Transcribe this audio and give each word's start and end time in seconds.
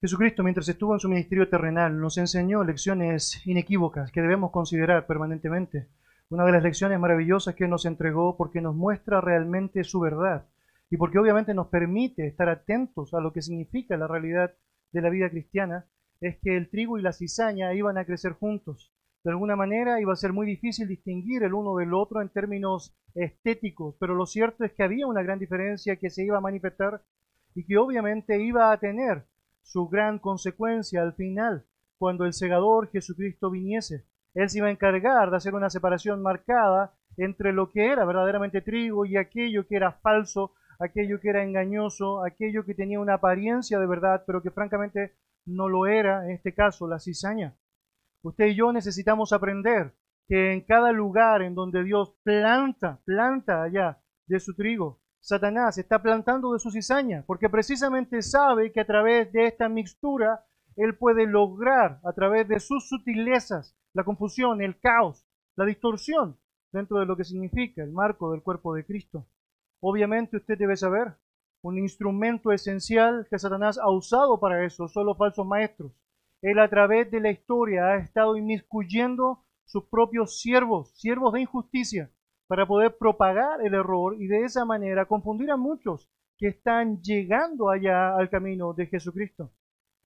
Jesucristo, 0.00 0.42
mientras 0.42 0.66
estuvo 0.66 0.94
en 0.94 1.00
su 1.00 1.10
ministerio 1.10 1.50
terrenal, 1.50 2.00
nos 2.00 2.16
enseñó 2.16 2.64
lecciones 2.64 3.46
inequívocas 3.46 4.10
que 4.10 4.22
debemos 4.22 4.50
considerar 4.50 5.06
permanentemente. 5.06 5.88
Una 6.30 6.46
de 6.46 6.52
las 6.52 6.62
lecciones 6.62 6.98
maravillosas 6.98 7.54
que 7.54 7.68
nos 7.68 7.84
entregó 7.84 8.34
porque 8.38 8.62
nos 8.62 8.74
muestra 8.74 9.20
realmente 9.20 9.84
su 9.84 10.00
verdad 10.00 10.46
y 10.88 10.96
porque 10.96 11.18
obviamente 11.18 11.52
nos 11.52 11.66
permite 11.66 12.26
estar 12.26 12.48
atentos 12.48 13.12
a 13.12 13.20
lo 13.20 13.34
que 13.34 13.42
significa 13.42 13.98
la 13.98 14.06
realidad 14.06 14.54
de 14.90 15.02
la 15.02 15.10
vida 15.10 15.28
cristiana, 15.28 15.84
es 16.22 16.38
que 16.42 16.56
el 16.56 16.70
trigo 16.70 16.98
y 16.98 17.02
la 17.02 17.12
cizaña 17.12 17.74
iban 17.74 17.98
a 17.98 18.06
crecer 18.06 18.32
juntos. 18.32 18.94
De 19.22 19.32
alguna 19.32 19.54
manera 19.54 20.00
iba 20.00 20.14
a 20.14 20.16
ser 20.16 20.32
muy 20.32 20.46
difícil 20.46 20.88
distinguir 20.88 21.42
el 21.42 21.52
uno 21.52 21.76
del 21.76 21.92
otro 21.92 22.22
en 22.22 22.30
términos 22.30 22.96
estéticos, 23.14 23.96
pero 24.00 24.14
lo 24.14 24.24
cierto 24.24 24.64
es 24.64 24.72
que 24.72 24.82
había 24.82 25.06
una 25.06 25.22
gran 25.22 25.38
diferencia 25.38 25.96
que 25.96 26.08
se 26.08 26.24
iba 26.24 26.38
a 26.38 26.40
manifestar 26.40 27.02
y 27.54 27.66
que 27.66 27.76
obviamente 27.76 28.42
iba 28.42 28.72
a 28.72 28.80
tener 28.80 29.26
su 29.62 29.88
gran 29.88 30.18
consecuencia 30.18 31.02
al 31.02 31.14
final, 31.14 31.66
cuando 31.98 32.24
el 32.24 32.32
segador 32.32 32.90
Jesucristo 32.90 33.50
viniese. 33.50 34.06
Él 34.34 34.48
se 34.48 34.58
iba 34.58 34.68
a 34.68 34.70
encargar 34.70 35.30
de 35.30 35.36
hacer 35.36 35.54
una 35.54 35.70
separación 35.70 36.22
marcada 36.22 36.94
entre 37.16 37.52
lo 37.52 37.70
que 37.70 37.92
era 37.92 38.04
verdaderamente 38.04 38.62
trigo 38.62 39.04
y 39.04 39.16
aquello 39.16 39.66
que 39.66 39.76
era 39.76 39.92
falso, 39.92 40.54
aquello 40.78 41.20
que 41.20 41.28
era 41.28 41.42
engañoso, 41.42 42.24
aquello 42.24 42.64
que 42.64 42.74
tenía 42.74 43.00
una 43.00 43.14
apariencia 43.14 43.78
de 43.78 43.86
verdad, 43.86 44.24
pero 44.26 44.42
que 44.42 44.50
francamente 44.50 45.16
no 45.46 45.68
lo 45.68 45.86
era, 45.86 46.24
en 46.24 46.32
este 46.32 46.54
caso, 46.54 46.88
la 46.88 46.98
cizaña. 46.98 47.56
Usted 48.22 48.46
y 48.46 48.54
yo 48.54 48.72
necesitamos 48.72 49.32
aprender 49.32 49.94
que 50.26 50.52
en 50.52 50.60
cada 50.62 50.92
lugar 50.92 51.42
en 51.42 51.54
donde 51.54 51.82
Dios 51.82 52.14
planta, 52.22 53.00
planta 53.04 53.62
allá 53.62 54.00
de 54.26 54.40
su 54.40 54.54
trigo, 54.54 54.99
Satanás 55.20 55.76
está 55.78 56.02
plantando 56.02 56.52
de 56.52 56.58
su 56.58 56.70
cizaña, 56.70 57.24
porque 57.26 57.48
precisamente 57.48 58.22
sabe 58.22 58.72
que 58.72 58.80
a 58.80 58.86
través 58.86 59.30
de 59.32 59.46
esta 59.46 59.68
mixtura 59.68 60.44
él 60.76 60.96
puede 60.96 61.26
lograr, 61.26 62.00
a 62.04 62.12
través 62.12 62.48
de 62.48 62.58
sus 62.58 62.88
sutilezas, 62.88 63.76
la 63.92 64.04
confusión, 64.04 64.62
el 64.62 64.80
caos, 64.80 65.26
la 65.56 65.66
distorsión 65.66 66.38
dentro 66.72 66.98
de 66.98 67.06
lo 67.06 67.16
que 67.16 67.24
significa 67.24 67.82
el 67.82 67.92
marco 67.92 68.30
del 68.32 68.42
cuerpo 68.42 68.74
de 68.74 68.84
Cristo. 68.86 69.26
Obviamente 69.80 70.36
usted 70.36 70.56
debe 70.56 70.76
saber, 70.76 71.16
un 71.62 71.78
instrumento 71.78 72.52
esencial 72.52 73.26
que 73.28 73.38
Satanás 73.38 73.78
ha 73.78 73.90
usado 73.90 74.40
para 74.40 74.64
eso 74.64 74.88
son 74.88 75.06
los 75.06 75.18
falsos 75.18 75.46
maestros. 75.46 75.92
Él 76.40 76.58
a 76.58 76.70
través 76.70 77.10
de 77.10 77.20
la 77.20 77.30
historia 77.30 77.88
ha 77.88 77.96
estado 77.98 78.36
inmiscuyendo 78.36 79.44
sus 79.66 79.84
propios 79.84 80.40
siervos, 80.40 80.98
siervos 80.98 81.34
de 81.34 81.42
injusticia, 81.42 82.10
para 82.50 82.66
poder 82.66 82.96
propagar 82.98 83.64
el 83.64 83.74
error 83.74 84.16
y 84.18 84.26
de 84.26 84.42
esa 84.42 84.64
manera 84.64 85.06
confundir 85.06 85.52
a 85.52 85.56
muchos 85.56 86.10
que 86.36 86.48
están 86.48 87.00
llegando 87.00 87.70
allá 87.70 88.16
al 88.16 88.28
camino 88.28 88.72
de 88.72 88.86
Jesucristo. 88.86 89.52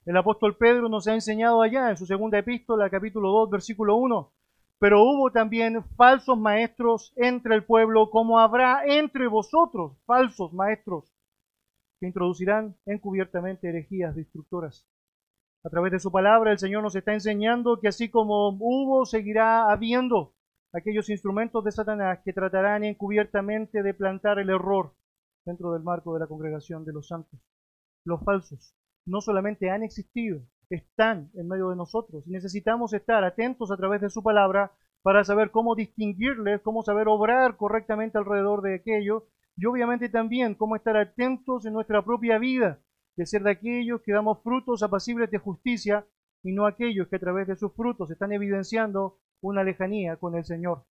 El 0.05 0.15
apóstol 0.15 0.55
Pedro 0.55 0.87
nos 0.87 1.07
ha 1.07 1.15
enseñado 1.15 1.63
allá 1.63 1.89
en 1.89 1.97
su 1.97 2.05
segunda 2.05 2.37
epístola, 2.37 2.87
capítulo 2.91 3.31
2, 3.31 3.49
versículo 3.49 3.95
1, 3.95 4.31
pero 4.77 5.01
hubo 5.01 5.31
también 5.31 5.83
falsos 5.95 6.37
maestros 6.37 7.13
entre 7.15 7.55
el 7.55 7.63
pueblo, 7.63 8.11
como 8.11 8.37
habrá 8.37 8.85
entre 8.85 9.25
vosotros 9.25 9.97
falsos 10.05 10.53
maestros 10.53 11.11
que 11.99 12.05
introducirán 12.05 12.75
encubiertamente 12.85 13.69
herejías 13.69 14.15
destructoras. 14.15 14.87
A 15.63 15.69
través 15.71 15.93
de 15.93 15.99
su 15.99 16.11
palabra 16.11 16.51
el 16.51 16.59
Señor 16.59 16.83
nos 16.83 16.95
está 16.95 17.11
enseñando 17.11 17.79
que 17.79 17.87
así 17.87 18.07
como 18.07 18.49
hubo, 18.49 19.07
seguirá 19.07 19.71
habiendo 19.71 20.34
aquellos 20.75 21.09
instrumentos 21.09 21.63
de 21.63 21.71
Satanás 21.71 22.19
que 22.23 22.33
tratarán 22.33 22.83
encubiertamente 22.83 23.81
de 23.81 23.93
plantar 23.93 24.39
el 24.39 24.49
error 24.49 24.93
dentro 25.45 25.71
del 25.71 25.83
marco 25.83 26.13
de 26.13 26.19
la 26.19 26.27
congregación 26.27 26.83
de 26.85 26.93
los 26.93 27.07
santos. 27.07 27.39
Los 28.03 28.23
falsos 28.23 28.75
no 29.05 29.21
solamente 29.21 29.69
han 29.69 29.83
existido, 29.83 30.41
están 30.69 31.29
en 31.35 31.47
medio 31.47 31.69
de 31.69 31.75
nosotros 31.75 32.25
necesitamos 32.25 32.93
estar 32.93 33.23
atentos 33.23 33.71
a 33.71 33.77
través 33.77 34.01
de 34.01 34.09
su 34.09 34.23
palabra 34.23 34.71
para 35.03 35.23
saber 35.23 35.51
cómo 35.51 35.75
distinguirles, 35.75 36.61
cómo 36.61 36.81
saber 36.81 37.07
obrar 37.07 37.57
correctamente 37.57 38.17
alrededor 38.17 38.63
de 38.63 38.75
aquello 38.75 39.27
y 39.55 39.67
obviamente 39.67 40.09
también 40.09 40.55
cómo 40.55 40.75
estar 40.75 40.97
atentos 40.97 41.65
en 41.65 41.73
nuestra 41.73 42.03
propia 42.03 42.39
vida, 42.39 42.79
de 43.15 43.25
ser 43.27 43.43
de 43.43 43.51
aquellos 43.51 44.01
que 44.01 44.11
damos 44.11 44.41
frutos 44.41 44.81
apacibles 44.81 45.29
de 45.29 45.37
justicia 45.37 46.05
y 46.43 46.51
no 46.51 46.65
aquellos 46.65 47.07
que 47.07 47.17
a 47.17 47.19
través 47.19 47.47
de 47.47 47.55
sus 47.55 47.73
frutos 47.73 48.09
están 48.09 48.31
evidenciando 48.33 49.19
una 49.45 49.63
lejanía 49.63 50.17
con 50.17 50.35
el 50.35 50.43
Señor. 50.43 50.85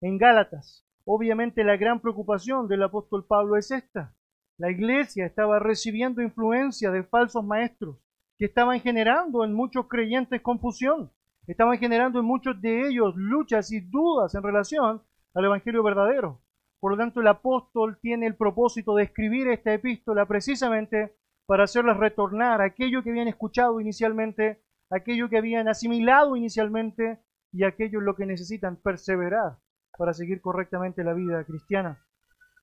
En 0.00 0.18
Gálatas, 0.18 0.84
obviamente 1.04 1.62
la 1.62 1.76
gran 1.76 2.00
preocupación 2.00 2.68
del 2.68 2.82
apóstol 2.82 3.26
Pablo 3.26 3.56
es 3.56 3.70
esta. 3.70 4.14
La 4.58 4.70
iglesia 4.70 5.26
estaba 5.26 5.58
recibiendo 5.58 6.22
influencia 6.22 6.90
de 6.90 7.04
falsos 7.04 7.44
maestros 7.44 7.98
que 8.38 8.46
estaban 8.46 8.80
generando 8.80 9.44
en 9.44 9.52
muchos 9.52 9.86
creyentes 9.88 10.40
confusión, 10.40 11.12
estaban 11.46 11.78
generando 11.78 12.20
en 12.20 12.24
muchos 12.24 12.60
de 12.60 12.88
ellos 12.88 13.14
luchas 13.16 13.70
y 13.70 13.80
dudas 13.80 14.34
en 14.34 14.42
relación 14.42 15.02
al 15.34 15.44
Evangelio 15.44 15.82
verdadero. 15.82 16.40
Por 16.80 16.92
lo 16.92 16.98
tanto, 16.98 17.20
el 17.20 17.28
apóstol 17.28 17.98
tiene 18.00 18.26
el 18.26 18.36
propósito 18.36 18.94
de 18.94 19.04
escribir 19.04 19.48
esta 19.48 19.72
epístola 19.72 20.26
precisamente 20.26 21.14
para 21.46 21.64
hacerles 21.64 21.96
retornar 21.96 22.60
aquello 22.60 23.02
que 23.02 23.10
habían 23.10 23.28
escuchado 23.28 23.80
inicialmente, 23.80 24.62
aquello 24.90 25.28
que 25.28 25.38
habían 25.38 25.68
asimilado 25.68 26.36
inicialmente 26.36 27.20
y 27.52 27.64
aquellos 27.64 28.02
lo 28.02 28.16
que 28.16 28.26
necesitan 28.26 28.76
perseverar 28.76 29.58
para 29.96 30.12
seguir 30.12 30.40
correctamente 30.40 31.04
la 31.04 31.14
vida 31.14 31.44
cristiana. 31.44 32.02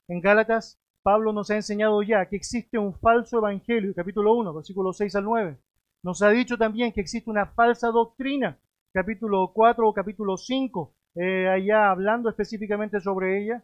En 0.07 0.21
Gálatas, 0.21 0.79
Pablo 1.01 1.33
nos 1.33 1.49
ha 1.51 1.55
enseñado 1.55 2.01
ya 2.01 2.25
que 2.27 2.35
existe 2.35 2.77
un 2.77 2.93
falso 2.93 3.39
evangelio, 3.39 3.93
capítulo 3.95 4.35
1, 4.35 4.53
versículos 4.53 4.97
6 4.97 5.15
al 5.15 5.25
9. 5.25 5.57
Nos 6.03 6.21
ha 6.21 6.29
dicho 6.29 6.57
también 6.57 6.91
que 6.91 7.01
existe 7.01 7.29
una 7.29 7.47
falsa 7.47 7.89
doctrina, 7.89 8.57
capítulo 8.93 9.51
4 9.53 9.87
o 9.87 9.93
capítulo 9.93 10.37
5, 10.37 10.93
eh, 11.15 11.47
allá 11.47 11.89
hablando 11.89 12.29
específicamente 12.29 12.99
sobre 12.99 13.41
ella, 13.41 13.63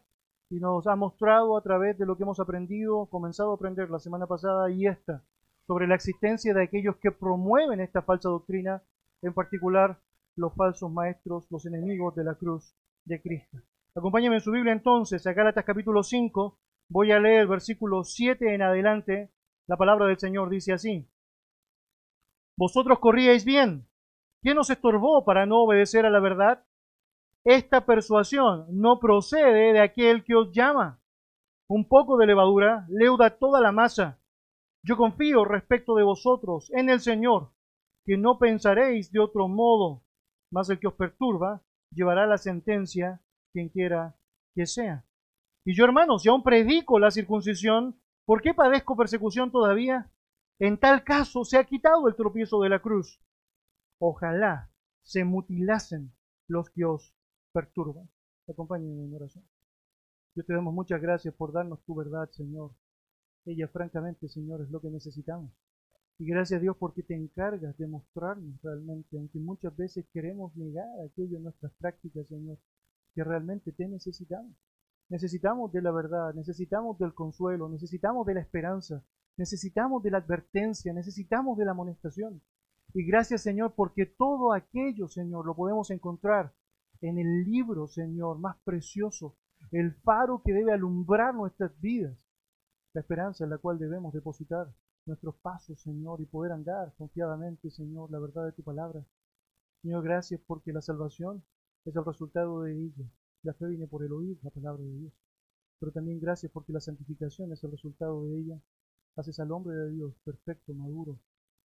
y 0.50 0.60
nos 0.60 0.88
ha 0.88 0.96
mostrado 0.96 1.58
a 1.58 1.62
través 1.62 1.98
de 1.98 2.06
lo 2.06 2.18
que 2.18 2.24
hemos 2.24 2.40
aprendido, 2.40 3.06
comenzado 3.06 3.52
a 3.52 3.56
aprender 3.56 3.90
la 3.90 4.00
semana 4.00 4.26
pasada 4.26 4.72
y 4.72 4.88
esta, 4.88 5.24
sobre 5.68 5.88
la 5.88 5.96
existencia 5.96 6.54
de 6.54 6.64
aquellos 6.64 6.98
que 6.98 7.12
promueven 7.12 7.80
esta 7.80 8.02
falsa 8.02 8.30
doctrina, 8.30 8.82
en 9.22 9.34
particular 9.34 10.00
los 10.40 10.56
falsos 10.56 10.92
maestros, 10.92 11.46
los 11.52 11.66
enemigos 11.66 12.16
de 12.16 12.24
la 12.24 12.36
cruz 12.36 12.74
de 13.06 13.22
Cristo. 13.22 13.58
Acompáñame 13.94 14.38
en 14.38 14.42
su 14.42 14.52
Biblia 14.52 14.72
entonces 14.72 15.28
a 15.28 15.34
Gálatas 15.34 15.66
capítulo 15.66 16.02
5. 16.02 16.58
Voy 16.90 17.12
a 17.12 17.20
leer 17.20 17.42
el 17.42 17.48
versículo 17.48 18.04
7 18.04 18.56
en 18.56 18.62
adelante. 18.62 19.32
La 19.68 19.76
palabra 19.76 20.08
del 20.08 20.18
Señor 20.18 20.50
dice 20.50 20.74
así. 20.74 21.08
Vosotros 22.58 23.00
corríais 23.00 23.44
bien. 23.44 23.88
¿Quién 24.42 24.58
os 24.58 24.70
estorbó 24.70 25.26
para 25.26 25.46
no 25.46 25.62
obedecer 25.64 26.06
a 26.06 26.10
la 26.10 26.22
verdad? 26.22 26.64
Esta 27.44 27.86
persuasión 27.86 28.66
no 28.70 29.00
procede 29.00 29.74
de 29.74 29.82
aquel 29.82 30.24
que 30.24 30.36
os 30.36 30.52
llama. 30.52 31.02
Un 31.68 31.88
poco 31.88 32.18
de 32.18 32.28
levadura 32.28 32.86
leuda 32.90 33.38
toda 33.38 33.60
la 33.60 33.72
masa. 33.72 34.20
Yo 34.84 34.96
confío 34.96 35.44
respecto 35.44 35.96
de 35.96 36.04
vosotros 36.04 36.72
en 36.74 36.90
el 36.90 37.02
Señor, 37.02 37.52
que 38.06 38.18
no 38.18 38.40
pensaréis 38.40 39.12
de 39.12 39.20
otro 39.20 39.50
modo 39.50 40.04
mas 40.52 40.70
el 40.70 40.80
que 40.80 40.88
os 40.88 40.94
perturba 40.94 41.64
llevará 41.92 42.28
la 42.28 42.38
sentencia 42.38 43.22
quien 43.52 43.70
quiera 43.70 44.16
que 44.56 44.66
sea. 44.66 45.06
Y 45.66 45.76
yo, 45.76 45.86
hermanos, 45.86 46.24
si 46.24 46.30
aún 46.30 46.44
predico 46.44 47.00
la 47.00 47.12
circuncisión, 47.12 48.00
¿por 48.26 48.42
qué 48.42 48.54
padezco 48.54 48.96
persecución 48.96 49.52
todavía? 49.52 50.12
En 50.60 50.78
tal 50.78 51.04
caso 51.04 51.44
se 51.46 51.58
ha 51.58 51.64
quitado 51.64 52.08
el 52.08 52.16
tropiezo 52.16 52.62
de 52.62 52.70
la 52.70 52.80
cruz. 52.80 53.22
Ojalá 54.00 54.72
se 55.04 55.24
mutilasen 55.24 56.14
los 56.48 56.70
que 56.70 56.86
os 56.86 57.14
perturban. 57.54 58.10
Acompáñenme 58.48 59.06
en 59.06 59.16
oración. 59.16 59.46
Yo 60.36 60.44
te 60.44 60.54
damos 60.54 60.74
muchas 60.74 61.02
gracias 61.02 61.34
por 61.34 61.52
darnos 61.52 61.84
tu 61.84 61.96
verdad, 61.96 62.30
Señor. 62.32 62.72
Ella, 63.46 63.68
francamente, 63.68 64.28
Señor, 64.28 64.62
es 64.62 64.70
lo 64.70 64.82
que 64.82 64.90
necesitamos. 64.90 65.52
Y 66.20 66.26
gracias 66.26 66.58
a 66.58 66.62
Dios 66.62 66.76
porque 66.78 67.02
te 67.02 67.16
encargas 67.16 67.78
de 67.78 67.88
mostrarnos 67.88 68.62
realmente, 68.62 69.18
aunque 69.18 69.40
muchas 69.40 69.76
veces 69.78 70.06
queremos 70.12 70.54
negar 70.58 70.86
aquello 71.00 71.38
en 71.38 71.44
nuestras 71.44 71.72
prácticas, 71.80 72.28
Señor, 72.28 72.58
que 73.16 73.24
realmente 73.24 73.72
te 73.72 73.88
necesitamos. 73.88 74.52
Necesitamos 75.08 75.72
de 75.72 75.82
la 75.82 75.92
verdad, 75.92 76.34
necesitamos 76.34 77.00
del 77.00 77.14
consuelo, 77.14 77.70
necesitamos 77.70 78.28
de 78.28 78.34
la 78.34 78.42
esperanza, 78.42 79.02
necesitamos 79.38 80.04
de 80.04 80.12
la 80.12 80.18
advertencia, 80.18 80.92
necesitamos 80.92 81.58
de 81.58 81.64
la 81.64 81.72
amonestación. 81.72 82.42
Y 82.94 83.06
gracias, 83.06 83.42
Señor, 83.42 83.74
porque 83.74 84.06
todo 84.06 84.52
aquello, 84.52 85.08
Señor, 85.08 85.46
lo 85.46 85.56
podemos 85.56 85.90
encontrar 85.90 86.54
en 87.00 87.18
el 87.18 87.46
libro, 87.46 87.88
Señor, 87.88 88.40
más 88.40 88.58
precioso, 88.66 89.38
el 89.72 89.94
faro 89.94 90.42
que 90.44 90.52
debe 90.52 90.74
alumbrar 90.74 91.34
nuestras 91.34 91.80
vidas, 91.80 92.18
la 92.94 93.00
esperanza 93.00 93.46
en 93.46 93.52
la 93.52 93.58
cual 93.58 93.80
debemos 93.80 94.14
depositar 94.14 94.68
nuestros 95.10 95.36
pasos, 95.38 95.82
Señor, 95.82 96.22
y 96.22 96.26
poder 96.26 96.52
andar 96.52 96.94
confiadamente, 96.98 97.70
Señor, 97.72 98.10
la 98.12 98.20
verdad 98.20 98.46
de 98.46 98.52
tu 98.54 98.64
palabra. 98.64 99.04
Señor, 99.82 100.04
gracias 100.04 100.40
porque 100.46 100.72
la 100.72 100.82
salvación 100.82 101.44
es 101.84 101.96
el 101.96 102.06
resultado 102.06 102.62
de 102.62 102.74
ella. 102.74 103.06
La 103.44 103.54
fe 103.54 103.68
viene 103.68 103.88
por 103.88 104.04
el 104.04 104.12
oír 104.12 104.38
la 104.44 104.52
palabra 104.52 104.84
de 104.84 104.98
Dios. 104.98 105.14
Pero 105.80 105.92
también 105.92 106.20
gracias 106.20 106.52
porque 106.52 106.74
la 106.74 106.80
santificación 106.80 107.52
es 107.52 107.64
el 107.64 107.72
resultado 107.72 108.24
de 108.24 108.38
ella. 108.38 108.62
Haces 109.16 109.40
al 109.40 109.52
hombre 109.52 109.76
de 109.76 109.90
Dios 109.92 110.14
perfecto, 110.24 110.74
maduro, 110.74 111.18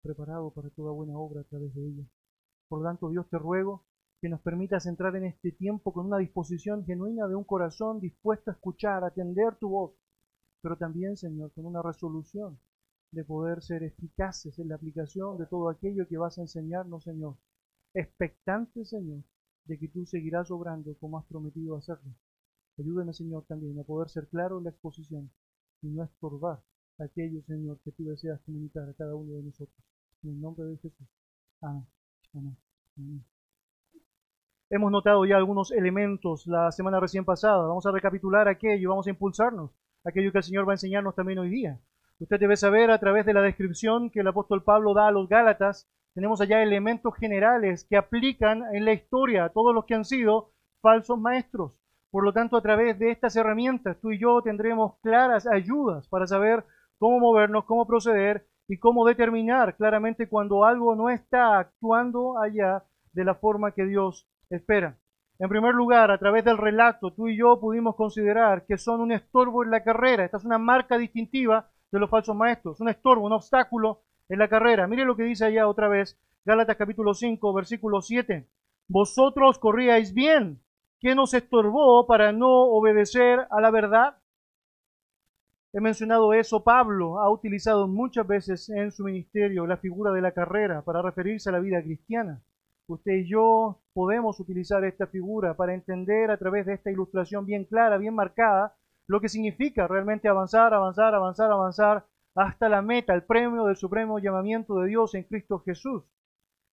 preparado 0.01 0.51
para 0.51 0.69
toda 0.69 0.91
buena 0.91 1.17
obra 1.17 1.41
a 1.41 1.43
través 1.43 1.73
de 1.75 1.85
ella. 1.85 2.03
Por 2.69 2.79
lo 2.79 2.85
tanto, 2.85 3.09
Dios 3.09 3.27
te 3.29 3.37
ruego 3.37 3.83
que 4.21 4.29
nos 4.29 4.39
permitas 4.39 4.85
entrar 4.85 5.15
en 5.17 5.25
este 5.25 5.51
tiempo 5.51 5.91
con 5.91 6.05
una 6.05 6.17
disposición 6.17 6.85
genuina 6.85 7.27
de 7.27 7.35
un 7.35 7.43
corazón 7.43 7.99
dispuesto 7.99 8.51
a 8.51 8.53
escuchar, 8.53 9.03
a 9.03 9.07
atender 9.07 9.55
tu 9.57 9.67
voz, 9.67 9.91
pero 10.61 10.77
también, 10.77 11.17
Señor, 11.17 11.51
con 11.51 11.65
una 11.65 11.81
resolución 11.81 12.57
de 13.13 13.23
poder 13.23 13.61
ser 13.61 13.83
eficaces 13.83 14.57
en 14.57 14.69
la 14.69 14.75
aplicación 14.75 15.37
de 15.37 15.45
todo 15.45 15.69
aquello 15.69 16.07
que 16.07 16.17
vas 16.17 16.37
a 16.37 16.41
enseñarnos, 16.41 17.03
Señor. 17.03 17.35
Expectante, 17.93 18.85
Señor, 18.85 19.23
de 19.65 19.77
que 19.77 19.87
tú 19.87 20.05
seguirás 20.05 20.49
obrando 20.49 20.95
como 20.99 21.19
has 21.19 21.25
prometido 21.25 21.77
hacerlo. 21.77 22.11
Ayúdame, 22.79 23.13
Señor, 23.13 23.45
también 23.47 23.79
a 23.79 23.83
poder 23.83 24.09
ser 24.09 24.27
claro 24.27 24.57
en 24.57 24.63
la 24.63 24.71
exposición 24.71 25.29
y 25.83 25.87
no 25.89 26.03
estorbar 26.03 26.59
aquello, 26.97 27.43
Señor, 27.43 27.79
que 27.83 27.91
tú 27.91 28.05
deseas 28.05 28.41
comunicar 28.41 28.89
a 28.89 28.93
cada 28.93 29.13
uno 29.13 29.35
de 29.35 29.43
nosotros. 29.43 29.77
En 30.23 30.31
el 30.31 30.41
nombre 30.41 30.65
de 30.65 30.77
Jesús. 30.77 31.07
Amén. 31.61 31.85
Amén. 32.33 32.57
Amén. 32.97 33.25
Hemos 34.71 34.91
notado 34.91 35.23
ya 35.25 35.37
algunos 35.37 35.71
elementos 35.71 36.47
la 36.47 36.71
semana 36.71 36.99
recién 36.99 37.25
pasada. 37.25 37.67
Vamos 37.67 37.85
a 37.85 37.91
recapitular 37.91 38.47
aquello, 38.47 38.89
vamos 38.89 39.05
a 39.05 39.11
impulsarnos, 39.11 39.69
aquello 40.03 40.31
que 40.31 40.39
el 40.39 40.43
Señor 40.43 40.67
va 40.67 40.71
a 40.71 40.75
enseñarnos 40.75 41.13
también 41.13 41.37
hoy 41.37 41.49
día. 41.49 41.79
Usted 42.23 42.39
debe 42.39 42.55
saber 42.55 42.89
a 42.89 42.99
través 42.99 43.25
de 43.25 43.33
la 43.33 43.41
descripción 43.41 44.09
que 44.09 44.21
el 44.21 44.27
apóstol 44.29 44.63
Pablo 44.63 44.93
da 44.93 45.09
a 45.09 45.11
los 45.11 45.27
Gálatas, 45.27 45.89
tenemos 46.13 46.39
allá 46.39 46.63
elementos 46.63 47.13
generales 47.17 47.83
que 47.83 47.97
aplican 47.97 48.63
en 48.73 48.85
la 48.85 48.93
historia 48.93 49.43
a 49.43 49.49
todos 49.49 49.75
los 49.75 49.83
que 49.83 49.95
han 49.95 50.05
sido 50.05 50.51
falsos 50.81 51.19
maestros. 51.19 51.73
Por 52.11 52.23
lo 52.23 52.31
tanto, 52.31 52.55
a 52.55 52.61
través 52.61 52.97
de 52.97 53.11
estas 53.11 53.35
herramientas, 53.35 53.99
tú 53.99 54.13
y 54.13 54.19
yo 54.19 54.41
tendremos 54.41 54.97
claras 55.01 55.45
ayudas 55.45 56.07
para 56.07 56.25
saber 56.25 56.63
cómo 56.97 57.19
movernos, 57.19 57.65
cómo 57.65 57.85
proceder 57.85 58.47
y 58.69 58.77
cómo 58.77 59.05
determinar 59.05 59.75
claramente 59.75 60.29
cuando 60.29 60.63
algo 60.63 60.95
no 60.95 61.09
está 61.09 61.59
actuando 61.59 62.39
allá 62.39 62.85
de 63.11 63.25
la 63.25 63.35
forma 63.35 63.73
que 63.73 63.83
Dios 63.83 64.29
espera. 64.49 64.97
En 65.39 65.49
primer 65.49 65.75
lugar, 65.75 66.09
a 66.09 66.19
través 66.19 66.45
del 66.45 66.57
relato, 66.57 67.11
tú 67.11 67.27
y 67.27 67.35
yo 67.35 67.59
pudimos 67.59 67.97
considerar 67.97 68.65
que 68.65 68.77
son 68.77 69.01
un 69.01 69.11
estorbo 69.11 69.65
en 69.65 69.71
la 69.71 69.83
carrera. 69.83 70.23
Esta 70.23 70.37
es 70.37 70.45
una 70.45 70.57
marca 70.57 70.97
distintiva 70.97 71.67
de 71.93 71.99
los 71.99 72.09
falsos 72.09 72.35
maestros, 72.35 72.81
un 72.81 72.89
estorbo, 72.89 73.25
un 73.25 73.33
obstáculo 73.33 74.01
en 74.27 74.39
la 74.39 74.47
carrera. 74.47 74.87
Mire 74.87 75.05
lo 75.05 75.15
que 75.15 75.23
dice 75.23 75.45
allá 75.45 75.67
otra 75.67 75.87
vez, 75.87 76.19
Gálatas 76.43 76.75
capítulo 76.75 77.13
5, 77.13 77.53
versículo 77.53 78.01
7. 78.01 78.47
Vosotros 78.87 79.59
corríais 79.59 80.13
bien. 80.13 80.59
¿Qué 80.99 81.13
nos 81.13 81.35
estorbó 81.35 82.07
para 82.07 82.31
no 82.31 82.49
obedecer 82.49 83.45
a 83.51 83.61
la 83.61 83.69
verdad? 83.69 84.17
He 85.71 85.81
mencionado 85.81 86.33
eso, 86.33 86.63
Pablo 86.63 87.19
ha 87.19 87.29
utilizado 87.29 87.87
muchas 87.87 88.25
veces 88.25 88.69
en 88.69 88.91
su 88.91 89.03
ministerio 89.03 89.67
la 89.67 89.77
figura 89.77 90.11
de 90.11 90.21
la 90.21 90.31
carrera 90.31 90.81
para 90.81 91.01
referirse 91.03 91.49
a 91.49 91.51
la 91.51 91.59
vida 91.59 91.81
cristiana. 91.83 92.41
Usted 92.87 93.11
y 93.13 93.29
yo 93.29 93.81
podemos 93.93 94.39
utilizar 94.39 94.83
esta 94.83 95.05
figura 95.05 95.55
para 95.55 95.75
entender 95.75 96.31
a 96.31 96.37
través 96.37 96.65
de 96.65 96.73
esta 96.73 96.89
ilustración 96.89 97.45
bien 97.45 97.65
clara, 97.65 97.97
bien 97.97 98.15
marcada, 98.15 98.75
lo 99.07 99.19
que 99.19 99.29
significa 99.29 99.87
realmente 99.87 100.27
avanzar, 100.27 100.73
avanzar, 100.73 101.13
avanzar, 101.13 101.51
avanzar 101.51 102.05
hasta 102.35 102.69
la 102.69 102.81
meta, 102.81 103.13
el 103.13 103.23
premio 103.23 103.65
del 103.65 103.75
supremo 103.75 104.19
llamamiento 104.19 104.79
de 104.79 104.87
Dios 104.87 105.13
en 105.15 105.23
Cristo 105.23 105.59
Jesús. 105.59 106.03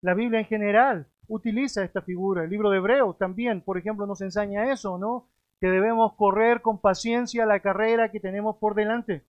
La 0.02 0.14
Biblia 0.14 0.40
en 0.40 0.46
general 0.46 1.08
utiliza 1.28 1.84
esta 1.84 2.02
figura. 2.02 2.44
El 2.44 2.50
libro 2.50 2.70
de 2.70 2.78
Hebreos 2.78 3.18
también, 3.18 3.62
por 3.62 3.78
ejemplo, 3.78 4.06
nos 4.06 4.22
enseña 4.22 4.72
eso, 4.72 4.98
¿no? 4.98 5.30
Que 5.60 5.68
debemos 5.68 6.14
correr 6.16 6.62
con 6.62 6.80
paciencia 6.80 7.46
la 7.46 7.62
carrera 7.62 8.12
que 8.12 8.20
tenemos 8.20 8.58
por 8.58 8.76
delante. 8.76 9.26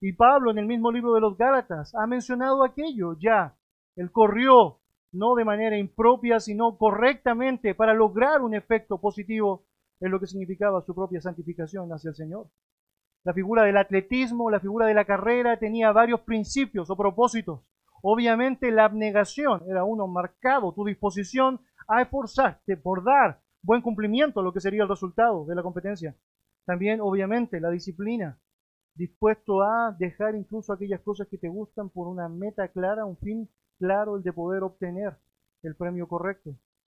Y 0.00 0.12
Pablo 0.12 0.50
en 0.50 0.58
el 0.58 0.66
mismo 0.66 0.90
libro 0.90 1.14
de 1.14 1.20
los 1.20 1.36
Gálatas 1.36 1.94
ha 1.94 2.06
mencionado 2.06 2.64
aquello 2.64 3.16
ya. 3.18 3.56
Él 3.96 4.10
corrió 4.10 4.80
no 5.12 5.34
de 5.34 5.44
manera 5.44 5.78
impropia, 5.78 6.38
sino 6.40 6.76
correctamente 6.76 7.74
para 7.74 7.94
lograr 7.94 8.42
un 8.42 8.54
efecto 8.54 9.00
positivo 9.00 9.64
en 10.00 10.10
lo 10.10 10.20
que 10.20 10.26
significaba 10.26 10.82
su 10.82 10.94
propia 10.94 11.20
santificación 11.20 11.90
hacia 11.92 12.10
el 12.10 12.16
Señor. 12.16 12.48
La 13.24 13.32
figura 13.32 13.64
del 13.64 13.76
atletismo, 13.76 14.50
la 14.50 14.60
figura 14.60 14.86
de 14.86 14.94
la 14.94 15.04
carrera 15.04 15.58
tenía 15.58 15.92
varios 15.92 16.20
principios 16.20 16.88
o 16.88 16.96
propósitos. 16.96 17.60
Obviamente 18.02 18.70
la 18.70 18.84
abnegación 18.84 19.62
era 19.68 19.84
uno 19.84 20.06
marcado, 20.06 20.72
tu 20.72 20.84
disposición 20.84 21.60
a 21.88 22.02
esforzarte 22.02 22.76
por 22.76 23.02
dar 23.02 23.40
buen 23.62 23.82
cumplimiento 23.82 24.40
a 24.40 24.42
lo 24.42 24.52
que 24.52 24.60
sería 24.60 24.84
el 24.84 24.88
resultado 24.88 25.44
de 25.46 25.54
la 25.54 25.62
competencia. 25.62 26.14
También, 26.64 27.00
obviamente, 27.00 27.60
la 27.60 27.70
disciplina, 27.70 28.38
dispuesto 28.94 29.62
a 29.62 29.96
dejar 29.98 30.34
incluso 30.36 30.72
aquellas 30.72 31.00
cosas 31.00 31.26
que 31.28 31.38
te 31.38 31.48
gustan 31.48 31.88
por 31.88 32.08
una 32.08 32.28
meta 32.28 32.68
clara, 32.68 33.04
un 33.04 33.16
fin 33.16 33.48
claro, 33.78 34.16
el 34.16 34.22
de 34.22 34.32
poder 34.32 34.62
obtener 34.62 35.16
el 35.62 35.74
premio 35.74 36.06
correcto. 36.08 36.54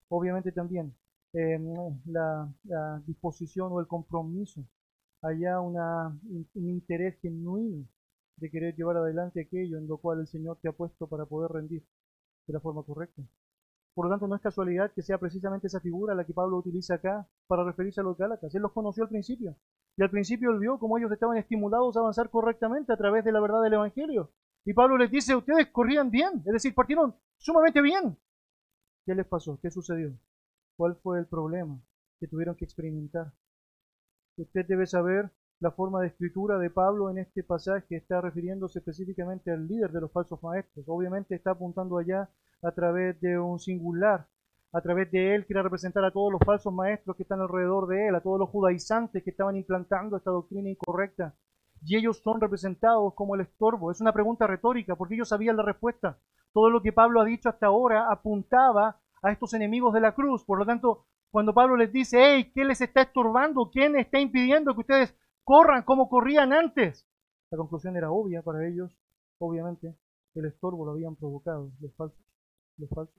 Obviamente 0.09 0.51
también 0.51 0.93
Em, 1.33 1.73
la, 2.05 2.47
disposición 3.07 3.71
o 3.71 3.79
el 3.79 3.87
compromiso, 3.87 4.63
haya 5.23 5.59
un, 5.59 5.75
interés 6.53 7.19
genuino 7.21 7.87
de 8.37 8.51
querer 8.51 8.75
llevar 8.75 8.97
adelante 8.97 9.41
aquello 9.41 9.77
en 9.79 9.87
lo 9.87 9.97
cual 9.97 10.19
el 10.19 10.27
Señor 10.27 10.59
te 10.61 10.69
ha 10.69 10.73
puesto 10.73 11.07
para 11.07 11.25
poder 11.25 11.51
rendir 11.51 11.83
de 12.45 12.53
la 12.53 12.59
forma 12.59 12.83
correcta. 12.83 13.23
Por 13.95 14.05
lo 14.05 14.11
tanto, 14.11 14.27
no 14.27 14.35
es 14.35 14.41
casualidad 14.41 14.91
que 14.91 15.01
sea 15.01 15.17
precisamente 15.17 15.67
esa 15.67 15.79
figura 15.79 16.15
la 16.15 16.25
que 16.25 16.33
Pablo 16.33 16.57
utiliza 16.57 16.95
acá 16.95 17.27
para 17.47 17.63
referirse 17.63 18.01
a 18.01 18.03
los 18.03 18.17
Gálatas. 18.17 18.53
Él 18.53 18.61
los 18.61 18.71
conoció 18.71 19.03
al 19.03 19.09
principio. 19.09 19.55
Y 19.97 20.03
al 20.03 20.09
principio 20.09 20.51
él 20.51 20.59
vio 20.59 20.79
cómo 20.79 20.97
ellos 20.97 21.11
estaban 21.11 21.37
estimulados 21.37 21.95
a 21.95 21.99
avanzar 21.99 22.29
correctamente 22.29 22.91
a 22.93 22.97
través 22.97 23.23
de 23.23 23.31
la 23.31 23.39
verdad 23.39 23.61
del 23.63 23.73
Evangelio. 23.73 24.31
Y 24.65 24.73
Pablo 24.73 24.97
les 24.97 25.11
dice, 25.11 25.35
ustedes 25.35 25.67
corrían 25.71 26.09
bien, 26.09 26.43
es 26.45 26.53
decir, 26.53 26.73
partieron 26.73 27.15
sumamente 27.37 27.81
bien. 27.81 28.17
¿Qué 29.05 29.13
les 29.13 29.27
pasó? 29.27 29.59
¿Qué 29.61 29.69
sucedió? 29.69 30.13
¿Cuál 30.75 30.95
fue 30.97 31.19
el 31.19 31.27
problema 31.27 31.79
que 32.19 32.27
tuvieron 32.27 32.55
que 32.55 32.65
experimentar? 32.65 33.33
Usted 34.37 34.65
debe 34.67 34.87
saber 34.87 35.31
la 35.59 35.71
forma 35.71 36.01
de 36.01 36.07
escritura 36.07 36.57
de 36.57 36.69
Pablo 36.69 37.09
en 37.09 37.19
este 37.19 37.43
pasaje 37.43 37.95
está 37.95 38.19
refiriéndose 38.19 38.79
específicamente 38.79 39.49
al 39.51 39.65
líder 39.65 39.91
de 39.91 40.01
los 40.01 40.11
falsos 40.11 40.43
maestros. 40.43 40.83
Obviamente 40.89 41.35
está 41.35 41.51
apuntando 41.51 41.97
allá 41.97 42.29
a 42.61 42.71
través 42.71 43.21
de 43.21 43.39
un 43.39 43.59
singular. 43.59 44.27
A 44.73 44.81
través 44.81 45.11
de 45.11 45.35
él 45.35 45.45
quiere 45.45 45.61
representar 45.61 46.03
a 46.03 46.11
todos 46.11 46.31
los 46.33 46.41
falsos 46.43 46.73
maestros 46.73 47.15
que 47.15 47.23
están 47.23 47.39
alrededor 47.39 47.87
de 47.87 48.07
él, 48.07 48.15
a 48.15 48.21
todos 48.21 48.39
los 48.39 48.49
judaizantes 48.49 49.23
que 49.23 49.29
estaban 49.29 49.55
implantando 49.55 50.17
esta 50.17 50.31
doctrina 50.31 50.69
incorrecta. 50.69 51.35
Y 51.85 51.95
ellos 51.95 52.21
son 52.21 52.41
representados 52.41 53.13
como 53.13 53.35
el 53.35 53.41
estorbo. 53.41 53.91
Es 53.91 54.01
una 54.01 54.11
pregunta 54.11 54.47
retórica 54.47 54.95
porque 54.95 55.15
ellos 55.15 55.29
sabían 55.29 55.55
la 55.55 55.63
respuesta. 55.63 56.17
Todo 56.51 56.69
lo 56.69 56.81
que 56.81 56.91
Pablo 56.91 57.21
ha 57.21 57.25
dicho 57.25 57.49
hasta 57.49 57.67
ahora 57.67 58.11
apuntaba 58.11 58.99
a 59.23 59.31
estos 59.31 59.53
enemigos 59.53 59.93
de 59.93 60.01
la 60.01 60.13
cruz. 60.13 60.43
Por 60.43 60.59
lo 60.59 60.65
tanto, 60.65 61.05
cuando 61.31 61.53
Pablo 61.53 61.77
les 61.77 61.91
dice, 61.91 62.17
hey, 62.21 62.51
¿qué 62.53 62.63
les 62.63 62.81
está 62.81 63.01
estorbando? 63.01 63.71
¿Quién 63.71 63.95
está 63.95 64.19
impidiendo 64.19 64.75
que 64.75 64.81
ustedes 64.81 65.15
corran 65.43 65.83
como 65.83 66.09
corrían 66.09 66.53
antes? 66.53 67.07
La 67.49 67.57
conclusión 67.57 67.97
era 67.97 68.11
obvia 68.11 68.41
para 68.41 68.67
ellos. 68.67 68.95
Obviamente, 69.39 69.95
el 70.35 70.45
estorbo 70.45 70.85
lo 70.85 70.91
habían 70.91 71.15
provocado 71.15 71.71
los 71.79 71.93
falsos. 71.95 72.19
Los 72.77 72.89
falsos. 72.89 73.15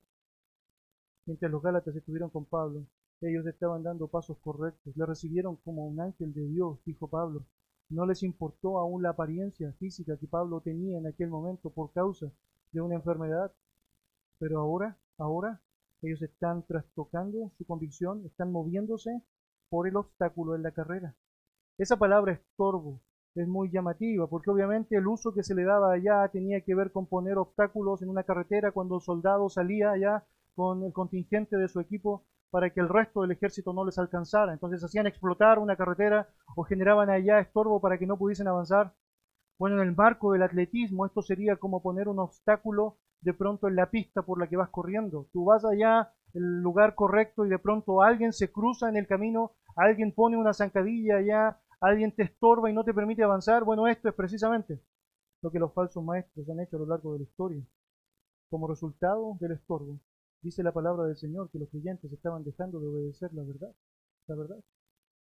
Mientras 1.27 1.51
los 1.51 1.63
Gálatas 1.63 1.97
estuvieron 1.97 2.29
con 2.29 2.45
Pablo, 2.45 2.85
ellos 3.21 3.47
estaban 3.47 3.83
dando 3.83 4.07
pasos 4.09 4.37
correctos. 4.39 4.95
Le 4.97 5.07
recibieron 5.07 5.57
como 5.57 5.87
un 5.87 6.01
ángel 6.01 6.35
de 6.35 6.47
Dios, 6.47 6.79
dijo 6.85 7.09
Pablo. 7.09 7.43
No 7.89 8.05
les 8.07 8.23
importó 8.23 8.79
aún 8.79 9.03
la 9.03 9.11
apariencia 9.11 9.73
física 9.79 10.17
que 10.19 10.27
Pablo 10.27 10.61
tenía 10.61 10.99
en 10.99 11.07
aquel 11.07 11.29
momento 11.29 11.71
por 11.71 11.93
causa 11.93 12.31
de 12.73 12.81
una 12.81 12.97
enfermedad. 12.97 13.53
Pero 14.39 14.61
ahora, 14.61 14.99
ahora 15.17 15.61
ellos 16.07 16.23
están 16.23 16.63
trastocando 16.67 17.51
su 17.57 17.65
convicción, 17.67 18.25
están 18.27 18.53
moviéndose 18.53 19.23
por 19.69 19.89
el 19.89 19.97
obstáculo 19.97 20.55
en 20.55 20.63
la 20.63 20.73
carrera. 20.73 21.15
Esa 21.79 21.97
palabra 21.97 22.33
estorbo 22.33 23.01
es 23.35 23.49
muy 23.49 23.71
llamativa 23.71 24.29
porque 24.29 24.51
obviamente 24.51 24.97
el 24.97 25.07
uso 25.07 25.35
que 25.35 25.43
se 25.43 25.55
le 25.55 25.65
daba 25.65 25.93
allá 25.93 26.29
tenía 26.29 26.61
que 26.61 26.75
ver 26.75 26.93
con 26.93 27.07
poner 27.07 27.37
obstáculos 27.37 28.03
en 28.03 28.09
una 28.09 28.23
carretera 28.23 28.71
cuando 28.71 28.97
el 28.97 29.03
soldado 29.03 29.49
salía 29.49 29.91
allá 29.91 30.25
con 30.55 30.85
el 30.85 30.93
contingente 30.93 31.57
de 31.57 31.69
su 31.69 31.81
equipo 31.81 32.25
para 32.51 32.71
que 32.71 32.79
el 32.79 32.89
resto 32.89 33.23
del 33.23 33.33
ejército 33.33 33.73
no 33.73 33.85
les 33.85 33.99
alcanzara. 33.99 34.53
Entonces 34.53 34.85
hacían 34.85 35.09
explotar 35.09 35.59
una 35.59 35.75
carretera 35.75 36.29
o 36.55 36.63
generaban 36.63 37.11
allá 37.11 37.41
estorbo 37.41 37.81
para 37.81 37.99
que 37.99 38.07
no 38.07 38.17
pudiesen 38.17 38.47
avanzar. 38.47 38.95
Bueno, 39.59 39.83
en 39.83 39.89
el 39.89 39.97
marco 39.97 40.33
del 40.33 40.43
atletismo 40.45 41.07
esto 41.07 41.23
sería 41.23 41.57
como 41.57 41.83
poner 41.83 42.09
un 42.09 42.21
obstáculo 42.21 42.99
de 43.25 43.33
pronto 43.33 43.69
en 43.69 43.77
la 43.77 43.91
pista 43.91 44.23
por 44.23 44.39
la 44.39 44.49
que 44.49 44.57
vas 44.57 44.69
corriendo. 44.69 45.27
Tú 45.33 45.47
vas 45.47 45.65
allá, 45.65 46.13
el 46.35 46.61
lugar 46.61 46.95
correcto, 46.95 47.47
y 47.47 47.49
de 47.49 47.59
pronto 47.59 48.03
alguien 48.03 48.33
se 48.33 48.53
cruza 48.53 48.89
en 48.89 48.97
el 48.97 49.07
camino, 49.07 49.53
alguien 49.77 50.13
pone 50.13 50.37
una 50.37 50.53
zancadilla 50.53 51.17
allá, 51.17 51.59
alguien 51.81 52.15
te 52.15 52.25
estorba 52.25 52.71
y 52.71 52.75
no 52.75 52.85
te 52.85 52.93
permite 52.93 53.23
avanzar. 53.23 53.65
Bueno, 53.65 53.89
esto 53.89 54.11
es 54.11 54.15
precisamente 54.15 54.79
lo 55.41 55.51
que 55.51 55.59
los 55.59 55.73
falsos 55.73 56.05
maestros 56.05 56.49
han 56.51 56.61
hecho 56.61 56.77
a 56.77 56.81
lo 56.81 56.87
largo 56.87 57.15
de 57.15 57.21
la 57.21 57.25
historia. 57.25 57.65
Como 58.51 58.69
resultado 58.69 59.39
del 59.41 59.53
estorbo, 59.53 59.99
dice 60.43 60.63
la 60.63 60.73
palabra 60.73 61.05
del 61.05 61.17
Señor 61.17 61.51
que 61.51 61.59
los 61.59 61.71
creyentes 61.71 62.13
estaban 62.13 62.45
dejando 62.45 62.79
de 62.79 62.89
obedecer 62.89 63.33
la 63.33 63.43
verdad, 63.43 63.73
la 64.27 64.37
verdad. 64.37 64.59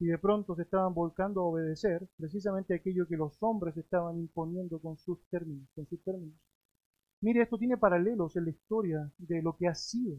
Y 0.00 0.06
de 0.06 0.18
pronto 0.18 0.56
se 0.56 0.62
estaban 0.62 0.92
volcando 0.92 1.42
a 1.42 1.44
obedecer 1.44 2.08
precisamente 2.16 2.74
aquello 2.74 3.06
que 3.06 3.16
los 3.16 3.40
hombres 3.44 3.76
estaban 3.76 4.18
imponiendo 4.18 4.80
con 4.80 4.98
sus 4.98 5.24
términos, 5.30 5.68
con 5.76 5.86
sus 5.86 6.02
términos. 6.02 6.34
Mire, 7.22 7.42
esto 7.42 7.56
tiene 7.56 7.76
paralelos 7.76 8.36
en 8.36 8.44
la 8.46 8.50
historia 8.50 9.08
de 9.16 9.42
lo 9.42 9.56
que 9.56 9.68
ha 9.68 9.76
sido 9.76 10.16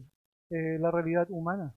eh, 0.48 0.78
la 0.78 0.90
realidad 0.90 1.26
humana. 1.28 1.74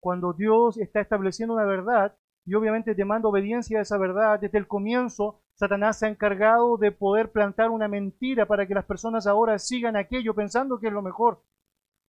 Cuando 0.00 0.32
Dios 0.32 0.78
está 0.78 1.00
estableciendo 1.00 1.54
una 1.54 1.64
verdad 1.64 2.16
y 2.44 2.54
obviamente 2.54 2.94
demanda 2.94 3.28
obediencia 3.28 3.78
a 3.78 3.82
esa 3.82 3.98
verdad, 3.98 4.40
desde 4.40 4.58
el 4.58 4.66
comienzo 4.66 5.40
Satanás 5.54 6.00
se 6.00 6.06
ha 6.06 6.08
encargado 6.08 6.76
de 6.76 6.90
poder 6.90 7.30
plantar 7.30 7.70
una 7.70 7.86
mentira 7.86 8.46
para 8.46 8.66
que 8.66 8.74
las 8.74 8.84
personas 8.84 9.28
ahora 9.28 9.60
sigan 9.60 9.94
aquello 9.94 10.34
pensando 10.34 10.80
que 10.80 10.88
es 10.88 10.92
lo 10.92 11.02
mejor. 11.02 11.44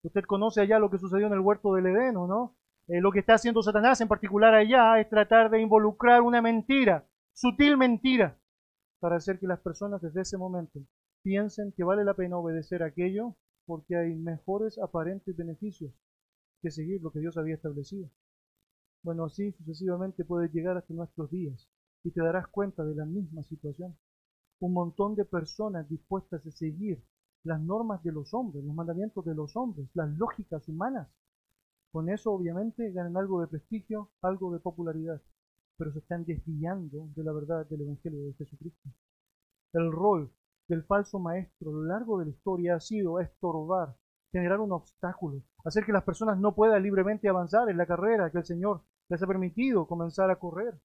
Usted 0.02 0.24
conoce 0.24 0.60
allá 0.60 0.80
lo 0.80 0.90
que 0.90 0.98
sucedió 0.98 1.28
en 1.28 1.34
el 1.34 1.40
huerto 1.40 1.72
del 1.72 1.86
Edeno, 1.86 2.26
¿no? 2.26 2.56
Eh, 2.88 3.00
lo 3.00 3.12
que 3.12 3.20
está 3.20 3.34
haciendo 3.34 3.62
Satanás 3.62 4.00
en 4.00 4.08
particular 4.08 4.54
allá 4.54 4.98
es 4.98 5.08
tratar 5.08 5.50
de 5.50 5.60
involucrar 5.60 6.20
una 6.22 6.42
mentira, 6.42 7.06
sutil 7.32 7.76
mentira, 7.76 8.36
para 8.98 9.16
hacer 9.16 9.38
que 9.38 9.46
las 9.46 9.60
personas 9.60 10.02
desde 10.02 10.22
ese 10.22 10.36
momento 10.36 10.80
piensen 11.26 11.72
que 11.72 11.82
vale 11.82 12.04
la 12.04 12.14
pena 12.14 12.38
obedecer 12.38 12.84
aquello 12.84 13.34
porque 13.64 13.96
hay 13.96 14.14
mejores 14.14 14.78
aparentes 14.78 15.36
beneficios 15.36 15.92
que 16.62 16.70
seguir 16.70 17.02
lo 17.02 17.10
que 17.10 17.18
Dios 17.18 17.36
había 17.36 17.56
establecido. 17.56 18.08
Bueno, 19.02 19.24
así 19.24 19.50
sucesivamente 19.50 20.24
puede 20.24 20.50
llegar 20.50 20.76
hasta 20.76 20.94
nuestros 20.94 21.28
días 21.32 21.68
y 22.04 22.12
te 22.12 22.22
darás 22.22 22.46
cuenta 22.46 22.84
de 22.84 22.94
la 22.94 23.04
misma 23.04 23.42
situación. 23.42 23.96
Un 24.60 24.72
montón 24.72 25.16
de 25.16 25.24
personas 25.24 25.88
dispuestas 25.88 26.46
a 26.46 26.52
seguir 26.52 27.02
las 27.42 27.60
normas 27.60 28.04
de 28.04 28.12
los 28.12 28.32
hombres, 28.32 28.64
los 28.64 28.76
mandamientos 28.76 29.24
de 29.24 29.34
los 29.34 29.56
hombres, 29.56 29.88
las 29.94 30.08
lógicas 30.16 30.68
humanas. 30.68 31.08
Con 31.90 32.08
eso 32.08 32.30
obviamente 32.30 32.92
ganan 32.92 33.16
algo 33.16 33.40
de 33.40 33.48
prestigio, 33.48 34.12
algo 34.22 34.52
de 34.52 34.60
popularidad, 34.60 35.20
pero 35.76 35.92
se 35.92 35.98
están 35.98 36.24
desviando 36.24 37.08
de 37.16 37.24
la 37.24 37.32
verdad 37.32 37.66
del 37.66 37.80
Evangelio 37.80 38.26
de 38.26 38.34
Jesucristo. 38.34 38.90
El 39.72 39.90
rol 39.90 40.30
del 40.68 40.84
falso 40.84 41.18
maestro 41.18 41.70
a 41.70 41.74
lo 41.74 41.84
largo 41.84 42.18
de 42.18 42.26
la 42.26 42.30
historia 42.30 42.76
ha 42.76 42.80
sido 42.80 43.20
estorbar, 43.20 43.96
generar 44.32 44.60
un 44.60 44.72
obstáculo, 44.72 45.42
hacer 45.64 45.84
que 45.84 45.92
las 45.92 46.04
personas 46.04 46.38
no 46.38 46.54
puedan 46.54 46.82
libremente 46.82 47.28
avanzar 47.28 47.68
en 47.70 47.76
la 47.76 47.86
carrera 47.86 48.30
que 48.30 48.38
el 48.38 48.44
Señor 48.44 48.82
les 49.08 49.22
ha 49.22 49.26
permitido 49.26 49.86
comenzar 49.86 50.30
a 50.30 50.38
correr 50.38 50.80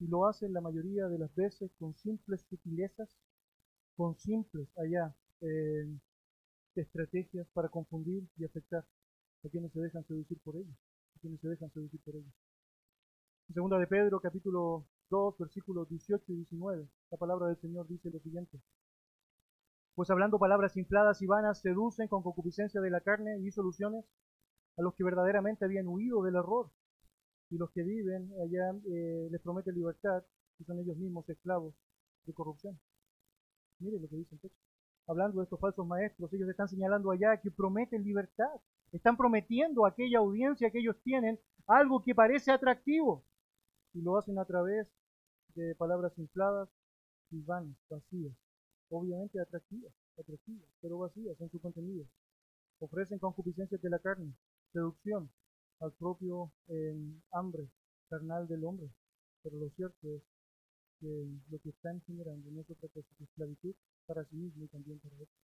y 0.00 0.08
lo 0.08 0.26
hacen 0.26 0.52
la 0.52 0.60
mayoría 0.60 1.06
de 1.06 1.18
las 1.18 1.32
veces 1.34 1.70
con 1.78 1.94
simples 1.94 2.42
sutilezas, 2.48 3.16
con 3.96 4.18
simples 4.18 4.68
allá 4.76 5.14
eh, 5.40 5.88
estrategias 6.74 7.46
para 7.52 7.68
confundir 7.68 8.28
y 8.36 8.44
afectar 8.44 8.84
a 9.44 9.48
quienes 9.48 9.72
se 9.72 9.80
dejan 9.80 10.04
seducir 10.04 10.38
por 10.40 10.56
ellos, 10.56 10.76
a 11.16 11.20
quienes 11.20 11.40
se 11.40 11.48
dejan 11.48 11.70
seducir 11.72 12.00
por 12.04 12.16
ellos. 12.16 12.32
En 13.48 13.54
segunda 13.54 13.78
de 13.78 13.86
Pedro, 13.86 14.20
capítulo 14.20 14.86
2, 15.10 15.38
versículos 15.38 15.88
18 15.88 16.24
y 16.32 16.36
19, 16.36 16.88
la 17.10 17.18
palabra 17.18 17.48
del 17.48 17.60
Señor 17.60 17.86
dice 17.86 18.10
lo 18.10 18.18
siguiente. 18.20 18.58
Pues 19.94 20.08
hablando 20.10 20.38
palabras 20.38 20.76
infladas 20.76 21.20
y 21.20 21.26
vanas, 21.26 21.60
seducen 21.60 22.08
con 22.08 22.22
concupiscencia 22.22 22.80
de 22.80 22.90
la 22.90 23.00
carne 23.00 23.38
y 23.40 23.50
soluciones 23.50 24.04
a 24.78 24.82
los 24.82 24.94
que 24.94 25.04
verdaderamente 25.04 25.64
habían 25.64 25.86
huido 25.86 26.22
del 26.22 26.36
error 26.36 26.70
y 27.50 27.58
los 27.58 27.70
que 27.72 27.82
viven 27.82 28.32
allá 28.42 28.72
eh, 28.90 29.28
les 29.30 29.40
promete 29.42 29.70
libertad 29.72 30.24
y 30.58 30.64
son 30.64 30.78
ellos 30.78 30.96
mismos 30.96 31.28
esclavos 31.28 31.74
de 32.24 32.32
corrupción. 32.32 32.80
Miren 33.80 34.00
lo 34.00 34.08
que 34.08 34.16
dice 34.16 34.34
el 34.34 34.40
texto. 34.40 34.58
Hablando 35.06 35.38
de 35.38 35.44
estos 35.44 35.60
falsos 35.60 35.86
maestros, 35.86 36.32
ellos 36.32 36.48
están 36.48 36.68
señalando 36.68 37.10
allá 37.10 37.38
que 37.42 37.50
prometen 37.50 38.04
libertad. 38.04 38.60
Están 38.92 39.16
prometiendo 39.16 39.84
a 39.84 39.88
aquella 39.88 40.18
audiencia 40.18 40.70
que 40.70 40.78
ellos 40.78 40.96
tienen 41.02 41.38
algo 41.66 42.02
que 42.02 42.14
parece 42.14 42.52
atractivo. 42.52 43.24
Y 43.92 44.00
lo 44.00 44.16
hacen 44.16 44.38
a 44.38 44.44
través 44.44 44.88
de 45.54 45.74
palabras 45.74 46.16
infladas 46.18 46.70
y 47.30 47.42
vanas, 47.42 47.76
vacías. 47.90 48.32
Obviamente 48.94 49.40
atractivas, 49.40 49.90
atractivas, 50.18 50.68
pero 50.82 50.98
vacías 50.98 51.40
en 51.40 51.50
su 51.50 51.58
contenido. 51.58 52.04
Ofrecen 52.78 53.18
concupiscencias 53.18 53.80
de 53.80 53.88
la 53.88 53.98
carne, 53.98 54.34
seducción, 54.70 55.30
al 55.80 55.92
propio 55.92 56.52
eh, 56.68 56.94
hambre 57.30 57.70
carnal 58.10 58.46
del 58.46 58.64
hombre. 58.64 58.90
Pero 59.42 59.56
lo 59.56 59.70
cierto 59.70 60.08
es 60.14 60.22
que 61.00 61.26
lo 61.48 61.58
que 61.60 61.70
están 61.70 62.02
generando 62.02 62.50
no 62.50 62.60
es 62.60 62.70
otra 62.70 62.86
cosa 62.90 63.08
que 63.16 63.24
esclavitud 63.24 63.74
para 64.04 64.26
sí 64.26 64.36
mismo 64.36 64.64
y 64.66 64.68
también 64.68 64.98
para 64.98 65.14
otros. 65.14 65.40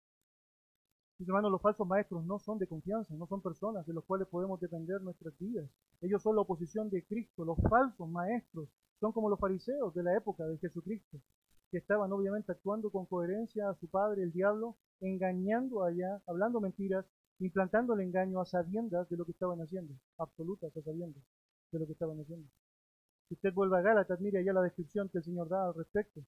Mis 1.19 1.28
hermanos, 1.28 1.50
los 1.50 1.62
falsos 1.62 1.87
maestros 1.87 2.23
no 2.26 2.38
son 2.38 2.59
de 2.59 2.67
confianza, 2.67 3.14
no 3.14 3.26
son 3.26 3.40
personas 3.40 3.87
de 3.87 3.95
los 3.95 4.05
cuales 4.05 4.28
podemos 4.28 4.61
depender 4.61 5.00
nuestras 5.00 5.33
vidas. 5.38 5.71
Ellos 6.02 6.23
son 6.23 6.37
la 6.37 6.43
oposición 6.43 6.90
de 6.90 7.02
Cristo. 7.02 7.47
Los 7.47 7.57
falsos 7.62 8.09
maestros 8.11 8.69
son 9.00 9.12
como 9.12 9.31
los 9.31 9.40
fariseos 9.40 9.95
de 9.95 10.02
la 10.02 10.14
época 10.19 10.45
de 10.45 10.59
Jesucristo, 10.59 11.19
que 11.71 11.79
estaban 11.79 12.13
obviamente 12.13 12.53
actuando 12.53 12.91
con 12.91 13.07
coherencia 13.07 13.69
a 13.69 13.75
su 13.75 13.89
padre, 13.89 14.23
el 14.23 14.33
diablo, 14.33 14.77
engañando 15.01 15.85
allá, 15.85 16.21
hablando 16.27 16.61
mentiras 16.61 17.05
implantando 17.41 17.95
el 17.95 18.01
engaño 18.01 18.41
a 18.41 18.47
sabiendas 18.47 19.09
de 19.09 19.17
lo 19.17 19.25
que 19.25 19.33
estaban 19.33 19.61
haciendo, 19.61 19.95
absolutas 20.17 20.77
a 20.77 20.83
sabiendas 20.83 21.23
de 21.71 21.79
lo 21.79 21.87
que 21.87 21.93
estaban 21.93 22.19
haciendo. 22.21 22.49
Si 23.29 23.35
usted 23.35 23.53
vuelve 23.53 23.79
a 23.79 23.83
Gálatas, 23.83 24.21
mire 24.21 24.39
allá 24.39 24.53
la 24.53 24.63
descripción 24.63 25.09
que 25.09 25.19
el 25.19 25.25
Señor 25.25 25.49
da 25.49 25.67
al 25.67 25.75
respecto. 25.75 26.23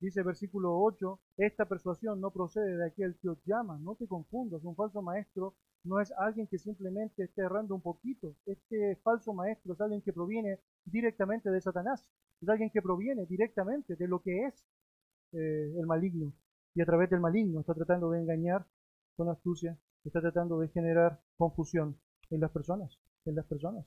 Dice 0.00 0.22
versículo 0.22 0.80
8, 0.80 1.20
esta 1.36 1.66
persuasión 1.66 2.20
no 2.20 2.32
procede 2.32 2.76
de 2.76 2.86
aquel 2.86 3.16
que 3.18 3.28
os 3.28 3.38
llama, 3.44 3.78
no 3.78 3.94
te 3.94 4.08
confundas, 4.08 4.64
un 4.64 4.74
falso 4.74 5.00
maestro 5.00 5.54
no 5.84 6.00
es 6.00 6.12
alguien 6.12 6.46
que 6.46 6.58
simplemente 6.58 7.24
esté 7.24 7.42
errando 7.42 7.74
un 7.74 7.82
poquito, 7.82 8.36
este 8.46 8.96
falso 9.02 9.32
maestro 9.34 9.74
es 9.74 9.80
alguien 9.80 10.02
que 10.02 10.12
proviene 10.12 10.60
directamente 10.84 11.50
de 11.50 11.60
Satanás, 11.60 12.08
es 12.40 12.48
alguien 12.48 12.70
que 12.70 12.82
proviene 12.82 13.26
directamente 13.26 13.96
de 13.96 14.08
lo 14.08 14.20
que 14.20 14.46
es 14.46 14.66
eh, 15.32 15.74
el 15.78 15.86
maligno, 15.86 16.32
y 16.74 16.82
a 16.82 16.86
través 16.86 17.10
del 17.10 17.20
maligno 17.20 17.60
está 17.60 17.74
tratando 17.74 18.10
de 18.10 18.20
engañar 18.20 18.66
con 19.16 19.28
astucia 19.28 19.78
está 20.04 20.20
tratando 20.20 20.58
de 20.58 20.68
generar 20.68 21.20
confusión 21.36 21.98
en 22.30 22.40
las 22.40 22.50
personas, 22.50 22.98
en 23.24 23.36
las 23.36 23.46
personas. 23.46 23.86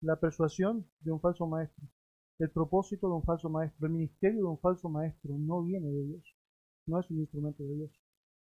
La 0.00 0.16
persuasión 0.16 0.86
de 1.00 1.12
un 1.12 1.20
falso 1.20 1.46
maestro, 1.46 1.86
el 2.38 2.50
propósito 2.50 3.06
de 3.08 3.14
un 3.14 3.22
falso 3.22 3.48
maestro, 3.48 3.86
el 3.86 3.92
ministerio 3.92 4.40
de 4.40 4.48
un 4.48 4.58
falso 4.58 4.88
maestro 4.88 5.38
no 5.38 5.62
viene 5.62 5.88
de 5.88 6.02
Dios, 6.04 6.36
no 6.86 7.00
es 7.00 7.10
un 7.10 7.20
instrumento 7.20 7.62
de 7.62 7.74
Dios, 7.74 7.90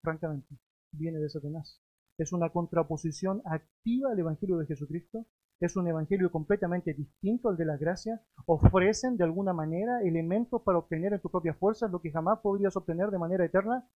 francamente, 0.01 0.55
viene 0.91 1.19
de 1.19 1.29
Satanás. 1.29 1.81
Es 2.17 2.31
una 2.31 2.49
contraposición 2.49 3.41
activa 3.45 4.11
al 4.11 4.19
Evangelio 4.19 4.57
de 4.57 4.65
Jesucristo, 4.65 5.25
es 5.59 5.75
un 5.75 5.87
Evangelio 5.87 6.31
completamente 6.31 6.93
distinto 6.93 7.49
al 7.49 7.57
de 7.57 7.65
la 7.65 7.77
gracia, 7.77 8.21
ofrecen 8.45 9.17
de 9.17 9.23
alguna 9.23 9.53
manera 9.53 10.01
elementos 10.01 10.61
para 10.61 10.77
obtener 10.77 11.13
en 11.13 11.21
tus 11.21 11.31
propias 11.31 11.57
fuerzas 11.57 11.91
lo 11.91 12.01
que 12.01 12.11
jamás 12.11 12.39
podrías 12.39 12.75
obtener 12.75 13.09
de 13.09 13.19
manera 13.19 13.45
eterna, 13.45 13.87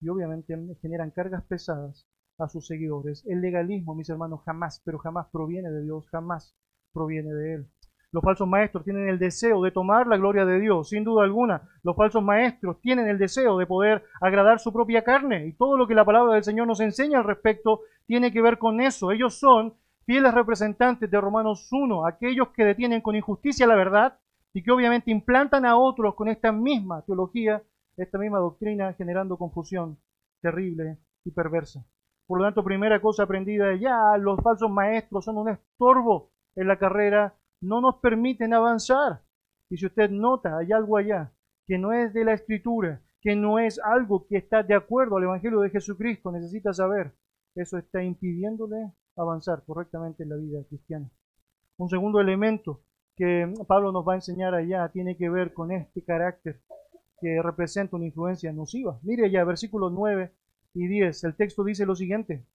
y 0.00 0.08
obviamente 0.08 0.56
generan 0.80 1.10
cargas 1.10 1.44
pesadas 1.44 2.06
a 2.38 2.48
sus 2.48 2.66
seguidores. 2.66 3.24
El 3.26 3.40
legalismo, 3.40 3.94
mis 3.94 4.08
hermanos, 4.08 4.42
jamás, 4.44 4.80
pero 4.84 4.98
jamás 4.98 5.26
proviene 5.32 5.70
de 5.70 5.82
Dios, 5.82 6.08
jamás 6.10 6.54
proviene 6.92 7.32
de 7.32 7.54
Él. 7.54 7.70
Los 8.12 8.22
falsos 8.22 8.48
maestros 8.48 8.84
tienen 8.84 9.08
el 9.08 9.18
deseo 9.18 9.62
de 9.62 9.70
tomar 9.70 10.06
la 10.06 10.16
gloria 10.16 10.44
de 10.46 10.60
Dios, 10.60 10.88
sin 10.88 11.04
duda 11.04 11.24
alguna. 11.24 11.62
Los 11.82 11.96
falsos 11.96 12.22
maestros 12.22 12.80
tienen 12.80 13.08
el 13.08 13.18
deseo 13.18 13.58
de 13.58 13.66
poder 13.66 14.04
agradar 14.20 14.60
su 14.60 14.72
propia 14.72 15.04
carne 15.04 15.46
y 15.46 15.52
todo 15.52 15.76
lo 15.76 15.86
que 15.86 15.94
la 15.94 16.04
palabra 16.04 16.34
del 16.34 16.44
Señor 16.44 16.66
nos 16.66 16.80
enseña 16.80 17.18
al 17.18 17.24
respecto 17.24 17.80
tiene 18.06 18.32
que 18.32 18.40
ver 18.40 18.58
con 18.58 18.80
eso. 18.80 19.12
Ellos 19.12 19.38
son 19.38 19.74
fieles 20.06 20.32
representantes 20.32 21.10
de 21.10 21.20
Romanos 21.20 21.68
1, 21.70 22.06
aquellos 22.06 22.48
que 22.48 22.64
detienen 22.64 23.02
con 23.02 23.14
injusticia 23.14 23.66
la 23.66 23.76
verdad 23.76 24.18
y 24.54 24.62
que 24.62 24.72
obviamente 24.72 25.10
implantan 25.10 25.66
a 25.66 25.76
otros 25.76 26.14
con 26.14 26.28
esta 26.28 26.50
misma 26.50 27.02
teología 27.02 27.62
esta 28.02 28.18
misma 28.18 28.38
doctrina 28.38 28.92
generando 28.94 29.36
confusión 29.36 29.98
terrible 30.40 30.98
y 31.24 31.32
perversa. 31.32 31.84
Por 32.26 32.38
lo 32.38 32.44
tanto, 32.44 32.62
primera 32.62 33.00
cosa 33.00 33.24
aprendida 33.24 33.74
ya, 33.76 34.16
los 34.18 34.40
falsos 34.40 34.70
maestros 34.70 35.24
son 35.24 35.38
un 35.38 35.48
estorbo 35.48 36.30
en 36.54 36.68
la 36.68 36.78
carrera, 36.78 37.34
no 37.60 37.80
nos 37.80 37.96
permiten 37.96 38.54
avanzar. 38.54 39.22
Y 39.70 39.76
si 39.76 39.86
usted 39.86 40.10
nota, 40.10 40.58
hay 40.58 40.72
algo 40.72 40.96
allá 40.96 41.32
que 41.66 41.78
no 41.78 41.92
es 41.92 42.14
de 42.14 42.24
la 42.24 42.32
escritura, 42.32 43.02
que 43.20 43.36
no 43.36 43.58
es 43.58 43.78
algo 43.78 44.26
que 44.26 44.38
está 44.38 44.62
de 44.62 44.74
acuerdo 44.74 45.16
al 45.16 45.24
Evangelio 45.24 45.60
de 45.60 45.70
Jesucristo, 45.70 46.32
necesita 46.32 46.72
saber, 46.72 47.12
eso 47.54 47.76
está 47.76 48.02
impidiéndole 48.02 48.92
avanzar 49.16 49.62
correctamente 49.66 50.22
en 50.22 50.30
la 50.30 50.36
vida 50.36 50.64
cristiana. 50.68 51.10
Un 51.76 51.90
segundo 51.90 52.20
elemento 52.20 52.80
que 53.16 53.52
Pablo 53.66 53.92
nos 53.92 54.06
va 54.06 54.12
a 54.12 54.16
enseñar 54.16 54.54
allá 54.54 54.88
tiene 54.90 55.16
que 55.16 55.28
ver 55.28 55.52
con 55.52 55.72
este 55.72 56.02
carácter 56.02 56.62
que 57.20 57.42
representa 57.42 57.96
una 57.96 58.06
influencia 58.06 58.52
nociva. 58.52 58.98
Mire 59.02 59.30
ya, 59.30 59.44
versículos 59.44 59.92
9 59.92 60.32
y 60.74 60.86
10, 60.86 61.24
el 61.24 61.36
texto 61.36 61.64
dice 61.64 61.84
lo 61.84 61.96
siguiente. 61.96 62.46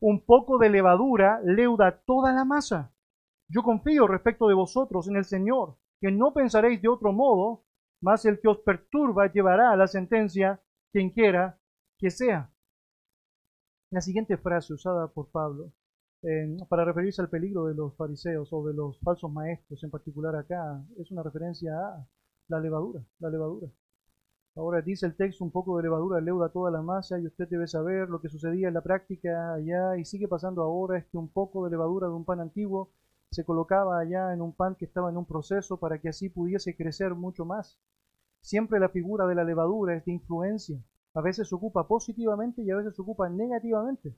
Un 0.00 0.24
poco 0.24 0.58
de 0.58 0.70
levadura 0.70 1.40
leuda 1.44 2.00
toda 2.06 2.32
la 2.32 2.44
masa. 2.44 2.92
Yo 3.54 3.62
confío 3.62 4.06
respecto 4.06 4.48
de 4.48 4.54
vosotros 4.54 5.08
en 5.08 5.16
el 5.16 5.26
Señor, 5.26 5.76
que 6.00 6.10
no 6.10 6.32
pensaréis 6.32 6.80
de 6.80 6.88
otro 6.88 7.12
modo, 7.12 7.64
mas 8.00 8.24
el 8.24 8.40
que 8.40 8.48
os 8.48 8.58
perturba 8.60 9.30
llevará 9.30 9.72
a 9.72 9.76
la 9.76 9.86
sentencia 9.86 10.62
quien 10.90 11.10
quiera 11.10 11.60
que 11.98 12.10
sea. 12.10 12.50
La 13.90 14.00
siguiente 14.00 14.38
frase 14.38 14.72
usada 14.72 15.06
por 15.08 15.30
Pablo 15.30 15.70
para 16.68 16.84
referirse 16.84 17.20
al 17.20 17.28
peligro 17.28 17.66
de 17.66 17.74
los 17.74 17.94
fariseos 17.96 18.48
o 18.52 18.64
de 18.64 18.72
los 18.72 18.98
falsos 19.00 19.30
maestros, 19.30 19.82
en 19.82 19.90
particular 19.90 20.34
acá, 20.36 20.82
es 20.96 21.10
una 21.10 21.22
referencia 21.22 21.72
a 21.76 22.06
la 22.48 22.60
levadura, 22.60 23.04
la 23.18 23.28
levadura. 23.28 23.68
Ahora 24.54 24.80
dice 24.80 25.04
el 25.04 25.16
texto 25.16 25.44
un 25.44 25.50
poco 25.50 25.76
de 25.76 25.82
levadura 25.82 26.20
leuda 26.20 26.48
toda 26.50 26.70
la 26.70 26.80
masa 26.80 27.18
y 27.18 27.26
usted 27.26 27.48
debe 27.48 27.66
saber 27.66 28.08
lo 28.08 28.20
que 28.20 28.28
sucedía 28.28 28.68
en 28.68 28.74
la 28.74 28.82
práctica 28.82 29.54
allá 29.54 29.96
y 29.98 30.04
sigue 30.04 30.28
pasando 30.28 30.62
ahora 30.62 30.98
es 30.98 31.06
que 31.06 31.18
un 31.18 31.28
poco 31.28 31.64
de 31.64 31.70
levadura 31.70 32.06
de 32.06 32.14
un 32.14 32.24
pan 32.24 32.40
antiguo 32.40 32.92
se 33.32 33.44
colocaba 33.44 33.98
allá 33.98 34.32
en 34.32 34.42
un 34.42 34.52
pan 34.54 34.74
que 34.74 34.84
estaba 34.84 35.10
en 35.10 35.16
un 35.16 35.26
proceso 35.26 35.78
para 35.78 35.98
que 35.98 36.10
así 36.10 36.28
pudiese 36.28 36.76
crecer 36.76 37.14
mucho 37.14 37.44
más. 37.44 37.78
Siempre 38.42 38.78
la 38.78 38.90
figura 38.90 39.26
de 39.26 39.34
la 39.34 39.44
levadura 39.44 39.96
es 39.96 40.04
de 40.04 40.12
influencia. 40.12 40.78
A 41.14 41.22
veces 41.22 41.48
se 41.48 41.54
ocupa 41.54 41.88
positivamente 41.88 42.62
y 42.62 42.70
a 42.70 42.76
veces 42.76 42.94
se 42.94 43.02
ocupa 43.02 43.28
negativamente. 43.28 44.14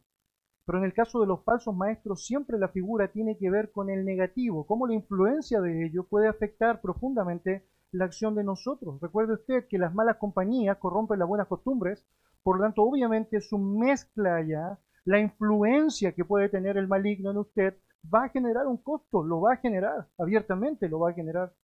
Pero 0.66 0.78
en 0.78 0.84
el 0.84 0.94
caso 0.94 1.20
de 1.20 1.26
los 1.26 1.44
falsos 1.44 1.76
maestros, 1.76 2.26
siempre 2.26 2.58
la 2.58 2.68
figura 2.68 3.12
tiene 3.12 3.36
que 3.36 3.50
ver 3.50 3.70
con 3.70 3.90
el 3.90 4.04
negativo, 4.04 4.66
cómo 4.66 4.86
la 4.86 4.94
influencia 4.94 5.60
de 5.60 5.86
ello 5.86 6.04
puede 6.04 6.26
afectar 6.26 6.80
profundamente 6.80 7.66
la 7.92 8.06
acción 8.06 8.34
de 8.34 8.44
nosotros. 8.44 9.00
Recuerde 9.00 9.34
usted 9.34 9.66
que 9.68 9.78
las 9.78 9.94
malas 9.94 10.16
compañías 10.16 10.78
corrompen 10.78 11.18
las 11.18 11.28
buenas 11.28 11.48
costumbres, 11.48 12.04
por 12.42 12.58
lo 12.58 12.64
tanto, 12.64 12.82
obviamente 12.82 13.40
su 13.40 13.58
mezcla 13.58 14.42
ya, 14.42 14.78
la 15.04 15.20
influencia 15.20 16.12
que 16.12 16.24
puede 16.24 16.48
tener 16.48 16.76
el 16.76 16.88
maligno 16.88 17.30
en 17.30 17.38
usted, 17.38 17.76
va 18.12 18.24
a 18.24 18.28
generar 18.28 18.66
un 18.66 18.78
costo, 18.78 19.22
lo 19.22 19.40
va 19.40 19.54
a 19.54 19.56
generar, 19.56 20.08
abiertamente 20.18 20.88
lo 20.88 20.98
va 21.00 21.10
a 21.10 21.14
generar. 21.14 21.54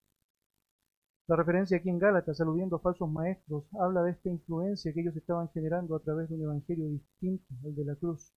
La 1.28 1.37
referencia 1.37 1.76
aquí 1.76 1.88
en 1.88 1.99
Gálatas, 1.99 2.40
aludiendo 2.40 2.76
a 2.76 2.80
falsos 2.80 3.09
maestros, 3.11 3.64
habla 3.78 4.02
de 4.02 4.12
esta 4.12 4.28
influencia 4.28 4.92
que 4.92 5.00
ellos 5.00 5.16
estaban 5.16 5.49
generando 5.50 5.94
a 5.94 6.00
través 6.00 6.28
de 6.28 6.35
un 6.35 6.42
evangelio 6.42 6.88
distinto, 6.88 7.54
el 7.64 7.76
de 7.76 7.85
la 7.85 7.94
cruz. 7.94 8.32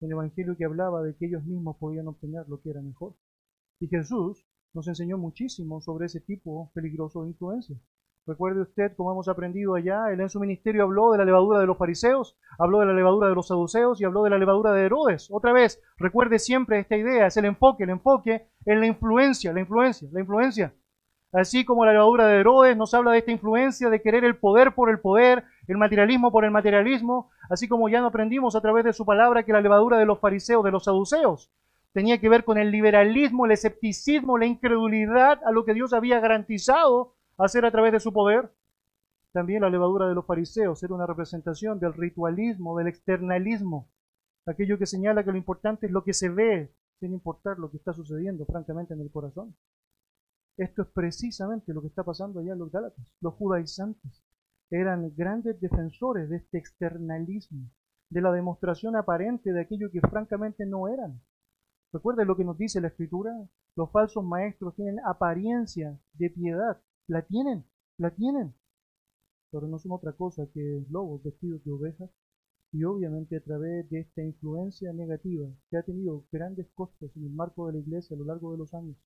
Un 0.00 0.12
evangelio 0.12 0.56
que 0.56 0.66
hablaba 0.66 1.02
de 1.02 1.16
que 1.16 1.26
ellos 1.26 1.44
mismos 1.44 1.76
podían 1.78 2.08
obtener 2.08 2.46
lo 2.48 2.60
que 2.60 2.70
era 2.70 2.82
mejor. 2.82 3.14
Y 3.80 3.88
Jesús 3.88 4.44
nos 4.74 4.86
enseñó 4.88 5.16
muchísimo 5.16 5.80
sobre 5.80 6.06
ese 6.06 6.20
tipo 6.20 6.70
peligroso 6.74 7.22
de 7.22 7.30
influencia. 7.30 7.80
Recuerde 8.26 8.62
usted, 8.62 8.92
como 8.96 9.12
hemos 9.12 9.28
aprendido 9.28 9.76
allá, 9.76 10.10
él 10.10 10.20
en 10.20 10.28
su 10.28 10.40
ministerio 10.40 10.82
habló 10.82 11.12
de 11.12 11.18
la 11.18 11.24
levadura 11.24 11.60
de 11.60 11.66
los 11.66 11.78
fariseos, 11.78 12.36
habló 12.58 12.80
de 12.80 12.86
la 12.86 12.92
levadura 12.92 13.28
de 13.28 13.36
los 13.36 13.46
saduceos 13.46 14.00
y 14.00 14.04
habló 14.04 14.24
de 14.24 14.30
la 14.30 14.38
levadura 14.38 14.72
de 14.72 14.84
Herodes. 14.84 15.28
Otra 15.30 15.52
vez, 15.52 15.80
recuerde 15.96 16.40
siempre 16.40 16.80
esta 16.80 16.96
idea, 16.96 17.28
es 17.28 17.36
el 17.36 17.44
enfoque, 17.44 17.84
el 17.84 17.90
enfoque 17.90 18.48
en 18.64 18.80
la 18.80 18.86
influencia, 18.86 19.52
la 19.52 19.60
influencia, 19.60 20.08
la 20.10 20.18
influencia. 20.18 20.74
Así 21.32 21.64
como 21.64 21.84
la 21.84 21.92
levadura 21.92 22.26
de 22.26 22.40
Herodes 22.40 22.76
nos 22.76 22.94
habla 22.94 23.12
de 23.12 23.18
esta 23.18 23.30
influencia 23.30 23.90
de 23.90 24.02
querer 24.02 24.24
el 24.24 24.36
poder 24.36 24.74
por 24.74 24.90
el 24.90 24.98
poder, 24.98 25.44
el 25.68 25.76
materialismo 25.76 26.32
por 26.32 26.44
el 26.44 26.50
materialismo, 26.50 27.30
así 27.48 27.68
como 27.68 27.88
ya 27.88 28.00
no 28.00 28.08
aprendimos 28.08 28.56
a 28.56 28.60
través 28.60 28.84
de 28.84 28.92
su 28.92 29.06
palabra 29.06 29.44
que 29.44 29.52
la 29.52 29.60
levadura 29.60 29.98
de 29.98 30.06
los 30.06 30.18
fariseos, 30.18 30.64
de 30.64 30.72
los 30.72 30.82
saduceos, 30.82 31.52
tenía 31.92 32.18
que 32.20 32.28
ver 32.28 32.42
con 32.42 32.58
el 32.58 32.72
liberalismo, 32.72 33.46
el 33.46 33.52
escepticismo, 33.52 34.36
la 34.36 34.46
incredulidad 34.46 35.38
a 35.46 35.52
lo 35.52 35.64
que 35.64 35.74
Dios 35.74 35.92
había 35.92 36.18
garantizado 36.18 37.15
hacer 37.38 37.64
a 37.64 37.70
través 37.70 37.92
de 37.92 38.00
su 38.00 38.12
poder. 38.12 38.52
También 39.32 39.62
la 39.62 39.70
levadura 39.70 40.08
de 40.08 40.14
los 40.14 40.26
fariseos 40.26 40.82
era 40.82 40.94
una 40.94 41.06
representación 41.06 41.78
del 41.78 41.92
ritualismo, 41.92 42.78
del 42.78 42.88
externalismo, 42.88 43.90
aquello 44.46 44.78
que 44.78 44.86
señala 44.86 45.24
que 45.24 45.32
lo 45.32 45.38
importante 45.38 45.86
es 45.86 45.92
lo 45.92 46.04
que 46.04 46.14
se 46.14 46.28
ve, 46.28 46.72
sin 47.00 47.12
importar 47.12 47.58
lo 47.58 47.70
que 47.70 47.76
está 47.76 47.92
sucediendo 47.92 48.46
francamente 48.46 48.94
en 48.94 49.00
el 49.00 49.10
corazón. 49.10 49.54
Esto 50.56 50.82
es 50.82 50.88
precisamente 50.88 51.74
lo 51.74 51.82
que 51.82 51.88
está 51.88 52.02
pasando 52.02 52.40
allá 52.40 52.54
en 52.54 52.58
los 52.58 52.72
Gálatas. 52.72 53.12
Los 53.20 53.34
judaizantes 53.34 54.24
eran 54.70 55.12
grandes 55.14 55.60
defensores 55.60 56.30
de 56.30 56.36
este 56.36 56.58
externalismo, 56.58 57.70
de 58.08 58.20
la 58.22 58.32
demostración 58.32 58.96
aparente 58.96 59.52
de 59.52 59.60
aquello 59.60 59.90
que 59.90 60.00
francamente 60.00 60.64
no 60.64 60.88
eran. 60.88 61.20
Recuerden 61.92 62.26
lo 62.26 62.36
que 62.36 62.44
nos 62.44 62.56
dice 62.56 62.80
la 62.80 62.88
Escritura. 62.88 63.32
Los 63.76 63.90
falsos 63.90 64.24
maestros 64.24 64.74
tienen 64.74 64.98
apariencia 65.04 65.98
de 66.14 66.30
piedad. 66.30 66.80
La 67.08 67.22
tienen, 67.22 67.64
la 67.98 68.10
tienen. 68.10 68.52
Pero 69.50 69.68
no 69.68 69.78
son 69.78 69.92
otra 69.92 70.12
cosa 70.12 70.46
que 70.52 70.84
lobos 70.90 71.22
vestidos 71.22 71.64
de 71.64 71.72
ovejas. 71.72 72.10
Y 72.72 72.82
obviamente 72.84 73.36
a 73.36 73.40
través 73.40 73.88
de 73.90 74.00
esta 74.00 74.22
influencia 74.22 74.92
negativa 74.92 75.48
que 75.70 75.76
ha 75.78 75.82
tenido 75.82 76.24
grandes 76.32 76.66
costos 76.74 77.16
en 77.16 77.24
el 77.24 77.30
marco 77.30 77.66
de 77.68 77.74
la 77.74 77.78
iglesia 77.78 78.16
a 78.16 78.18
lo 78.18 78.24
largo 78.24 78.52
de 78.52 78.58
los 78.58 78.74
años, 78.74 78.96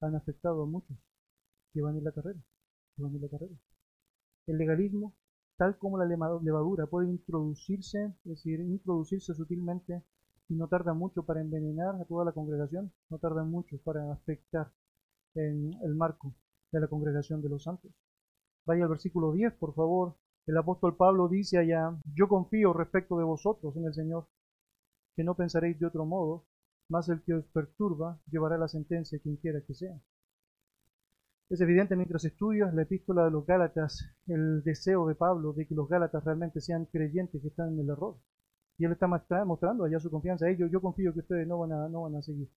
han 0.00 0.16
afectado 0.16 0.62
a 0.62 0.66
muchos 0.66 0.96
que 1.72 1.80
van 1.80 1.96
en 1.96 2.04
la 2.04 2.12
carrera. 2.12 2.40
Que 2.96 3.02
van 3.02 3.14
en 3.14 3.22
la 3.22 3.28
carrera. 3.28 3.54
El 4.46 4.58
legalismo, 4.58 5.14
tal 5.56 5.78
como 5.78 5.98
la 5.98 6.06
levadura, 6.06 6.86
puede 6.86 7.08
introducirse, 7.08 8.06
es 8.24 8.24
decir, 8.24 8.60
introducirse 8.60 9.34
sutilmente 9.34 10.02
y 10.48 10.54
no 10.54 10.68
tarda 10.68 10.92
mucho 10.92 11.22
para 11.24 11.40
envenenar 11.40 11.94
a 12.00 12.04
toda 12.04 12.24
la 12.24 12.32
congregación, 12.32 12.92
no 13.10 13.18
tarda 13.18 13.44
mucho 13.44 13.78
para 13.84 14.12
afectar 14.12 14.72
en 15.34 15.74
el 15.84 15.94
marco 15.94 16.34
de 16.72 16.80
la 16.80 16.88
congregación 16.88 17.42
de 17.42 17.48
los 17.48 17.62
santos. 17.62 17.90
Vaya 18.66 18.84
al 18.84 18.90
versículo 18.90 19.32
10, 19.32 19.54
por 19.54 19.74
favor. 19.74 20.16
El 20.46 20.56
apóstol 20.56 20.96
Pablo 20.96 21.28
dice 21.28 21.58
allá, 21.58 21.98
yo 22.14 22.28
confío 22.28 22.72
respecto 22.72 23.18
de 23.18 23.24
vosotros 23.24 23.76
en 23.76 23.84
el 23.84 23.94
Señor, 23.94 24.26
que 25.14 25.24
no 25.24 25.34
pensaréis 25.34 25.78
de 25.78 25.86
otro 25.86 26.04
modo, 26.06 26.46
más 26.88 27.08
el 27.08 27.22
que 27.22 27.34
os 27.34 27.44
perturba 27.46 28.18
llevará 28.30 28.56
la 28.56 28.68
sentencia 28.68 29.18
quien 29.18 29.36
quiera 29.36 29.60
que 29.60 29.74
sea. 29.74 30.00
Es 31.50 31.60
evidente 31.62 31.96
mientras 31.96 32.24
estudias 32.24 32.74
la 32.74 32.82
epístola 32.82 33.24
de 33.24 33.30
los 33.30 33.46
Gálatas, 33.46 34.04
el 34.26 34.62
deseo 34.62 35.06
de 35.06 35.14
Pablo 35.14 35.54
de 35.54 35.66
que 35.66 35.74
los 35.74 35.88
Gálatas 35.88 36.22
realmente 36.24 36.60
sean 36.60 36.84
creyentes 36.86 37.40
que 37.40 37.48
están 37.48 37.72
en 37.72 37.80
el 37.80 37.88
error. 37.88 38.16
Y 38.76 38.84
él 38.84 38.92
está 38.92 39.06
mostrando 39.06 39.84
allá 39.84 39.98
su 39.98 40.10
confianza 40.10 40.46
a 40.46 40.50
ellos. 40.50 40.70
Yo 40.70 40.80
confío 40.80 41.12
que 41.12 41.20
ustedes 41.20 41.48
no 41.48 41.58
van 41.58 41.72
a, 41.72 41.88
no 41.88 42.02
van 42.02 42.16
a 42.16 42.22
seguir. 42.22 42.48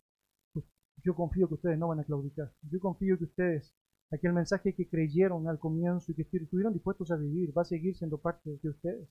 Yo 1.04 1.16
confío 1.16 1.48
que 1.48 1.56
ustedes 1.56 1.80
no 1.80 1.88
van 1.88 2.02
a 2.02 2.04
claudicar. 2.04 2.52
Yo 2.70 2.80
confío 2.80 3.18
que 3.18 3.24
ustedes, 3.24 3.74
aquel 4.12 4.34
mensaje 4.34 4.74
que 4.74 4.88
creyeron 4.88 5.48
al 5.48 5.60
comienzo 5.60 6.12
y 6.12 6.16
que 6.16 6.24
estuvieron 6.24 6.74
dispuestos 6.74 7.12
a 7.12 7.16
vivir, 7.16 7.58
va 7.58 7.62
a 7.62 7.66
seguir 7.66 7.96
siendo 7.96 8.18
parte 8.18 8.58
de 8.62 8.70
ustedes. 8.70 9.10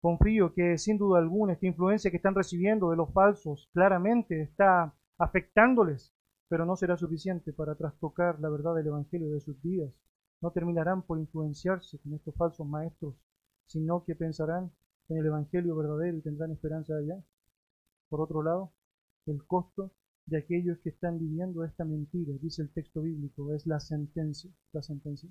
Confío 0.00 0.54
que 0.54 0.78
sin 0.78 0.98
duda 0.98 1.18
alguna 1.18 1.54
esta 1.54 1.66
influencia 1.66 2.10
que 2.10 2.18
están 2.18 2.34
recibiendo 2.34 2.90
de 2.90 2.96
los 2.96 3.12
falsos 3.12 3.68
claramente 3.72 4.42
está 4.42 4.94
afectándoles, 5.18 6.12
pero 6.48 6.64
no 6.64 6.76
será 6.76 6.96
suficiente 6.96 7.52
para 7.52 7.74
trastocar 7.74 8.38
la 8.40 8.48
verdad 8.48 8.74
del 8.74 8.88
Evangelio 8.88 9.30
de 9.30 9.40
sus 9.40 9.60
vidas. 9.60 9.92
No 10.40 10.52
terminarán 10.52 11.02
por 11.02 11.18
influenciarse 11.18 11.98
con 11.98 12.14
estos 12.14 12.34
falsos 12.36 12.66
maestros, 12.66 13.16
sino 13.66 14.04
que 14.04 14.14
pensarán 14.14 14.70
en 15.08 15.18
el 15.18 15.26
Evangelio 15.26 15.76
verdadero 15.76 16.16
y 16.16 16.22
tendrán 16.22 16.52
esperanza 16.52 16.94
allá. 16.96 17.20
Por 18.08 18.20
otro 18.20 18.42
lado, 18.42 18.72
el 19.26 19.44
costo 19.46 19.92
de 20.28 20.36
aquellos 20.36 20.78
que 20.80 20.90
están 20.90 21.18
viviendo 21.18 21.64
esta 21.64 21.86
mentira, 21.86 22.34
dice 22.42 22.60
el 22.60 22.70
texto 22.70 23.00
bíblico, 23.00 23.54
es 23.54 23.66
la 23.66 23.80
sentencia, 23.80 24.50
la 24.72 24.82
sentencia. 24.82 25.30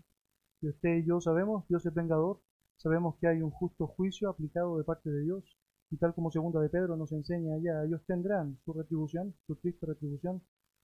Y 0.60 0.70
usted 0.70 0.98
y 0.98 1.06
yo 1.06 1.22
sabemos, 1.22 1.68
Dios 1.68 1.86
es 1.86 1.94
vengador, 1.94 2.42
sabemos 2.78 3.16
que 3.18 3.28
hay 3.28 3.44
un 3.44 3.52
justo 3.52 3.86
juicio 3.86 4.28
aplicado 4.28 4.76
de 4.78 4.84
parte 4.84 5.12
de 5.12 5.22
Dios, 5.22 5.44
y 5.92 5.98
tal 5.98 6.16
como 6.16 6.32
segunda 6.32 6.60
de 6.60 6.70
Pedro 6.70 6.98
nos 6.98 7.12
enseña 7.12 7.54
allá, 7.54 7.86
ellos 7.86 8.02
tendrán 8.08 8.58
su 8.66 8.74
retribución, 8.74 9.36
su 9.46 9.56
triste 9.58 9.86
retribución, 9.86 10.42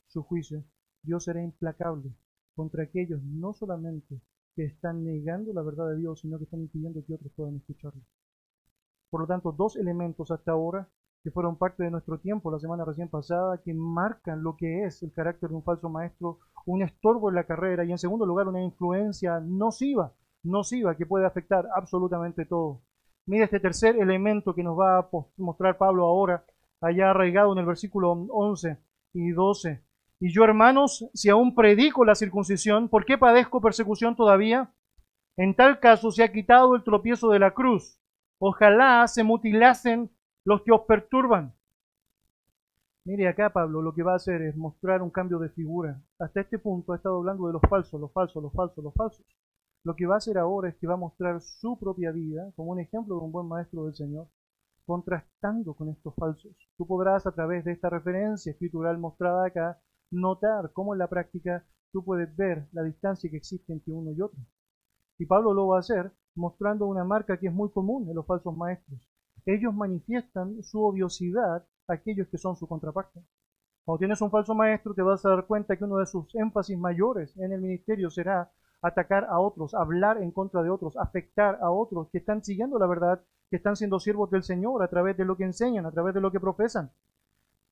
su 0.08 0.21
juicio. 0.21 0.63
Dios 1.02 1.23
será 1.23 1.41
implacable 1.41 2.13
contra 2.56 2.84
aquellos 2.84 3.21
no 3.23 3.52
solamente 3.54 4.21
que 4.56 4.65
están 4.65 5.04
negando 5.04 5.54
la 5.54 5.63
verdad 5.63 5.89
de 5.89 5.97
Dios, 5.97 6.19
sino 6.19 6.38
que 6.38 6.43
están 6.43 6.62
impidiendo 6.62 7.04
que 7.04 7.15
otros 7.15 7.34
puedan 7.36 7.56
escucharlo. 7.56 8.02
Por 9.10 9.21
lo 9.21 9.28
tanto, 9.28 9.52
dos 9.52 9.76
elementos 9.76 10.30
hasta 10.30 10.52
ahora 10.52 10.88
que 11.24 11.32
fueron 11.32 11.58
parte 11.58 11.84
de 11.84 11.92
nuestro 11.92 12.20
tiempo 12.20 12.52
la 12.52 12.60
semana 12.60 12.84
recién 12.84 13.08
pasada, 13.08 13.62
que 13.64 13.74
marcan 13.74 14.44
lo 14.44 14.58
que 14.58 14.84
es 14.84 15.02
el 15.04 15.14
carácter 15.14 15.50
de 15.50 15.56
un 15.56 15.64
falso 15.64 15.90
maestro, 15.90 16.40
un 16.66 16.82
estorbo 16.82 17.30
en 17.30 17.36
la 17.36 17.46
carrera 17.46 17.86
y 17.86 17.92
en 17.92 17.98
segundo 17.98 18.26
lugar 18.26 18.48
una 18.50 18.62
influencia 18.62 19.40
nociva, 19.40 20.14
nociva 20.44 20.96
que 20.96 21.06
puede 21.06 21.26
afectar 21.26 21.66
absolutamente 21.76 22.46
todo. 22.46 22.82
Mira 23.26 23.46
este 23.46 23.62
tercer 23.62 23.96
elemento 23.96 24.54
que 24.54 24.64
nos 24.64 24.78
va 24.78 25.00
a 25.00 25.10
mostrar 25.38 25.78
Pablo 25.78 26.04
ahora, 26.06 26.46
allá 26.82 27.12
arraigado 27.12 27.54
en 27.54 27.60
el 27.60 27.66
versículo 27.66 28.12
11 28.12 28.78
y 29.14 29.32
12. 29.32 29.82
Y 30.20 30.34
yo, 30.34 30.44
hermanos, 30.44 31.10
si 31.14 31.30
aún 31.30 31.56
predico 31.56 32.04
la 32.04 32.16
circuncisión, 32.16 32.90
¿por 32.90 33.06
qué 33.06 33.18
padezco 33.18 33.62
persecución 33.62 34.18
todavía? 34.18 34.74
En 35.38 35.56
tal 35.56 35.80
caso 35.80 36.12
se 36.12 36.24
ha 36.24 36.34
quitado 36.34 36.76
el 36.76 36.84
tropiezo 36.84 37.30
de 37.30 37.40
la 37.40 37.52
cruz. 37.52 37.98
Ojalá 38.40 39.08
se 39.08 39.24
mutilasen 39.24 40.12
los 40.45 40.62
que 40.63 40.71
os 40.71 40.82
perturban. 40.82 41.53
Mire 43.06 43.27
acá 43.27 43.51
Pablo, 43.51 43.82
lo 43.82 43.93
que 43.93 44.03
va 44.03 44.13
a 44.13 44.17
hacer 44.17 44.41
es 44.41 44.56
mostrar 44.56 45.01
un 45.01 45.10
cambio 45.10 45.39
de 45.39 45.49
figura. 45.49 46.01
Hasta 46.19 46.41
este 46.41 46.60
punto 46.60 46.93
ha 46.93 46.97
estado 46.97 47.17
hablando 47.17 47.47
de 47.47 47.53
los 47.53 47.62
falsos, 47.69 47.99
los 47.99 48.12
falsos, 48.12 48.41
los 48.41 48.53
falsos, 48.53 48.84
los 48.84 48.93
falsos. 48.93 49.25
Lo 49.84 49.95
que 49.95 50.06
va 50.06 50.15
a 50.15 50.17
hacer 50.17 50.38
ahora 50.38 50.69
es 50.69 50.75
que 50.77 50.88
va 50.88 50.93
a 50.93 50.97
mostrar 50.97 51.41
su 51.41 51.77
propia 51.77 52.12
vida 52.12 52.51
como 52.56 52.71
un 52.71 52.79
ejemplo 52.79 53.15
de 53.15 53.21
un 53.21 53.32
buen 53.32 53.47
maestro 53.47 53.86
del 53.86 53.95
Señor, 53.95 54.27
contrastando 54.86 55.73
con 55.73 55.89
estos 55.89 56.13
falsos. 56.15 56.56
Tú 56.77 56.88
podrás 56.88 57.25
a 57.27 57.34
través 57.34 57.65
de 57.65 57.73
esta 57.73 57.89
referencia 57.89 58.51
escritural 58.51 58.97
mostrada 58.97 59.45
acá 59.45 59.82
notar 60.12 60.71
cómo 60.71 60.93
en 60.93 60.99
la 60.99 61.08
práctica 61.10 61.65
tú 61.91 62.03
puedes 62.06 62.34
ver 62.36 62.67
la 62.71 62.84
distancia 62.84 63.29
que 63.29 63.38
existe 63.38 63.73
entre 63.73 63.93
uno 63.93 64.12
y 64.12 64.21
otro. 64.21 64.39
Y 65.19 65.25
Pablo 65.25 65.53
lo 65.53 65.67
va 65.67 65.77
a 65.77 65.79
hacer 65.79 66.12
mostrando 66.36 66.86
una 66.88 67.03
marca 67.03 67.38
que 67.38 67.47
es 67.47 67.53
muy 67.53 67.69
común 67.69 68.10
en 68.10 68.15
los 68.15 68.25
falsos 68.25 68.56
maestros. 68.56 69.12
Ellos 69.45 69.73
manifiestan 69.73 70.63
su 70.63 70.84
odiosidad 70.84 71.65
a 71.88 71.93
aquellos 71.93 72.27
que 72.29 72.38
son 72.38 72.56
su 72.56 72.67
contraparte. 72.67 73.21
Cuando 73.84 73.99
tienes 73.99 74.21
un 74.21 74.32
falso 74.32 74.56
maestro 74.56 74.93
te 74.93 75.01
vas 75.01 75.25
a 75.25 75.29
dar 75.29 75.45
cuenta 75.45 75.75
que 75.75 75.84
uno 75.84 75.97
de 75.97 76.06
sus 76.06 76.34
énfasis 76.36 76.77
mayores 76.77 77.36
en 77.38 77.51
el 77.51 77.62
ministerio 77.62 78.10
será 78.10 78.51
atacar 78.82 79.25
a 79.29 79.39
otros, 79.39 79.73
hablar 79.73 80.21
en 80.21 80.32
contra 80.32 80.62
de 80.62 80.69
otros, 80.69 80.95
afectar 80.97 81.58
a 81.62 81.71
otros 81.71 82.10
que 82.12 82.19
están 82.19 82.43
siguiendo 82.43 82.77
la 82.79 82.88
verdad, 82.88 83.21
que 83.49 83.58
están 83.58 83.75
siendo 83.75 83.99
siervos 83.99 84.32
del 84.32 84.43
Señor 84.43 84.84
a 84.84 84.88
través 84.88 85.17
de 85.17 85.25
lo 85.25 85.36
que 85.36 85.43
enseñan, 85.43 85.86
a 85.86 85.91
través 85.91 86.13
de 86.13 86.21
lo 86.21 86.32
que 86.32 86.39
profesan. 86.39 86.91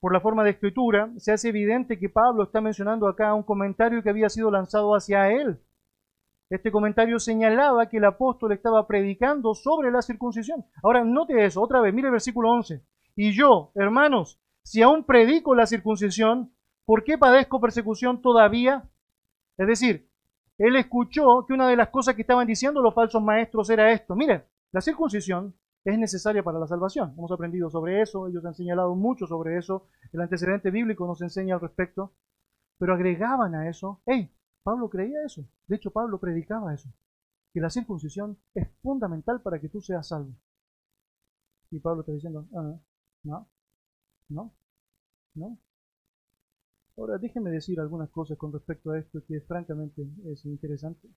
Por 0.01 0.13
la 0.13 0.19
forma 0.19 0.43
de 0.43 0.51
escritura, 0.51 1.11
se 1.17 1.31
hace 1.31 1.49
evidente 1.49 1.99
que 1.99 2.09
Pablo 2.09 2.43
está 2.43 2.59
mencionando 2.59 3.07
acá 3.07 3.33
un 3.33 3.43
comentario 3.43 4.01
que 4.01 4.09
había 4.09 4.29
sido 4.29 4.49
lanzado 4.49 4.95
hacia 4.95 5.31
él. 5.31 5.59
Este 6.51 6.69
comentario 6.69 7.17
señalaba 7.17 7.87
que 7.87 7.95
el 7.95 8.03
apóstol 8.03 8.51
estaba 8.51 8.85
predicando 8.85 9.55
sobre 9.55 9.89
la 9.89 10.01
circuncisión. 10.01 10.65
Ahora, 10.83 11.01
note 11.05 11.45
eso, 11.45 11.61
otra 11.61 11.79
vez, 11.79 11.93
mire 11.93 12.09
el 12.09 12.11
versículo 12.11 12.51
11. 12.51 12.83
Y 13.15 13.31
yo, 13.31 13.71
hermanos, 13.73 14.37
si 14.61 14.81
aún 14.81 15.05
predico 15.05 15.55
la 15.55 15.65
circuncisión, 15.65 16.53
¿por 16.83 17.05
qué 17.05 17.17
padezco 17.17 17.61
persecución 17.61 18.21
todavía? 18.21 18.83
Es 19.57 19.65
decir, 19.65 20.09
él 20.57 20.75
escuchó 20.75 21.45
que 21.47 21.53
una 21.53 21.69
de 21.69 21.77
las 21.77 21.87
cosas 21.87 22.15
que 22.15 22.21
estaban 22.23 22.47
diciendo 22.47 22.81
los 22.81 22.93
falsos 22.93 23.23
maestros 23.23 23.69
era 23.69 23.89
esto. 23.93 24.13
Mire, 24.13 24.43
la 24.73 24.81
circuncisión 24.81 25.55
es 25.85 25.97
necesaria 25.97 26.43
para 26.43 26.59
la 26.59 26.67
salvación. 26.67 27.13
Hemos 27.17 27.31
aprendido 27.31 27.69
sobre 27.69 28.01
eso, 28.01 28.27
ellos 28.27 28.43
han 28.43 28.55
señalado 28.55 28.93
mucho 28.95 29.25
sobre 29.25 29.57
eso, 29.57 29.87
el 30.11 30.19
antecedente 30.19 30.69
bíblico 30.69 31.07
nos 31.07 31.21
enseña 31.21 31.55
al 31.55 31.61
respecto, 31.61 32.11
pero 32.77 32.93
agregaban 32.93 33.55
a 33.55 33.69
eso, 33.69 34.01
hey, 34.05 34.29
Pablo 34.63 34.89
creía 34.89 35.23
eso, 35.25 35.45
de 35.67 35.75
hecho 35.75 35.91
Pablo 35.91 36.19
predicaba 36.19 36.73
eso, 36.73 36.89
que 37.53 37.61
la 37.61 37.69
circuncisión 37.69 38.37
es 38.53 38.67
fundamental 38.81 39.41
para 39.41 39.59
que 39.59 39.69
tú 39.69 39.81
seas 39.81 40.07
salvo. 40.07 40.33
Y 41.71 41.79
Pablo 41.79 42.01
está 42.01 42.11
diciendo, 42.11 42.47
ah, 42.53 42.79
no, 43.23 43.47
no, 44.29 44.53
no, 45.35 45.57
Ahora, 46.97 47.17
déjenme 47.17 47.49
decir 47.49 47.79
algunas 47.79 48.09
cosas 48.09 48.37
con 48.37 48.51
respecto 48.53 48.91
a 48.91 48.99
esto 48.99 49.23
que 49.25 49.41
francamente 49.41 50.07
es 50.25 50.45
interesante. 50.45 51.09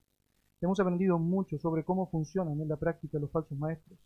Hemos 0.61 0.79
aprendido 0.79 1.19
mucho 1.19 1.59
sobre 1.59 1.83
cómo 1.83 2.09
funcionan 2.09 2.59
en 2.59 2.69
la 2.69 2.77
práctica 2.77 3.19
los 3.19 3.29
falsos 3.29 3.57
maestros, 3.57 3.99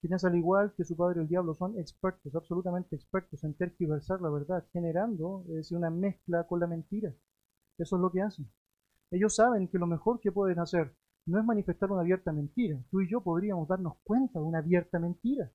quienes 0.00 0.24
al 0.24 0.36
igual 0.36 0.72
que 0.74 0.84
su 0.84 0.96
padre 0.96 1.20
el 1.20 1.28
diablo 1.28 1.54
son 1.54 1.78
expertos, 1.78 2.34
absolutamente 2.34 2.96
expertos 2.96 3.42
en 3.44 3.54
tergiversar 3.54 4.22
la 4.22 4.30
verdad, 4.30 4.64
generando 4.72 5.44
es 5.50 5.72
una 5.72 5.90
mezcla 5.90 6.46
con 6.46 6.60
la 6.60 6.66
mentira. 6.66 7.12
Eso 7.76 7.96
es 7.96 8.02
lo 8.02 8.10
que 8.10 8.22
hacen. 8.22 8.48
Ellos 9.10 9.34
saben 9.34 9.68
que 9.68 9.78
lo 9.78 9.86
mejor 9.86 10.20
que 10.20 10.32
pueden 10.32 10.58
hacer 10.58 10.94
no 11.26 11.38
es 11.38 11.44
manifestar 11.44 11.90
una 11.90 12.02
abierta 12.02 12.32
mentira. 12.32 12.78
Tú 12.90 13.00
y 13.00 13.10
yo 13.10 13.20
podríamos 13.20 13.68
darnos 13.68 13.96
cuenta 14.04 14.38
de 14.38 14.44
una 14.44 14.58
abierta 14.58 14.98
mentira 14.98 15.50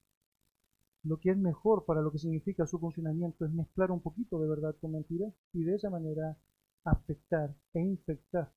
lo 1.04 1.20
que 1.20 1.32
es 1.32 1.38
mejor 1.38 1.86
para 1.86 2.02
lo 2.02 2.12
que 2.12 2.18
significa 2.18 2.66
su 2.66 2.80
funcionamiento 2.80 3.46
es 3.46 3.52
mezclar 3.52 3.92
un 3.92 4.00
poquito 4.00 4.39
de 4.39 4.48
verdad 4.48 4.76
con 4.80 4.94
mentira 4.94 5.28
y 5.52 5.63
de 5.63 5.76
esa 5.76 5.89
manera 5.89 6.38
afectar 6.86 7.54
e 7.74 7.82
infectar 7.82 8.52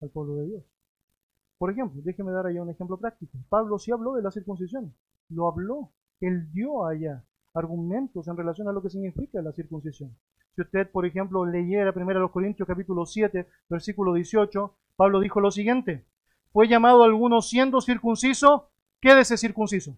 al 0.00 0.10
pueblo 0.10 0.36
de 0.36 0.46
Dios. 0.46 0.64
Por 1.56 1.70
ejemplo, 1.70 2.00
déjeme 2.04 2.32
dar 2.32 2.46
allá 2.46 2.62
un 2.62 2.70
ejemplo 2.70 2.98
práctico. 2.98 3.38
Pablo 3.48 3.78
sí 3.78 3.90
habló 3.92 4.14
de 4.14 4.22
la 4.22 4.30
circuncisión, 4.30 4.94
lo 5.28 5.48
habló, 5.48 5.92
él 6.20 6.50
dio 6.52 6.84
allá 6.84 7.24
argumentos 7.54 8.26
en 8.28 8.36
relación 8.36 8.68
a 8.68 8.72
lo 8.72 8.82
que 8.82 8.90
significa 8.90 9.40
la 9.42 9.52
circuncisión. 9.52 10.16
Si 10.58 10.62
usted, 10.62 10.90
por 10.90 11.06
ejemplo, 11.06 11.46
leyera 11.46 11.92
1 11.94 12.32
Corintios 12.32 12.66
capítulo 12.66 13.06
7, 13.06 13.46
versículo 13.68 14.14
18, 14.14 14.74
Pablo 14.96 15.20
dijo 15.20 15.38
lo 15.38 15.52
siguiente, 15.52 16.04
fue 16.52 16.66
llamado 16.66 17.04
alguno 17.04 17.40
siendo 17.42 17.80
circunciso, 17.80 18.68
quédese 19.00 19.36
circunciso. 19.36 19.96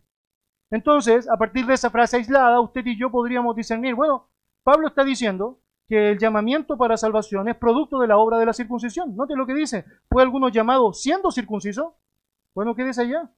Entonces, 0.71 1.27
a 1.31 1.39
partir 1.39 1.65
de 1.65 1.73
esa 1.73 1.89
frase 1.89 2.19
aislada, 2.19 2.61
usted 2.61 2.85
y 2.85 2.99
yo 2.99 3.11
podríamos 3.11 3.57
discernir, 3.57 3.95
bueno, 3.95 4.29
Pablo 4.63 4.89
está 4.89 5.03
diciendo 5.03 5.61
que 5.89 6.11
el 6.11 6.19
llamamiento 6.19 6.77
para 6.77 6.99
salvación 6.99 7.49
es 7.49 7.57
producto 7.57 7.99
de 7.99 8.09
la 8.09 8.19
obra 8.19 8.39
de 8.39 8.45
la 8.45 8.53
circuncisión. 8.53 9.17
Note 9.17 9.37
lo 9.37 9.47
que 9.47 9.55
dice, 9.55 9.87
fue 10.11 10.23
alguno 10.23 10.51
llamado 10.51 10.93
siendo 10.93 11.31
circunciso. 11.31 11.97
Bueno, 12.55 12.75
¿qué 12.75 12.85
dice 12.85 13.01
allá? 13.01 13.31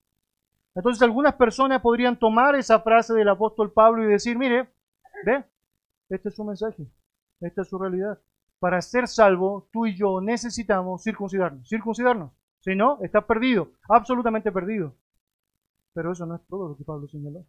Entonces 0.74 1.00
algunas 1.02 1.35
personas 1.37 1.82
podrían 1.82 2.18
tomar 2.18 2.56
esa 2.56 2.80
frase 2.80 3.14
del 3.14 3.28
apóstol 3.28 3.70
Pablo 3.70 4.02
y 4.02 4.08
decir, 4.08 4.37
mire, 4.37 4.68
ve, 5.24 5.44
este 6.08 6.28
es 6.28 6.35
su 6.35 6.42
mensaje, 6.42 6.85
esta 7.42 7.62
es 7.62 7.68
su 7.68 7.78
realidad. 7.78 8.18
Para 8.59 8.81
ser 8.81 9.09
salvo, 9.09 9.68
tú 9.72 9.87
y 9.87 9.96
yo 9.96 10.20
necesitamos 10.20 11.02
circuncidarnos. 11.02 11.68
Circuncidarnos. 11.68 12.33
Si 12.61 12.76
no, 12.76 12.98
estás 13.02 13.24
perdido, 13.24 13.70
absolutamente 13.88 14.52
perdido. 14.52 14.94
Pero 15.94 16.12
eso 16.12 16.24
no 16.26 16.37
es 16.37 16.46
todo 16.46 16.68
lo 16.68 16.76
que 16.76 16.85
Pablo 16.85 17.09
señaló. 17.09 17.44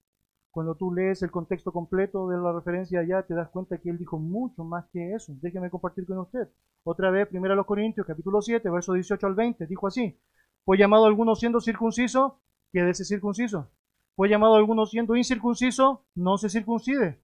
Cuando 0.51 0.75
tú 0.75 0.93
lees 0.93 1.23
el 1.23 1.31
contexto 1.31 1.71
completo 1.71 2.27
de 2.29 2.37
la 2.37 2.51
referencia 2.51 2.99
allá, 2.99 3.23
te 3.23 3.33
das 3.33 3.49
cuenta 3.49 3.79
que 3.79 3.89
él 3.89 3.97
dijo 3.97 4.19
mucho 4.19 4.63
más 4.63 4.85
que 4.91 5.13
eso. 5.13 5.33
Déjeme 5.41 5.69
compartir 5.69 6.05
con 6.05 6.19
usted. 6.19 6.47
Otra 6.83 7.09
vez, 7.09 7.29
1 7.31 7.65
Corintios, 7.65 8.05
capítulo 8.05 8.41
7, 8.41 8.69
verso 8.69 8.93
18 8.93 9.25
al 9.25 9.35
20, 9.35 9.65
dijo 9.65 9.87
así. 9.87 10.19
Fue 10.65 10.77
llamado 10.77 11.05
alguno 11.05 11.35
siendo 11.35 11.59
circunciso, 11.59 12.41
quédese 12.71 13.05
circunciso. 13.05 13.71
Fue 14.15 14.29
llamado 14.29 14.55
alguno 14.55 14.85
siendo 14.85 15.15
incircunciso, 15.15 16.05
no 16.13 16.37
se 16.37 16.49
circuncide. 16.49 17.22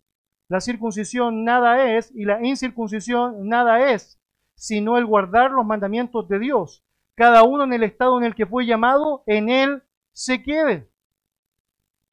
La 0.49 0.59
circuncisión 0.59 1.45
nada 1.45 1.95
es 1.95 2.11
y 2.15 2.25
la 2.25 2.43
incircuncisión 2.43 3.47
nada 3.47 3.93
es, 3.93 4.19
sino 4.55 4.97
el 4.97 5.05
guardar 5.05 5.51
los 5.51 5.65
mandamientos 5.65 6.27
de 6.27 6.39
Dios. 6.39 6.83
Cada 7.15 7.43
uno 7.43 7.65
en 7.65 7.73
el 7.73 7.83
estado 7.83 8.17
en 8.17 8.23
el 8.23 8.33
que 8.33 8.47
fue 8.47 8.65
llamado, 8.65 9.23
en 9.27 9.49
él 9.49 9.83
se 10.11 10.41
quede. 10.41 10.89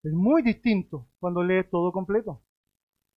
Es 0.03 0.13
muy 0.13 0.43
distinto 0.43 1.09
cuando 1.19 1.43
lees 1.43 1.69
todo 1.71 1.93
completo. 1.93 2.43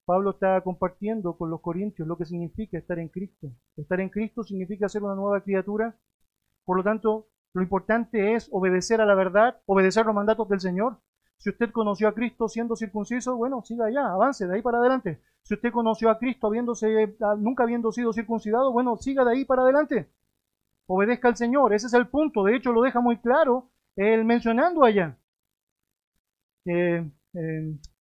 Pablo 0.05 0.32
está 0.32 0.62
compartiendo 0.62 1.38
con 1.38 1.49
los 1.49 1.62
corintios 1.62 2.08
lo 2.08 2.17
que 2.17 2.25
significa 2.25 2.77
estar 2.77 2.97
en 2.97 3.10
Cristo. 3.10 3.51
Estar 3.75 3.99
en 3.99 4.10
Cristo 4.10 4.43
significa 4.43 4.88
ser 4.88 5.03
una 5.03 5.15
nueva 5.15 5.43
criatura. 5.43 5.95
Por 6.63 6.77
lo 6.77 6.84
tanto, 6.84 7.27
lo 7.53 7.62
importante 7.62 8.36
es 8.36 8.47
obedecer 8.51 9.01
a 9.01 9.05
la 9.05 9.15
verdad, 9.15 9.62
obedecer 9.65 10.05
los 10.05 10.15
mandatos 10.15 10.47
del 10.47 10.62
Señor. 10.62 10.97
Si 11.39 11.49
usted 11.49 11.71
conoció 11.71 12.08
a 12.08 12.13
Cristo 12.13 12.47
siendo 12.47 12.75
circunciso, 12.75 13.36
bueno, 13.36 13.63
siga 13.63 13.88
allá, 13.88 14.12
avance 14.12 14.45
de 14.45 14.56
ahí 14.56 14.62
para 14.62 14.78
adelante. 14.78 15.21
Si 15.41 15.56
usted 15.56 15.71
conoció 15.71 16.12
a 16.12 16.19
Cristo 16.19 16.47
habiéndose, 16.47 17.15
nunca 17.39 17.63
habiendo 17.63 17.91
sido 17.91 18.13
circuncidado, 18.13 18.71
bueno, 18.71 18.97
siga 18.97 19.25
de 19.25 19.32
ahí 19.32 19.45
para 19.45 19.63
adelante. 19.63 20.10
Obedezca 20.86 21.30
al 21.30 21.38
Señor, 21.38 21.73
ese 21.73 21.88
es 21.88 21.93
el 21.93 22.08
punto. 22.08 22.43
De 22.43 22.56
hecho, 22.56 22.71
lo 22.71 22.82
deja 22.84 22.99
muy 22.99 23.17
claro 23.17 23.69
él 23.95 24.23
mencionando 24.25 24.84
allá 24.84 25.17
eh, 26.65 27.10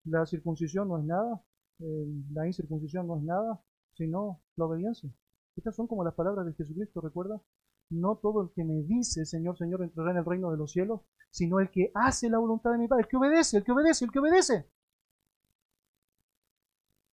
la 0.05 0.25
circuncisión 0.25 0.87
no 0.87 0.99
es 0.99 1.05
nada, 1.05 1.41
eh, 1.79 2.05
la 2.33 2.47
incircuncisión 2.47 3.07
no 3.07 3.17
es 3.17 3.23
nada, 3.23 3.61
sino 3.93 4.41
la 4.55 4.65
obediencia. 4.65 5.09
Estas 5.55 5.75
son 5.75 5.87
como 5.87 6.03
las 6.03 6.13
palabras 6.13 6.45
de 6.45 6.53
Jesucristo, 6.53 7.01
¿recuerda? 7.01 7.41
No 7.89 8.17
todo 8.17 8.43
el 8.43 8.49
que 8.51 8.63
me 8.63 8.83
dice, 8.83 9.25
Señor, 9.25 9.57
Señor, 9.57 9.81
entrará 9.81 10.11
en 10.11 10.17
el 10.17 10.25
reino 10.25 10.51
de 10.51 10.57
los 10.57 10.71
cielos, 10.71 11.01
sino 11.31 11.59
el 11.59 11.69
que 11.71 11.91
hace 11.95 12.29
la 12.29 12.37
voluntad 12.37 12.71
de 12.71 12.77
mi 12.77 12.87
Padre, 12.87 13.03
el 13.03 13.09
que 13.09 13.17
obedece, 13.17 13.57
el 13.57 13.63
que 13.63 13.71
obedece, 13.71 14.05
el 14.05 14.11
que 14.11 14.19
obedece. 14.19 14.65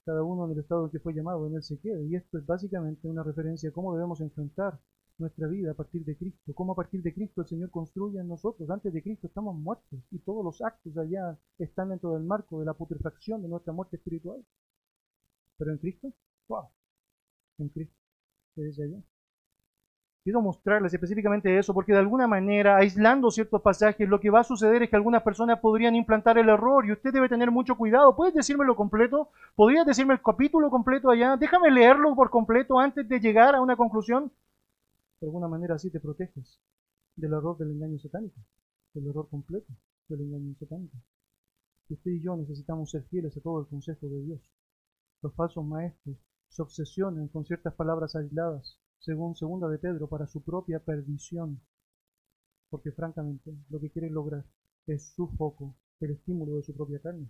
Cada 0.05 0.23
uno 0.23 0.47
en 0.47 0.53
el 0.53 0.59
estado 0.61 0.85
en 0.85 0.91
que 0.91 1.01
fue 1.01 1.15
llamado, 1.15 1.47
en 1.47 1.57
él 1.57 1.63
se 1.63 1.79
queda. 1.81 2.01
Y 2.03 2.15
esto 2.15 2.39
es 2.39 2.47
básicamente 2.47 3.09
una 3.09 3.23
referencia 3.23 3.71
a 3.71 3.73
cómo 3.73 3.95
debemos 3.95 4.21
enfrentar 4.21 4.79
nuestra 5.19 5.49
vida 5.49 5.71
a 5.73 5.75
partir 5.75 6.05
de 6.05 6.17
Cristo, 6.17 6.53
cómo 6.55 6.73
a 6.73 6.77
partir 6.77 7.03
de 7.03 7.15
Cristo 7.15 7.41
el 7.41 7.49
Señor 7.49 7.71
construye 7.71 8.21
en 8.21 8.29
nosotros. 8.29 8.69
Antes 8.71 8.93
de 8.93 9.03
Cristo 9.03 9.27
estamos 9.27 9.57
muertos 9.57 9.99
y 10.11 10.19
todos 10.21 10.45
los 10.45 10.61
actos 10.63 10.97
allá 10.99 11.39
están 11.59 11.89
dentro 11.89 12.15
del 12.15 12.25
marco 12.25 12.61
de 12.61 12.67
la 12.67 12.75
putrefacción 12.75 13.43
de 13.43 13.49
nuestra 13.49 13.73
muerte 13.73 13.97
espiritual. 13.97 14.45
Pero 15.59 15.73
en 15.73 15.79
Cristo, 15.79 16.13
wow, 16.49 16.69
en 17.59 17.69
Cristo, 17.71 17.97
desde 18.57 18.85
allá. 18.85 19.03
Quiero 20.27 20.43
mostrarles 20.43 20.93
específicamente 20.93 21.57
eso 21.57 21.73
porque 21.73 21.93
de 21.93 22.01
alguna 22.01 22.27
manera, 22.27 22.79
aislando 22.79 23.31
ciertos 23.31 23.63
pasajes, 23.63 24.09
lo 24.09 24.19
que 24.19 24.29
va 24.29 24.41
a 24.41 24.43
suceder 24.43 24.83
es 24.83 24.91
que 24.91 24.97
algunas 24.97 25.23
personas 25.23 25.61
podrían 25.61 25.95
implantar 25.95 26.37
el 26.37 26.49
error 26.49 26.85
y 26.85 26.91
usted 26.91 27.13
debe 27.13 27.29
tener 27.29 27.53
mucho 27.53 27.77
cuidado. 27.77 28.17
¿Puedes 28.17 28.35
decírmelo 28.35 28.75
completo? 28.75 29.29
¿Podrías 29.55 29.87
decirme 29.87 30.15
el 30.15 30.21
capítulo 30.21 30.69
completo 30.69 31.11
allá? 31.11 31.37
Déjame 31.37 31.71
leerlo 31.71 32.17
por 32.17 32.31
completo 32.31 32.77
antes 32.81 33.09
de 33.09 33.21
llegar 33.21 33.55
a 33.55 33.61
una 33.61 33.77
conclusión 33.77 34.33
de 35.21 35.29
alguna 35.29 35.47
manera 35.47 35.77
así 35.77 35.91
te 35.91 36.01
proteges 36.01 36.59
del 37.15 37.33
error 37.33 37.57
del 37.57 37.71
engaño 37.71 38.01
satánico, 38.01 38.41
del 38.95 39.07
error 39.07 39.29
completo 39.29 39.73
del 40.09 40.23
engaño 40.23 40.57
satánico. 40.59 40.97
Usted 41.89 42.11
y 42.11 42.21
yo 42.21 42.37
necesitamos 42.37 42.91
ser 42.91 43.05
fieles 43.05 43.37
a 43.37 43.41
todo 43.41 43.61
el 43.61 43.69
consejo 43.69 44.09
de 44.09 44.23
Dios. 44.23 44.41
Los 45.23 45.33
falsos 45.35 45.65
maestros 45.65 46.17
se 46.49 46.63
obsesionan 46.63 47.29
con 47.29 47.45
ciertas 47.45 47.75
palabras 47.75 48.17
aisladas, 48.17 48.81
según 48.99 49.37
segunda 49.37 49.69
de 49.69 49.79
Pedro, 49.79 50.09
para 50.09 50.27
su 50.27 50.43
propia 50.43 50.81
perdición, 50.81 51.61
porque 52.71 52.93
francamente 52.93 53.55
lo 53.71 53.81
que 53.81 53.91
quieren 53.91 54.15
lograr 54.15 54.45
es 54.87 55.13
su 55.15 55.29
foco, 55.29 55.75
el 56.01 56.11
estímulo 56.13 56.57
de 56.57 56.63
su 56.63 56.75
propia 56.75 57.01
carne. 57.01 57.29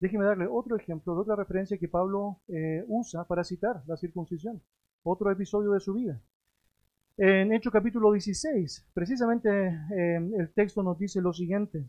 Déjeme 0.00 0.24
darle 0.24 0.46
otro 0.46 0.76
ejemplo 0.76 1.14
de 1.14 1.20
otra 1.20 1.36
referencia 1.36 1.78
que 1.78 1.88
Pablo 1.88 2.40
eh, 2.48 2.84
usa 2.88 3.24
para 3.24 3.44
citar 3.44 3.82
la 3.86 3.96
circuncisión, 3.96 4.60
otro 5.04 5.30
episodio 5.30 5.72
de 5.72 5.80
su 5.80 5.94
vida. 5.94 6.20
En 7.18 7.52
Hechos 7.52 7.72
capítulo 7.72 8.10
16, 8.10 8.88
precisamente 8.94 9.48
eh, 9.48 10.16
el 10.38 10.52
texto 10.54 10.82
nos 10.82 10.98
dice 10.98 11.20
lo 11.20 11.32
siguiente. 11.32 11.86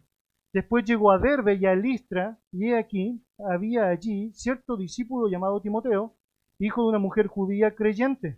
Después 0.52 0.86
llegó 0.86 1.12
a 1.12 1.18
Derbe 1.18 1.56
y 1.56 1.66
a 1.66 1.74
Listra, 1.76 2.38
y 2.52 2.68
he 2.68 2.78
aquí, 2.78 3.26
había 3.40 3.88
allí 3.88 4.32
cierto 4.34 4.78
discípulo 4.78 5.28
llamado 5.28 5.62
Timoteo, 5.62 6.14
hijo 6.60 6.84
de 6.84 6.90
una 6.90 7.00
mujer 7.00 7.26
judía 7.26 7.74
creyente, 7.74 8.38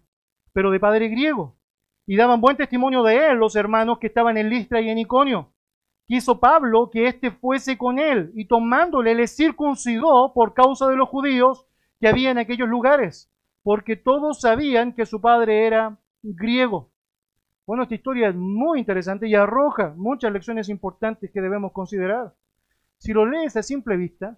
pero 0.55 0.71
de 0.71 0.79
padre 0.79 1.09
griego. 1.09 1.57
y 2.07 2.15
daban 2.15 2.39
buen 2.39 2.55
testimonio 2.55 3.03
de 3.03 3.31
él 3.31 3.37
los 3.39 3.57
hermanos 3.57 3.97
que 3.99 4.07
estaban 4.07 4.37
en 4.37 4.49
Listra 4.49 4.79
y 4.79 4.87
en 4.87 4.99
Iconio. 4.99 5.51
Quiso 6.07 6.39
Pablo 6.39 6.89
que 6.91 7.07
éste 7.07 7.31
fuese 7.31 7.77
con 7.77 7.99
él 7.99 8.31
y 8.35 8.45
tomándole 8.45 9.15
le 9.15 9.27
circuncidó 9.27 10.31
por 10.33 10.53
causa 10.53 10.87
de 10.87 10.95
los 10.95 11.09
judíos 11.09 11.65
que 11.99 12.07
había 12.07 12.31
en 12.31 12.37
aquellos 12.37 12.69
lugares, 12.69 13.29
porque 13.63 13.97
todos 13.97 14.39
sabían 14.39 14.93
que 14.93 15.05
su 15.05 15.19
padre 15.19 15.67
era 15.67 15.99
griego. 16.23 16.89
Bueno, 17.67 17.83
esta 17.83 17.95
historia 17.95 18.29
es 18.29 18.35
muy 18.35 18.79
interesante 18.79 19.27
y 19.27 19.35
arroja 19.35 19.93
muchas 19.97 20.31
lecciones 20.31 20.69
importantes 20.69 21.31
que 21.31 21.41
debemos 21.41 21.73
considerar. 21.73 22.33
Si 22.97 23.11
lo 23.11 23.25
lees 23.25 23.57
a 23.57 23.63
simple 23.63 23.97
vista, 23.97 24.37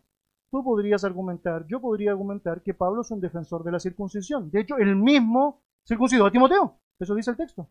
tú 0.50 0.64
podrías 0.64 1.04
argumentar, 1.04 1.68
yo 1.68 1.80
podría 1.80 2.10
argumentar 2.10 2.64
que 2.64 2.74
Pablo 2.74 3.02
es 3.02 3.12
un 3.12 3.22
defensor 3.22 3.64
de 3.64 3.72
la 3.72 3.80
circuncisión. 3.80 4.50
De 4.50 4.62
hecho, 4.62 4.78
él 4.78 4.96
mismo 4.96 5.62
circuncidó 5.88 6.26
a 6.26 6.32
Timoteo. 6.32 6.80
Eso 7.00 7.16
dice 7.16 7.32
el 7.32 7.38
texto. 7.38 7.70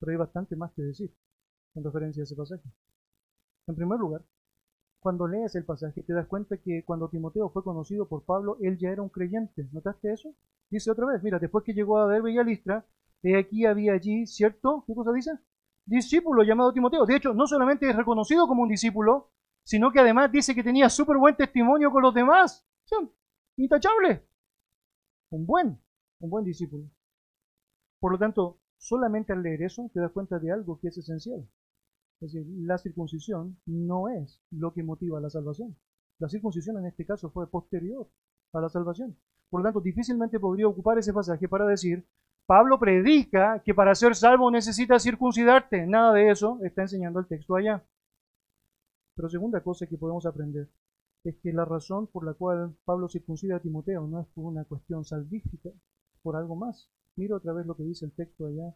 Pero 0.00 0.12
hay 0.12 0.18
bastante 0.18 0.56
más 0.56 0.72
que 0.72 0.82
decir 0.82 1.14
en 1.74 1.84
referencia 1.84 2.22
a 2.22 2.24
ese 2.24 2.34
pasaje. 2.34 2.68
En 3.66 3.76
primer 3.76 3.98
lugar, 3.98 4.22
cuando 4.98 5.26
lees 5.26 5.54
el 5.54 5.64
pasaje 5.64 6.02
te 6.02 6.12
das 6.12 6.26
cuenta 6.26 6.56
que 6.56 6.84
cuando 6.84 7.08
Timoteo 7.08 7.48
fue 7.50 7.62
conocido 7.62 8.08
por 8.08 8.24
Pablo, 8.24 8.56
él 8.60 8.78
ya 8.78 8.90
era 8.90 9.02
un 9.02 9.08
creyente. 9.08 9.68
¿Notaste 9.72 10.12
eso? 10.12 10.34
Dice 10.70 10.90
otra 10.90 11.06
vez, 11.06 11.22
mira, 11.22 11.38
después 11.38 11.64
que 11.64 11.74
llegó 11.74 11.98
a 11.98 12.08
Derbe 12.08 12.32
y 12.32 12.38
a 12.38 12.42
Listra, 12.42 12.84
de 13.22 13.38
aquí 13.38 13.64
había 13.66 13.92
allí, 13.92 14.26
¿cierto? 14.26 14.84
¿Qué 14.86 14.94
cosa 14.94 15.12
dice? 15.12 15.32
Discípulo 15.84 16.42
llamado 16.42 16.72
Timoteo. 16.72 17.06
De 17.06 17.16
hecho, 17.16 17.34
no 17.34 17.46
solamente 17.46 17.88
es 17.88 17.96
reconocido 17.96 18.46
como 18.46 18.62
un 18.62 18.68
discípulo, 18.68 19.30
sino 19.64 19.92
que 19.92 20.00
además 20.00 20.30
dice 20.32 20.54
que 20.54 20.62
tenía 20.62 20.88
súper 20.88 21.18
buen 21.18 21.36
testimonio 21.36 21.90
con 21.90 22.02
los 22.02 22.14
demás. 22.14 22.66
intachable. 23.56 24.26
Un 25.30 25.46
buen, 25.46 25.80
un 26.22 26.30
buen 26.30 26.44
discípulo. 26.44 26.88
Por 28.00 28.12
lo 28.12 28.18
tanto, 28.18 28.58
solamente 28.78 29.32
al 29.32 29.42
leer 29.42 29.62
eso 29.62 29.90
te 29.92 30.00
das 30.00 30.12
cuenta 30.12 30.38
de 30.38 30.52
algo 30.52 30.78
que 30.80 30.88
es 30.88 30.98
esencial. 30.98 31.46
Es 32.20 32.32
decir, 32.32 32.46
la 32.60 32.78
circuncisión 32.78 33.58
no 33.66 34.08
es 34.08 34.40
lo 34.50 34.72
que 34.72 34.84
motiva 34.84 35.20
la 35.20 35.30
salvación. 35.30 35.76
La 36.20 36.28
circuncisión 36.28 36.78
en 36.78 36.86
este 36.86 37.04
caso 37.04 37.30
fue 37.30 37.50
posterior 37.50 38.08
a 38.52 38.60
la 38.60 38.68
salvación. 38.68 39.16
Por 39.50 39.60
lo 39.60 39.64
tanto, 39.64 39.80
difícilmente 39.80 40.38
podría 40.38 40.68
ocupar 40.68 40.98
ese 40.98 41.12
pasaje 41.12 41.48
para 41.48 41.66
decir, 41.66 42.06
Pablo 42.46 42.78
predica 42.78 43.60
que 43.64 43.74
para 43.74 43.94
ser 43.94 44.14
salvo 44.14 44.50
necesitas 44.50 45.02
circuncidarte. 45.02 45.86
Nada 45.86 46.12
de 46.12 46.30
eso 46.30 46.60
está 46.62 46.82
enseñando 46.82 47.18
el 47.18 47.26
texto 47.26 47.56
allá. 47.56 47.84
Pero 49.16 49.28
segunda 49.28 49.60
cosa 49.60 49.86
que 49.86 49.98
podemos 49.98 50.24
aprender 50.26 50.68
es 51.24 51.36
que 51.38 51.52
la 51.52 51.64
razón 51.64 52.06
por 52.06 52.24
la 52.24 52.34
cual 52.34 52.76
Pablo 52.84 53.08
circuncida 53.08 53.56
a 53.56 53.60
Timoteo 53.60 54.06
no 54.06 54.20
es 54.20 54.26
por 54.28 54.44
una 54.44 54.64
cuestión 54.64 55.04
salvífica, 55.04 55.70
por 56.22 56.36
algo 56.36 56.56
más. 56.56 56.90
Mira 57.16 57.36
otra 57.36 57.52
vez 57.52 57.66
lo 57.66 57.76
que 57.76 57.84
dice 57.84 58.04
el 58.04 58.12
texto 58.12 58.46
allá. 58.46 58.74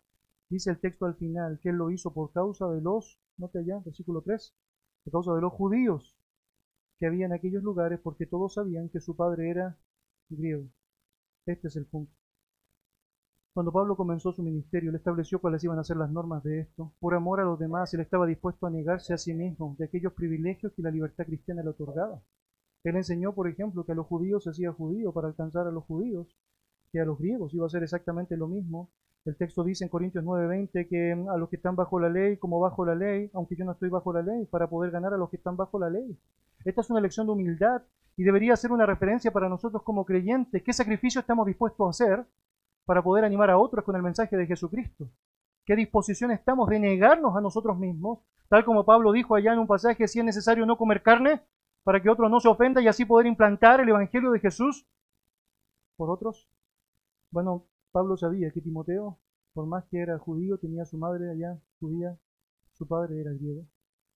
Dice 0.48 0.70
el 0.70 0.78
texto 0.78 1.06
al 1.06 1.16
final 1.16 1.58
que 1.60 1.70
él 1.70 1.76
lo 1.76 1.90
hizo 1.90 2.12
por 2.12 2.32
causa 2.32 2.68
de 2.68 2.80
los, 2.80 3.18
note 3.36 3.58
allá, 3.58 3.80
versículo 3.84 4.22
3, 4.22 4.54
por 5.04 5.12
causa 5.12 5.34
de 5.34 5.40
los 5.40 5.52
judíos 5.52 6.16
que 6.98 7.06
había 7.06 7.26
en 7.26 7.32
aquellos 7.32 7.62
lugares 7.62 8.00
porque 8.02 8.26
todos 8.26 8.54
sabían 8.54 8.88
que 8.88 9.00
su 9.00 9.16
padre 9.16 9.50
era 9.50 9.76
griego. 10.28 10.68
Este 11.46 11.68
es 11.68 11.76
el 11.76 11.86
punto. 11.86 12.12
Cuando 13.52 13.72
Pablo 13.72 13.96
comenzó 13.96 14.32
su 14.32 14.42
ministerio, 14.42 14.90
él 14.90 14.96
estableció 14.96 15.40
cuáles 15.40 15.64
iban 15.64 15.78
a 15.78 15.84
ser 15.84 15.96
las 15.96 16.10
normas 16.10 16.42
de 16.42 16.60
esto. 16.60 16.92
Por 17.00 17.14
amor 17.14 17.40
a 17.40 17.44
los 17.44 17.58
demás, 17.58 17.92
él 17.94 18.00
estaba 18.00 18.26
dispuesto 18.26 18.66
a 18.66 18.70
negarse 18.70 19.14
a 19.14 19.18
sí 19.18 19.32
mismo 19.32 19.76
de 19.78 19.86
aquellos 19.86 20.12
privilegios 20.12 20.74
que 20.74 20.82
la 20.82 20.90
libertad 20.90 21.24
cristiana 21.24 21.62
le 21.62 21.70
otorgaba. 21.70 22.20
Él 22.84 22.96
enseñó, 22.96 23.34
por 23.34 23.48
ejemplo, 23.48 23.84
que 23.84 23.92
a 23.92 23.94
los 23.94 24.06
judíos 24.06 24.44
se 24.44 24.50
hacía 24.50 24.72
judío 24.72 25.12
para 25.12 25.28
alcanzar 25.28 25.66
a 25.66 25.70
los 25.70 25.84
judíos, 25.84 26.28
que 26.92 27.00
a 27.00 27.04
los 27.04 27.18
griegos 27.18 27.52
iba 27.54 27.66
a 27.66 27.70
ser 27.70 27.82
exactamente 27.82 28.36
lo 28.36 28.48
mismo. 28.48 28.90
El 29.24 29.36
texto 29.36 29.64
dice 29.64 29.84
en 29.84 29.90
Corintios 29.90 30.24
9:20 30.24 30.88
que 30.88 31.12
a 31.12 31.36
los 31.36 31.48
que 31.48 31.56
están 31.56 31.76
bajo 31.76 31.98
la 31.98 32.08
ley, 32.08 32.36
como 32.36 32.60
bajo 32.60 32.84
la 32.84 32.94
ley, 32.94 33.30
aunque 33.34 33.56
yo 33.56 33.64
no 33.64 33.72
estoy 33.72 33.88
bajo 33.88 34.12
la 34.12 34.22
ley, 34.22 34.46
para 34.46 34.68
poder 34.68 34.90
ganar 34.90 35.14
a 35.14 35.16
los 35.16 35.30
que 35.30 35.36
están 35.36 35.56
bajo 35.56 35.78
la 35.78 35.90
ley. 35.90 36.16
Esta 36.64 36.80
es 36.80 36.90
una 36.90 37.00
lección 37.00 37.26
de 37.26 37.32
humildad 37.32 37.82
y 38.16 38.24
debería 38.24 38.56
ser 38.56 38.72
una 38.72 38.86
referencia 38.86 39.30
para 39.30 39.48
nosotros 39.48 39.82
como 39.82 40.04
creyentes. 40.04 40.62
¿Qué 40.62 40.72
sacrificio 40.72 41.20
estamos 41.20 41.46
dispuestos 41.46 41.86
a 41.86 41.90
hacer 41.90 42.26
para 42.86 43.02
poder 43.02 43.24
animar 43.24 43.50
a 43.50 43.58
otros 43.58 43.84
con 43.84 43.96
el 43.96 44.02
mensaje 44.02 44.36
de 44.36 44.46
Jesucristo. 44.46 45.10
¿Qué 45.66 45.74
disposición 45.74 46.30
estamos 46.30 46.68
de 46.70 46.78
negarnos 46.78 47.36
a 47.36 47.40
nosotros 47.40 47.76
mismos? 47.76 48.20
Tal 48.48 48.64
como 48.64 48.86
Pablo 48.86 49.10
dijo 49.10 49.34
allá 49.34 49.52
en 49.52 49.58
un 49.58 49.66
pasaje, 49.66 50.06
si 50.06 50.20
es 50.20 50.24
necesario 50.24 50.64
no 50.64 50.78
comer 50.78 51.02
carne 51.02 51.42
para 51.82 52.00
que 52.00 52.08
otro 52.08 52.28
no 52.28 52.38
se 52.40 52.48
ofenda 52.48 52.80
y 52.80 52.86
así 52.86 53.04
poder 53.04 53.26
implantar 53.26 53.80
el 53.80 53.88
Evangelio 53.88 54.30
de 54.30 54.38
Jesús 54.38 54.86
por 55.96 56.10
otros. 56.10 56.48
Bueno, 57.30 57.66
Pablo 57.92 58.16
sabía 58.16 58.50
que 58.50 58.60
Timoteo, 58.60 59.18
por 59.52 59.66
más 59.66 59.84
que 59.86 59.98
era 59.98 60.18
judío, 60.18 60.58
tenía 60.58 60.84
su 60.84 60.98
madre 60.98 61.30
allá 61.30 61.60
judía, 61.80 62.18
su 62.72 62.86
padre 62.86 63.20
era 63.20 63.32
griego. 63.32 63.64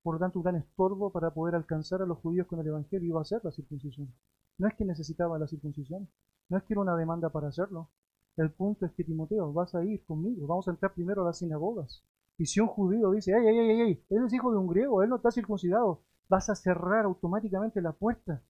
Por 0.02 0.14
lo 0.14 0.20
tanto, 0.20 0.38
un 0.38 0.44
gran 0.44 0.56
estorbo 0.56 1.12
para 1.12 1.32
poder 1.32 1.54
alcanzar 1.54 2.02
a 2.02 2.06
los 2.06 2.18
judíos 2.18 2.46
con 2.46 2.60
el 2.60 2.66
Evangelio 2.66 3.08
iba 3.08 3.20
a 3.20 3.24
ser 3.24 3.40
la 3.44 3.52
circuncisión. 3.52 4.12
No 4.58 4.68
es 4.68 4.74
que 4.74 4.84
necesitaba 4.84 5.38
la 5.38 5.46
circuncisión, 5.46 6.08
no 6.48 6.58
es 6.58 6.64
que 6.64 6.74
era 6.74 6.80
una 6.80 6.96
demanda 6.96 7.30
para 7.30 7.48
hacerlo, 7.48 7.88
el 8.36 8.50
punto 8.52 8.86
es 8.86 8.92
que 8.92 9.04
Timoteo, 9.04 9.52
vas 9.52 9.74
a 9.74 9.84
ir 9.84 10.04
conmigo, 10.04 10.46
vamos 10.46 10.66
a 10.68 10.70
entrar 10.70 10.94
primero 10.94 11.22
a 11.22 11.26
las 11.26 11.38
sinagogas. 11.38 12.02
Y 12.38 12.46
si 12.46 12.60
un 12.60 12.68
judío 12.68 13.10
dice, 13.10 13.34
ay, 13.34 13.46
ay, 13.46 13.58
ay, 13.58 13.80
ay, 13.82 14.04
él 14.08 14.24
es 14.24 14.32
hijo 14.32 14.50
de 14.50 14.58
un 14.58 14.66
griego, 14.66 15.02
él 15.02 15.10
no 15.10 15.16
está 15.16 15.30
circuncidado, 15.30 16.02
vas 16.28 16.48
a 16.48 16.54
cerrar 16.54 17.04
automáticamente 17.04 17.82
la 17.82 17.92
puerta 17.92 18.42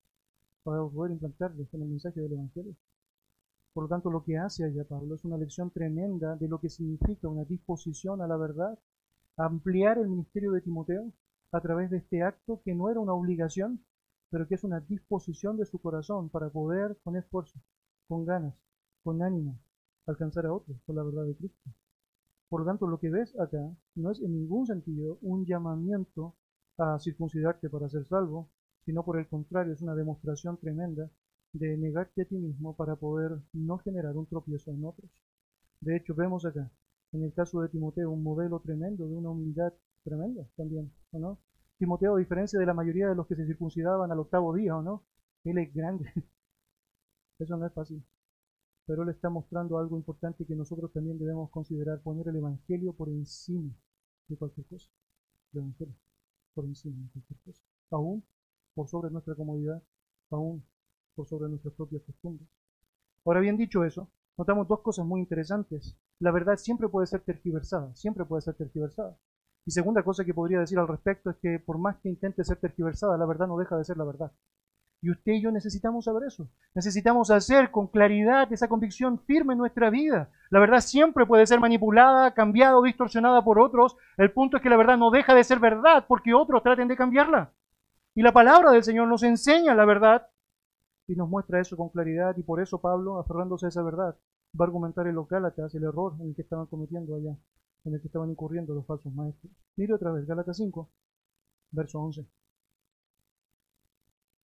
para 0.63 0.85
poder 0.85 1.13
implantarle 1.13 1.67
en 1.73 1.83
el 1.83 1.89
mensaje 1.89 2.21
del 2.21 2.33
Evangelio. 2.33 2.75
Por 3.73 3.85
lo 3.85 3.89
tanto, 3.89 4.11
lo 4.11 4.25
que 4.25 4.37
hace 4.37 4.65
allá 4.65 4.85
Pablo 4.85 5.15
es 5.15 5.25
una 5.25 5.37
lección 5.37 5.71
tremenda 5.71 6.35
de 6.37 6.49
lo 6.49 6.59
que 6.61 6.69
significa 6.69 7.29
una 7.29 7.45
disposición 7.45 8.21
a 8.21 8.27
la 8.27 8.37
verdad, 8.37 8.79
ampliar 9.37 9.99
el 9.99 10.09
ministerio 10.09 10.53
de 10.53 10.61
Timoteo 10.61 11.13
a 11.53 11.61
través 11.61 11.91
de 11.91 11.99
este 11.99 12.23
acto 12.23 12.61
que 12.65 12.75
no 12.75 12.91
era 12.91 13.01
una 13.01 13.15
obligación, 13.15 13.85
pero 14.29 14.47
que 14.49 14.57
es 14.57 14.65
una 14.65 14.81
disposición 14.81 15.57
de 15.57 15.67
su 15.67 15.81
corazón 15.81 16.29
para 16.31 16.51
poder 16.51 16.99
con 17.05 17.17
esfuerzo, 17.17 17.61
con 18.09 18.25
ganas, 18.25 18.55
con 19.05 19.23
ánimo, 19.23 19.59
alcanzar 20.07 20.47
a 20.47 20.53
otros 20.53 20.77
por 20.85 20.97
la 20.97 21.05
verdad 21.05 21.25
de 21.25 21.37
Cristo. 21.37 21.71
Por 22.49 22.63
lo 22.63 22.67
tanto, 22.67 22.89
lo 22.89 22.99
que 22.99 23.11
ves 23.11 23.39
acá 23.39 23.73
no 23.95 24.11
es 24.11 24.21
en 24.21 24.33
ningún 24.35 24.67
sentido 24.67 25.19
un 25.23 25.47
llamamiento 25.47 26.35
a 26.77 26.99
circuncidarte 26.99 27.71
para 27.71 27.89
ser 27.89 28.05
salvo, 28.07 28.49
sino 28.85 29.05
por 29.05 29.19
el 29.19 29.29
contrario, 29.29 29.73
es 29.73 29.83
una 29.83 29.95
demostración 29.95 30.57
tremenda 30.57 31.09
de 31.53 31.77
negarte 31.77 32.23
a 32.23 32.25
ti 32.25 32.37
mismo 32.37 32.75
para 32.77 32.97
poder 32.97 33.39
no 33.53 33.79
generar 33.79 34.17
un 34.17 34.27
tropiezo 34.27 34.71
en 34.73 34.85
otros. 34.85 35.11
De 35.81 35.97
hecho, 35.97 36.15
vemos 36.15 36.45
acá, 36.47 36.71
en 37.13 37.25
el 37.25 37.33
caso 37.33 37.61
de 37.63 37.69
Timoteo, 37.69 38.11
un 38.11 38.23
modelo 38.23 38.61
tremendo 38.61 39.07
de 39.07 39.15
una 39.15 39.31
humildad 39.31 39.73
tremenda 40.05 40.45
también, 40.57 40.93
¿o 41.13 41.19
no? 41.19 41.39
Timoteo, 41.79 42.17
a 42.17 42.19
diferencia 42.19 42.59
de 42.59 42.67
la 42.67 42.75
mayoría 42.75 43.09
de 43.09 43.15
los 43.15 43.27
que 43.27 43.37
se 43.37 43.47
circuncidaban 43.47 44.11
al 44.13 44.21
octavo 44.21 44.55
día, 44.55 44.77
¿o 44.77 44.83
no? 44.83 45.05
Él 45.45 45.59
es 45.59 45.73
grande. 45.75 46.13
Eso 47.39 47.57
no 47.57 47.67
es 47.67 47.73
fácil 47.73 48.03
pero 48.91 49.05
él 49.05 49.11
está 49.11 49.31
mostrando 49.31 49.79
algo 49.79 49.97
importante 49.97 50.45
que 50.45 50.57
nosotros 50.57 50.93
también 50.93 51.17
debemos 51.17 51.49
considerar, 51.51 52.01
poner 52.01 52.27
el 52.27 52.35
Evangelio 52.35 52.93
por 52.93 53.09
encima 53.09 53.73
de 54.27 54.37
cualquier 54.37 54.67
cosa. 54.67 54.91
El 55.53 55.61
Evangelio 55.61 55.95
por 56.55 56.65
encima 56.65 56.97
de 56.97 57.11
cualquier 57.13 57.39
cosa. 57.39 57.63
Aún 57.93 58.25
por 58.75 58.89
sobre 58.89 59.13
nuestra 59.13 59.37
comodidad, 59.37 59.81
aún 60.31 60.65
sobre 61.25 61.49
nuestras 61.49 61.75
propias 61.75 62.03
costumbres. 62.03 62.49
Ahora 63.25 63.41
bien 63.41 63.57
dicho 63.57 63.85
eso, 63.85 64.11
notamos 64.37 64.69
dos 64.69 64.81
cosas 64.81 65.05
muy 65.07 65.21
interesantes. 65.21 65.97
La 66.19 66.31
verdad 66.31 66.57
siempre 66.57 66.89
puede 66.89 67.07
ser 67.07 67.21
tergiversada, 67.21 67.95
siempre 67.95 68.25
puede 68.25 68.43
ser 68.43 68.55
tergiversada. 68.55 69.17
Y 69.67 69.73
segunda 69.73 70.03
cosa 70.03 70.25
que 70.25 70.35
podría 70.35 70.61
decir 70.61 70.79
al 70.79 70.89
respecto 70.89 71.31
es 71.31 71.37
que 71.37 71.59
por 71.59 71.79
más 71.79 71.97
que 71.99 72.09
intente 72.09 72.45
ser 72.45 72.57
tergiversada, 72.59 73.19
la 73.19 73.27
verdad 73.27 73.47
no 73.47 73.59
deja 73.59 73.77
de 73.77 73.85
ser 73.85 73.97
la 73.97 74.05
verdad. 74.05 74.33
Y 75.03 75.11
usted 75.11 75.33
y 75.33 75.43
yo 75.43 75.51
necesitamos 75.51 76.05
saber 76.05 76.25
eso. 76.27 76.51
Necesitamos 76.75 77.31
hacer 77.31 77.71
con 77.71 77.87
claridad 77.87 78.53
esa 78.53 78.69
convicción 78.69 79.19
firme 79.21 79.55
en 79.55 79.59
nuestra 79.59 79.89
vida. 79.89 80.31
La 80.51 80.61
verdad 80.61 80.81
siempre 80.81 81.25
puede 81.25 81.47
ser 81.47 81.59
manipulada, 81.59 82.35
cambiada 82.35 82.77
o 82.77 82.83
distorsionada 82.83 83.43
por 83.43 83.59
otros. 83.59 83.97
El 84.19 84.31
punto 84.31 84.59
es 84.59 84.63
que 84.63 84.69
la 84.69 84.77
verdad 84.77 84.99
no 84.99 85.11
deja 85.11 85.35
de 85.35 85.45
ser 85.45 85.59
verdad 85.59 86.05
porque 86.07 86.35
otros 86.35 86.63
traten 86.63 86.89
de 86.89 86.97
cambiarla. 86.97 87.53
Y 88.15 88.23
la 88.23 88.33
palabra 88.33 88.73
del 88.73 88.85
Señor 88.85 89.09
nos 89.09 89.23
enseña 89.23 89.75
la 89.75 89.87
verdad 89.87 90.27
y 91.11 91.17
nos 91.17 91.29
muestra 91.29 91.61
eso 91.61 91.77
con 91.77 91.89
claridad. 91.89 92.37
Y 92.37 92.43
por 92.43 92.61
eso 92.61 92.81
Pablo, 92.81 93.19
aferrándose 93.19 93.67
a 93.67 93.71
esa 93.71 93.83
verdad, 93.83 94.17
va 94.59 94.65
a 94.65 94.69
argumentar 94.69 95.07
en 95.09 95.17
los 95.17 95.29
Gálatas 95.29 95.75
el 95.75 95.83
error 95.83 96.15
en 96.21 96.29
el 96.29 96.35
que 96.37 96.43
estaban 96.43 96.67
cometiendo 96.67 97.17
allá, 97.17 97.37
en 97.85 97.95
el 97.95 98.01
que 98.01 98.07
estaban 98.07 98.31
incurriendo 98.31 98.75
los 98.75 98.87
falsos 98.87 99.13
maestros. 99.13 99.53
Mire 99.77 99.95
otra 99.95 100.13
vez, 100.13 100.27
Gálatas 100.27 100.57
5, 100.57 100.89
verso 101.73 102.01
11. 102.01 102.27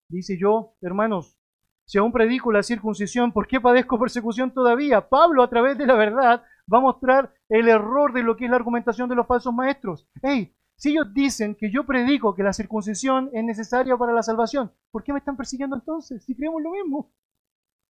Dice 0.08 0.36
yo, 0.38 0.74
hermanos, 0.80 1.38
si 1.84 1.98
aún 1.98 2.10
predico 2.10 2.50
la 2.50 2.64
circuncisión, 2.64 3.32
¿por 3.32 3.46
qué 3.46 3.60
padezco 3.60 3.98
persecución 3.98 4.52
todavía? 4.52 5.08
Pablo, 5.08 5.44
a 5.44 5.50
través 5.50 5.78
de 5.78 5.86
la 5.86 5.94
verdad, 5.94 6.42
va 6.72 6.78
a 6.78 6.82
mostrar 6.82 7.32
el 7.48 7.68
error 7.68 8.12
de 8.12 8.24
lo 8.24 8.36
que 8.36 8.46
es 8.46 8.50
la 8.50 8.56
argumentación 8.56 9.08
de 9.08 9.14
los 9.14 9.26
falsos 9.26 9.54
maestros. 9.54 10.08
Hey, 10.20 10.55
si 10.76 10.90
ellos 10.90 11.12
dicen 11.12 11.54
que 11.54 11.70
yo 11.70 11.84
predico 11.84 12.34
que 12.34 12.42
la 12.42 12.52
circuncisión 12.52 13.30
es 13.32 13.44
necesaria 13.44 13.96
para 13.96 14.12
la 14.12 14.22
salvación, 14.22 14.72
¿por 14.90 15.02
qué 15.02 15.12
me 15.12 15.18
están 15.18 15.36
persiguiendo 15.36 15.76
entonces? 15.76 16.24
Si 16.24 16.34
creemos 16.34 16.62
lo 16.62 16.70
mismo. 16.70 17.12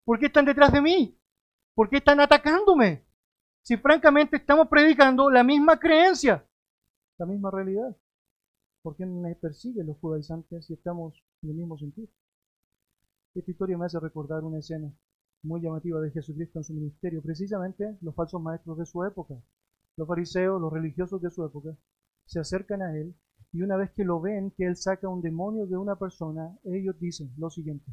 ¿Por 0.04 0.18
qué 0.18 0.26
están 0.26 0.44
detrás 0.44 0.72
de 0.72 0.80
mí? 0.80 1.18
¿Por 1.74 1.88
qué 1.88 1.96
están 1.96 2.20
atacándome? 2.20 3.06
si 3.66 3.76
francamente 3.76 4.36
estamos 4.36 4.68
predicando 4.68 5.28
la 5.28 5.42
misma 5.42 5.76
creencia, 5.76 6.46
la 7.18 7.26
misma 7.26 7.50
realidad? 7.50 7.96
¿Por 8.80 8.94
qué 8.94 9.04
me 9.04 9.34
persiguen 9.34 9.88
los 9.88 9.98
judaizantes 9.98 10.66
si 10.66 10.74
estamos 10.74 11.20
en 11.42 11.50
el 11.50 11.56
mismo 11.56 11.76
sentido? 11.76 12.06
Esta 13.34 13.50
historia 13.50 13.76
me 13.76 13.86
hace 13.86 13.98
recordar 13.98 14.44
una 14.44 14.60
escena 14.60 14.94
muy 15.42 15.60
llamativa 15.60 16.00
de 16.00 16.12
Jesucristo 16.12 16.60
en 16.60 16.64
su 16.64 16.74
ministerio, 16.74 17.20
precisamente 17.20 17.98
los 18.02 18.14
falsos 18.14 18.40
maestros 18.40 18.78
de 18.78 18.86
su 18.86 19.02
época, 19.02 19.34
los 19.96 20.06
fariseos, 20.06 20.60
los 20.60 20.72
religiosos 20.72 21.20
de 21.20 21.32
su 21.32 21.44
época, 21.44 21.76
se 22.26 22.40
acercan 22.40 22.82
a 22.82 22.96
él 22.96 23.14
y 23.52 23.62
una 23.62 23.76
vez 23.76 23.90
que 23.92 24.04
lo 24.04 24.20
ven, 24.20 24.50
que 24.50 24.66
él 24.66 24.76
saca 24.76 25.08
un 25.08 25.22
demonio 25.22 25.66
de 25.66 25.76
una 25.76 25.96
persona, 25.96 26.56
ellos 26.64 26.98
dicen 27.00 27.32
lo 27.38 27.48
siguiente, 27.48 27.90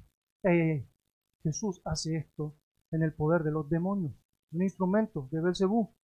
Jesús 1.41 1.81
hace 1.85 2.17
esto 2.17 2.55
en 2.91 3.03
el 3.03 3.13
poder 3.13 3.43
de 3.43 3.51
los 3.51 3.69
demonios, 3.69 4.13
un 4.51 4.63
instrumento 4.63 5.29
de 5.31 5.41
Belcebú. 5.41 5.95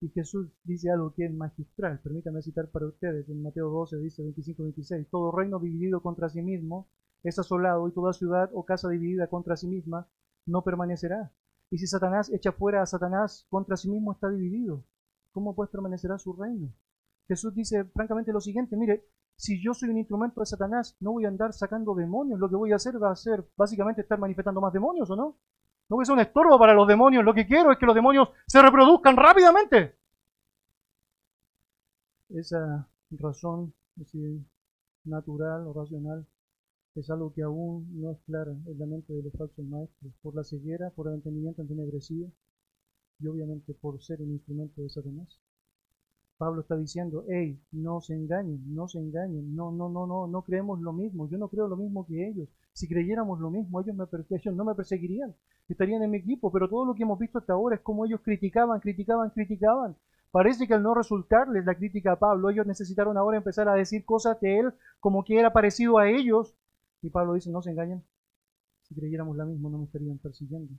Y 0.00 0.08
Jesús 0.08 0.48
dice 0.64 0.90
algo 0.90 1.14
que 1.14 1.24
es 1.24 1.32
magistral, 1.32 2.00
permítame 2.00 2.42
citar 2.42 2.70
para 2.70 2.86
ustedes, 2.86 3.28
en 3.28 3.42
Mateo 3.42 3.70
12 3.70 3.98
dice 3.98 4.22
25-26, 4.22 5.08
todo 5.10 5.30
reino 5.30 5.60
dividido 5.60 6.02
contra 6.02 6.28
sí 6.28 6.42
mismo 6.42 6.90
es 7.22 7.38
asolado 7.38 7.88
y 7.88 7.92
toda 7.92 8.12
ciudad 8.12 8.50
o 8.52 8.64
casa 8.64 8.88
dividida 8.88 9.28
contra 9.28 9.56
sí 9.56 9.68
misma 9.68 10.08
no 10.44 10.64
permanecerá. 10.64 11.32
Y 11.70 11.78
si 11.78 11.86
Satanás 11.86 12.30
echa 12.32 12.52
fuera 12.52 12.82
a 12.82 12.86
Satanás, 12.86 13.46
contra 13.48 13.76
sí 13.76 13.88
mismo 13.88 14.12
está 14.12 14.28
dividido. 14.28 14.84
¿Cómo 15.30 15.54
pues 15.54 15.70
permanecerá 15.70 16.18
su 16.18 16.32
reino? 16.34 16.74
Jesús 17.28 17.54
dice 17.54 17.84
francamente 17.84 18.32
lo 18.32 18.40
siguiente, 18.40 18.76
mire, 18.76 19.04
si 19.36 19.62
yo 19.62 19.74
soy 19.74 19.88
un 19.88 19.98
instrumento 19.98 20.40
de 20.40 20.46
Satanás, 20.46 20.96
no 21.00 21.12
voy 21.12 21.24
a 21.24 21.28
andar 21.28 21.52
sacando 21.52 21.94
demonios, 21.94 22.38
lo 22.38 22.48
que 22.48 22.56
voy 22.56 22.72
a 22.72 22.76
hacer 22.76 23.02
va 23.02 23.10
a 23.10 23.16
ser 23.16 23.44
básicamente 23.56 24.02
estar 24.02 24.18
manifestando 24.18 24.60
más 24.60 24.72
demonios, 24.72 25.10
¿o 25.10 25.16
no? 25.16 25.38
No 25.88 25.96
voy 25.96 26.02
a 26.02 26.06
ser 26.06 26.14
un 26.14 26.20
estorbo 26.20 26.58
para 26.58 26.74
los 26.74 26.86
demonios, 26.86 27.24
lo 27.24 27.34
que 27.34 27.46
quiero 27.46 27.72
es 27.72 27.78
que 27.78 27.86
los 27.86 27.94
demonios 27.94 28.28
se 28.46 28.62
reproduzcan 28.62 29.16
rápidamente. 29.16 29.96
Esa 32.28 32.88
razón 33.10 33.74
natural 35.04 35.66
o 35.66 35.72
racional 35.72 36.26
es 36.94 37.10
algo 37.10 37.32
que 37.32 37.42
aún 37.42 37.88
no 38.00 38.12
es 38.12 38.18
clara 38.26 38.52
en 38.52 38.78
la 38.78 38.86
mente 38.86 39.12
de 39.12 39.22
los 39.22 39.32
falsos 39.32 39.64
maestros, 39.64 40.12
por 40.22 40.34
la 40.34 40.44
ceguera, 40.44 40.90
por 40.90 41.08
el 41.08 41.14
entendimiento 41.14 41.62
entenebrecido 41.62 42.30
y 43.18 43.26
obviamente 43.26 43.74
por 43.74 44.02
ser 44.02 44.20
un 44.20 44.32
instrumento 44.32 44.82
de 44.82 44.88
Satanás. 44.88 45.40
Pablo 46.42 46.62
está 46.62 46.76
diciendo, 46.76 47.24
hey, 47.28 47.56
no 47.70 48.00
se 48.00 48.14
engañen, 48.14 48.60
no 48.74 48.88
se 48.88 48.98
engañen, 48.98 49.54
no, 49.54 49.70
no, 49.70 49.88
no, 49.88 50.08
no, 50.08 50.26
no 50.26 50.42
creemos 50.42 50.80
lo 50.80 50.92
mismo, 50.92 51.28
yo 51.28 51.38
no 51.38 51.46
creo 51.46 51.68
lo 51.68 51.76
mismo 51.76 52.04
que 52.04 52.26
ellos. 52.26 52.48
Si 52.72 52.88
creyéramos 52.88 53.38
lo 53.38 53.48
mismo, 53.48 53.80
ellos, 53.80 53.94
me, 53.94 54.06
ellos 54.36 54.52
no 54.56 54.64
me 54.64 54.74
perseguirían, 54.74 55.32
estarían 55.68 56.02
en 56.02 56.10
mi 56.10 56.16
equipo, 56.16 56.50
pero 56.50 56.68
todo 56.68 56.84
lo 56.84 56.94
que 56.96 57.04
hemos 57.04 57.16
visto 57.20 57.38
hasta 57.38 57.52
ahora 57.52 57.76
es 57.76 57.82
como 57.82 58.04
ellos 58.06 58.22
criticaban, 58.24 58.80
criticaban, 58.80 59.30
criticaban. 59.30 59.94
Parece 60.32 60.66
que 60.66 60.74
al 60.74 60.82
no 60.82 60.94
resultarles 60.94 61.64
la 61.64 61.76
crítica 61.76 62.10
a 62.10 62.18
Pablo, 62.18 62.50
ellos 62.50 62.66
necesitaron 62.66 63.16
ahora 63.16 63.36
empezar 63.36 63.68
a 63.68 63.74
decir 63.74 64.04
cosas 64.04 64.40
de 64.40 64.58
él 64.58 64.74
como 64.98 65.22
que 65.22 65.38
era 65.38 65.52
parecido 65.52 65.98
a 65.98 66.10
ellos, 66.10 66.56
y 67.02 67.10
Pablo 67.10 67.34
dice, 67.34 67.52
no 67.52 67.62
se 67.62 67.70
engañen, 67.70 68.02
si 68.82 68.96
creyéramos 68.96 69.36
lo 69.36 69.46
mismo 69.46 69.70
no 69.70 69.78
me 69.78 69.84
estarían 69.84 70.18
persiguiendo. 70.18 70.74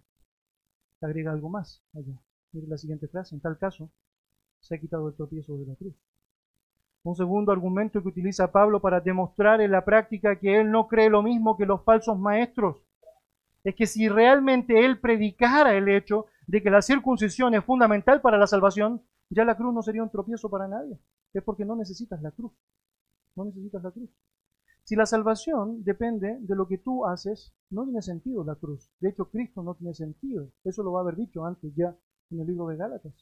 Agrega 0.99 1.32
algo 1.32 1.47
más 1.47 1.82
allá. 1.93 2.19
Mire 2.52 2.67
la 2.67 2.78
siguiente 2.78 3.08
frase, 3.08 3.34
en 3.34 3.39
tal 3.39 3.58
caso, 3.58 3.89
se 4.63 4.76
ha 4.76 4.80
quitado 4.80 5.10
el 5.10 5.15
tropiezo 5.15 5.58
de 5.58 5.65
la 5.65 5.76
cruz. 5.76 5.93
Un 7.04 7.15
segundo 7.15 7.52
argumento 7.52 8.02
que 8.02 8.08
utiliza 8.08 8.52
Pablo 8.52 8.82
para 8.82 9.02
demostrar 9.02 9.60
en 9.60 9.71
la 9.71 9.84
práctica 9.84 10.39
que 10.39 10.62
él 10.62 10.71
no 10.71 10.88
cree 10.88 11.10
lo 11.10 11.21
mismo 11.21 11.58
que 11.58 11.65
los 11.65 11.84
falsos 11.84 12.17
maestros 12.17 12.78
es 13.65 13.76
que 13.76 13.86
si 13.86 14.08
realmente 14.08 14.86
él 14.86 14.99
predicara 14.99 15.76
el 15.76 15.89
hecho 15.89 16.28
de 16.47 16.63
que 16.63 16.69
la 16.69 16.82
circuncisión 16.82 17.54
es 17.56 17.63
fundamental 17.63 18.21
para 18.21 18.38
la 18.38 18.47
salvación, 18.47 19.02
ya 19.30 19.43
la 19.43 19.58
cruz 19.58 19.73
no 19.73 19.82
sería 19.82 20.04
un 20.04 20.10
tropiezo 20.10 20.49
para 20.49 20.67
nadie. 20.67 20.97
Es 21.34 21.43
porque 21.43 21.65
no 21.65 21.76
necesitas 21.76 22.21
la 22.21 22.32
cruz. 22.32 22.54
No 23.36 23.45
necesitas 23.45 23.84
la 23.84 23.91
cruz. 23.91 24.10
Si 24.84 24.95
la 24.95 25.06
salvación 25.06 25.84
depende 25.84 26.38
de 26.39 26.56
lo 26.56 26.67
que 26.67 26.78
tú 26.78 27.06
haces, 27.06 27.54
no 27.69 27.84
tiene 27.86 28.02
sentido 28.02 28.43
la 28.43 28.56
cruz. 28.56 28.89
De 28.99 29.10
hecho, 29.10 29.30
Cristo 29.30 29.63
no 29.63 29.76
tiene 29.76 29.93
sentido. 29.93 30.49
Eso 30.63 30.84
lo 30.84 30.91
va 30.93 30.99
a 30.99 31.04
haber 31.04 31.15
dicho 31.15 31.45
antes 31.45 31.73
ya 31.76 31.95
en 32.32 32.41
el 32.41 32.47
libro 32.47 32.67
de 32.67 32.78
Gálatas. 32.78 33.13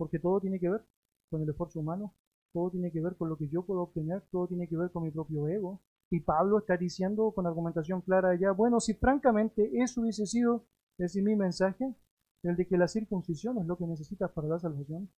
Porque 0.00 0.18
todo 0.18 0.40
tiene 0.40 0.58
que 0.58 0.70
ver 0.70 0.82
con 1.28 1.42
el 1.42 1.50
esfuerzo 1.50 1.78
humano, 1.78 2.14
todo 2.54 2.70
tiene 2.70 2.90
que 2.90 3.02
ver 3.02 3.16
con 3.18 3.28
lo 3.28 3.36
que 3.36 3.48
yo 3.48 3.66
puedo 3.66 3.82
obtener, 3.82 4.22
todo 4.30 4.48
tiene 4.48 4.66
que 4.66 4.74
ver 4.74 4.90
con 4.90 5.02
mi 5.02 5.10
propio 5.10 5.46
ego. 5.46 5.82
Y 6.08 6.20
Pablo 6.20 6.58
está 6.58 6.78
diciendo 6.78 7.30
con 7.32 7.46
argumentación 7.46 8.00
clara 8.00 8.34
ya, 8.34 8.52
bueno, 8.52 8.80
si 8.80 8.94
francamente 8.94 9.70
eso 9.74 10.00
hubiese 10.00 10.24
sido, 10.24 10.64
es 10.96 11.14
mi 11.16 11.36
mensaje, 11.36 11.94
el 12.42 12.56
de 12.56 12.66
que 12.66 12.78
la 12.78 12.88
circuncisión 12.88 13.58
es 13.58 13.66
lo 13.66 13.76
que 13.76 13.86
necesitas 13.86 14.30
para 14.30 14.48
la 14.48 14.58
salvación, 14.58 15.10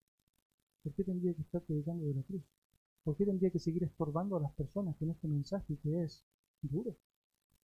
¿por 0.82 0.96
qué 0.96 1.04
tendría 1.04 1.36
que 1.36 1.44
estar 1.44 1.62
predicando 1.62 2.04
de 2.08 2.16
la 2.16 2.24
cruz? 2.24 2.42
¿Por 3.04 3.16
qué 3.16 3.26
tendría 3.26 3.52
que 3.52 3.60
seguir 3.60 3.84
estorbando 3.84 4.38
a 4.38 4.40
las 4.40 4.52
personas 4.54 4.96
con 4.98 5.12
este 5.12 5.28
mensaje 5.28 5.78
que 5.84 6.02
es 6.02 6.26
duro? 6.64 6.98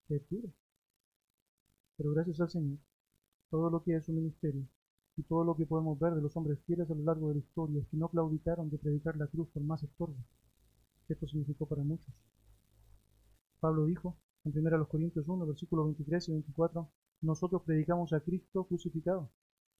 Que 0.07 0.17
es 0.17 0.29
duro. 0.29 0.49
Pero 1.97 2.11
gracias 2.11 2.39
al 2.41 2.51
Señor, 2.51 2.77
todo 3.49 3.71
lo 3.71 3.81
que 3.81 3.95
es 3.95 4.05
su 4.05 4.13
ministerio 4.13 4.67
y 5.17 5.23
todo 5.23 5.43
lo 5.43 5.55
que 5.55 5.65
podemos 5.65 5.97
ver 5.99 6.13
de 6.13 6.21
los 6.21 6.37
hombres 6.37 6.59
fieles 6.65 6.89
a 6.89 6.93
lo 6.93 7.03
largo 7.03 7.29
de 7.29 7.35
la 7.35 7.39
historia 7.39 7.81
es 7.81 7.87
que 7.87 7.97
no 7.97 8.07
claudicaron 8.07 8.69
de 8.69 8.77
predicar 8.77 9.17
la 9.17 9.25
cruz 9.27 9.49
por 9.49 9.63
más 9.63 9.81
estorbo. 9.81 10.15
Esto 11.09 11.27
significó 11.27 11.65
para 11.65 11.83
muchos. 11.83 12.13
Pablo 13.59 13.85
dijo 13.85 14.15
en 14.45 14.53
1 14.55 14.87
Corintios 14.87 15.27
1, 15.27 15.47
versículos 15.47 15.85
23 15.87 16.29
y 16.29 16.31
24, 16.33 16.89
nosotros 17.21 17.63
predicamos 17.63 18.13
a 18.13 18.19
Cristo 18.19 18.65
crucificado 18.65 19.31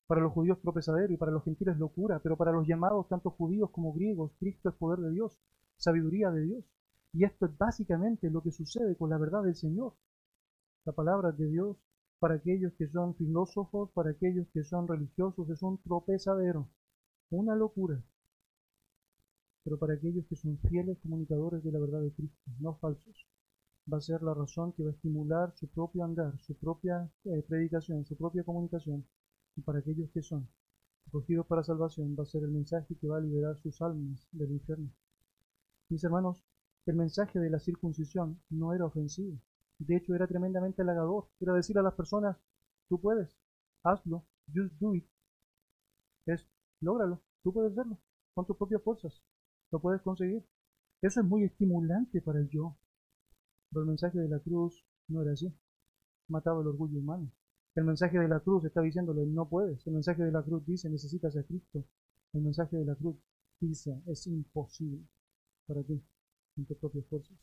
para 0.08 0.22
los 0.22 0.34
judíos 0.34 0.60
tropezadero 0.62 1.14
y 1.14 1.18
para 1.18 1.32
los 1.32 1.44
gentiles 1.44 1.78
locura, 1.78 2.20
pero 2.20 2.36
para 2.36 2.52
los 2.52 2.66
llamados 2.66 3.08
tanto 3.08 3.30
judíos 3.30 3.70
como 3.72 3.94
griegos, 3.94 4.32
Cristo 4.40 4.70
es 4.70 4.76
poder 4.76 5.00
de 5.00 5.12
Dios, 5.12 5.38
sabiduría 5.76 6.32
de 6.32 6.42
Dios. 6.42 6.66
Y 7.14 7.26
esto 7.26 7.46
es 7.46 7.58
básicamente 7.58 8.30
lo 8.32 8.42
que 8.42 8.52
sucede 8.52 8.96
con 8.96 9.10
la 9.10 9.18
verdad 9.18 9.44
del 9.44 9.56
Señor. 9.56 9.94
La 10.86 10.94
palabra 10.94 11.32
de 11.32 11.48
Dios 11.48 11.78
para 12.20 12.36
aquellos 12.36 12.74
que 12.74 12.88
son 12.88 13.16
filósofos, 13.16 13.92
para 13.92 14.12
aquellos 14.12 14.48
que 14.54 14.64
son 14.64 14.88
religiosos, 14.88 15.50
es 15.50 15.62
un 15.62 15.78
tropezadero, 15.80 16.68
una 17.30 17.56
locura. 17.56 18.02
Pero 19.64 19.78
para 19.78 19.94
aquellos 19.94 20.26
que 20.28 20.36
son 20.36 20.58
fieles 20.70 20.98
comunicadores 21.00 21.64
de 21.64 21.72
la 21.72 21.80
verdad 21.80 22.02
de 22.02 22.12
Cristo, 22.12 22.52
no 22.60 22.76
falsos, 22.76 23.28
va 23.92 23.98
a 23.98 24.02
ser 24.02 24.22
la 24.24 24.34
razón 24.34 24.74
que 24.74 24.84
va 24.84 24.90
a 24.90 24.94
estimular 24.94 25.54
su 25.56 25.68
propio 25.68 26.04
andar, 26.04 26.38
su 26.42 26.56
propia 26.56 27.10
eh, 27.26 27.44
predicación, 27.48 28.06
su 28.06 28.16
propia 28.18 28.44
comunicación 28.44 29.06
y 29.56 29.62
para 29.62 29.80
aquellos 29.80 30.10
que 30.12 30.22
son 30.22 30.48
escogidos 31.06 31.48
para 31.48 31.64
salvación 31.64 32.16
va 32.18 32.24
a 32.24 32.26
ser 32.26 32.44
el 32.44 32.52
mensaje 32.52 32.96
que 32.96 33.08
va 33.08 33.18
a 33.18 33.22
liberar 33.22 33.58
sus 33.58 33.82
almas 33.82 34.28
del 34.32 34.52
infierno. 34.52 34.90
Mis 35.90 36.04
hermanos, 36.04 36.44
el 36.86 36.96
mensaje 36.96 37.40
de 37.40 37.50
la 37.50 37.60
circuncisión 37.60 38.42
no 38.50 38.74
era 38.74 38.86
ofensivo, 38.86 39.38
de 39.80 39.98
hecho 39.98 40.16
era 40.16 40.28
tremendamente 40.28 40.82
halagador, 40.82 41.28
era 41.40 41.54
decir 41.54 41.78
a 41.78 41.84
las 41.84 41.94
personas, 41.94 42.38
tú 42.90 43.00
puedes, 43.00 43.38
hazlo, 43.84 44.26
just 44.54 44.74
do 44.80 44.96
it, 44.96 45.06
es, 46.26 46.48
lógralo, 46.82 47.22
tú 47.44 47.54
puedes 47.54 47.72
hacerlo, 47.72 47.98
con 48.34 48.46
tus 48.46 48.58
propias 48.58 48.84
fuerzas, 48.84 49.24
lo 49.72 49.80
puedes 49.80 50.02
conseguir. 50.02 50.44
Eso 51.02 51.22
es 51.22 51.26
muy 51.28 51.44
estimulante 51.44 52.22
para 52.22 52.40
el 52.40 52.50
yo, 52.50 52.76
pero 53.70 53.82
el 53.82 53.88
mensaje 53.88 54.18
de 54.18 54.28
la 54.28 54.40
cruz 54.40 54.84
no 55.08 55.22
era 55.22 55.34
así, 55.34 55.54
mataba 56.28 56.62
el 56.62 56.68
orgullo 56.68 57.00
humano. 57.00 57.32
El 57.76 57.84
mensaje 57.84 58.18
de 58.18 58.28
la 58.28 58.40
cruz 58.40 58.66
está 58.66 58.82
diciéndole, 58.82 59.26
no 59.28 59.48
puedes. 59.48 59.86
El 59.86 59.94
mensaje 59.94 60.24
de 60.24 60.32
la 60.32 60.42
cruz 60.42 60.66
dice, 60.66 60.90
necesitas 60.90 61.38
a 61.38 61.44
Cristo. 61.44 61.86
El 62.34 62.42
mensaje 62.42 62.76
de 62.76 62.86
la 62.86 62.96
cruz 62.96 63.18
dice, 63.60 64.02
es 64.08 64.26
imposible 64.26 65.06
para 65.68 65.84
ti, 65.84 66.02
en 66.58 66.66
tus 66.66 66.78
propias 66.78 67.06
fuerzas. 67.06 67.38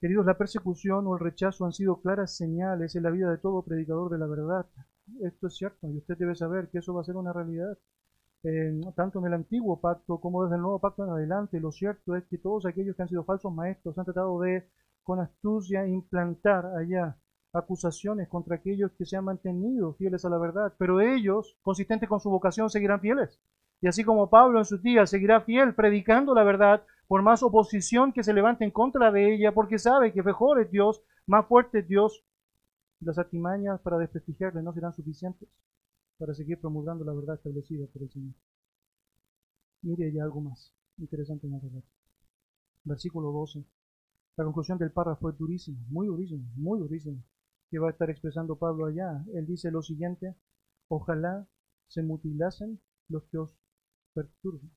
Queridos, 0.00 0.26
la 0.26 0.36
persecución 0.36 1.06
o 1.06 1.14
el 1.14 1.20
rechazo 1.20 1.64
han 1.64 1.72
sido 1.72 2.00
claras 2.02 2.36
señales 2.36 2.94
en 2.94 3.02
la 3.02 3.10
vida 3.10 3.30
de 3.30 3.38
todo 3.38 3.62
predicador 3.62 4.10
de 4.10 4.18
la 4.18 4.26
verdad. 4.26 4.66
Esto 5.22 5.46
es 5.46 5.56
cierto 5.56 5.88
y 5.88 5.96
usted 5.96 6.18
debe 6.18 6.34
saber 6.34 6.68
que 6.68 6.78
eso 6.78 6.92
va 6.92 7.00
a 7.00 7.04
ser 7.04 7.16
una 7.16 7.32
realidad. 7.32 7.78
tanto 8.94 9.18
en 9.20 9.26
el 9.26 9.34
antiguo 9.34 9.80
pacto 9.80 10.20
como 10.20 10.44
desde 10.44 10.56
el 10.56 10.62
nuevo 10.62 10.78
pacto 10.80 11.04
en 11.04 11.10
adelante, 11.10 11.60
lo 11.60 11.72
cierto 11.72 12.14
es 12.14 12.24
que 12.24 12.38
todos 12.38 12.66
aquellos 12.66 12.94
que 12.94 13.02
han 13.02 13.08
sido 13.08 13.24
falsos 13.24 13.52
maestros 13.52 13.96
han 13.98 14.04
tratado 14.04 14.38
de, 14.40 14.68
con 15.02 15.18
astucia, 15.20 15.86
implantar 15.86 16.66
allá 16.66 17.16
acusaciones 17.54 18.28
contra 18.28 18.56
aquellos 18.56 18.92
que 18.92 19.06
se 19.06 19.16
han 19.16 19.24
mantenido 19.24 19.94
fieles 19.94 20.24
a 20.26 20.28
la 20.28 20.38
verdad, 20.38 20.74
pero 20.78 21.00
ellos, 21.00 21.56
consistentes 21.62 22.08
con 22.08 22.20
su 22.20 22.30
vocación, 22.30 22.68
seguirán 22.68 23.00
fieles. 23.00 23.40
Y 23.80 23.88
así 23.88 24.04
como 24.04 24.28
Pablo 24.28 24.58
en 24.58 24.64
sus 24.66 24.82
días 24.82 25.08
seguirá 25.08 25.40
fiel 25.40 25.74
predicando 25.74 26.34
la 26.34 26.44
verdad, 26.44 26.82
por 27.08 27.22
más 27.22 27.42
oposición 27.42 28.12
que 28.12 28.24
se 28.24 28.32
levante 28.32 28.64
en 28.64 28.70
contra 28.70 29.10
de 29.12 29.34
ella, 29.34 29.52
porque 29.52 29.78
sabe 29.78 30.12
que 30.12 30.22
mejor 30.22 30.60
es 30.60 30.70
Dios, 30.70 31.02
más 31.26 31.46
fuerte 31.46 31.80
es 31.80 31.88
Dios, 31.88 32.24
las 33.00 33.18
artimañas 33.18 33.80
para 33.80 33.98
desprestigiarle 33.98 34.62
no 34.62 34.72
serán 34.72 34.94
suficientes 34.94 35.48
para 36.18 36.34
seguir 36.34 36.58
promulgando 36.60 37.04
la 37.04 37.12
verdad 37.12 37.36
establecida 37.36 37.86
por 37.92 38.02
el 38.02 38.10
Señor. 38.10 38.34
Mire 39.82 40.12
ya 40.12 40.24
algo 40.24 40.40
más 40.40 40.72
interesante 40.98 41.46
en 41.46 41.52
la 41.52 41.58
verdad. 41.58 41.84
Versículo 42.84 43.30
12. 43.32 43.64
La 44.36 44.44
conclusión 44.44 44.78
del 44.78 44.92
párrafo 44.92 45.30
es 45.30 45.36
durísima, 45.36 45.78
muy 45.88 46.06
durísima, 46.06 46.44
muy 46.56 46.78
durísima 46.78 47.22
que 47.70 47.78
va 47.78 47.88
a 47.88 47.90
estar 47.90 48.10
expresando 48.10 48.58
Pablo 48.58 48.86
allá. 48.86 49.24
Él 49.34 49.46
dice 49.46 49.70
lo 49.70 49.82
siguiente, 49.82 50.34
ojalá 50.88 51.46
se 51.88 52.02
mutilasen 52.02 52.80
los 53.08 53.24
que 53.24 53.38
os 53.38 53.56
perturban. 54.14 54.70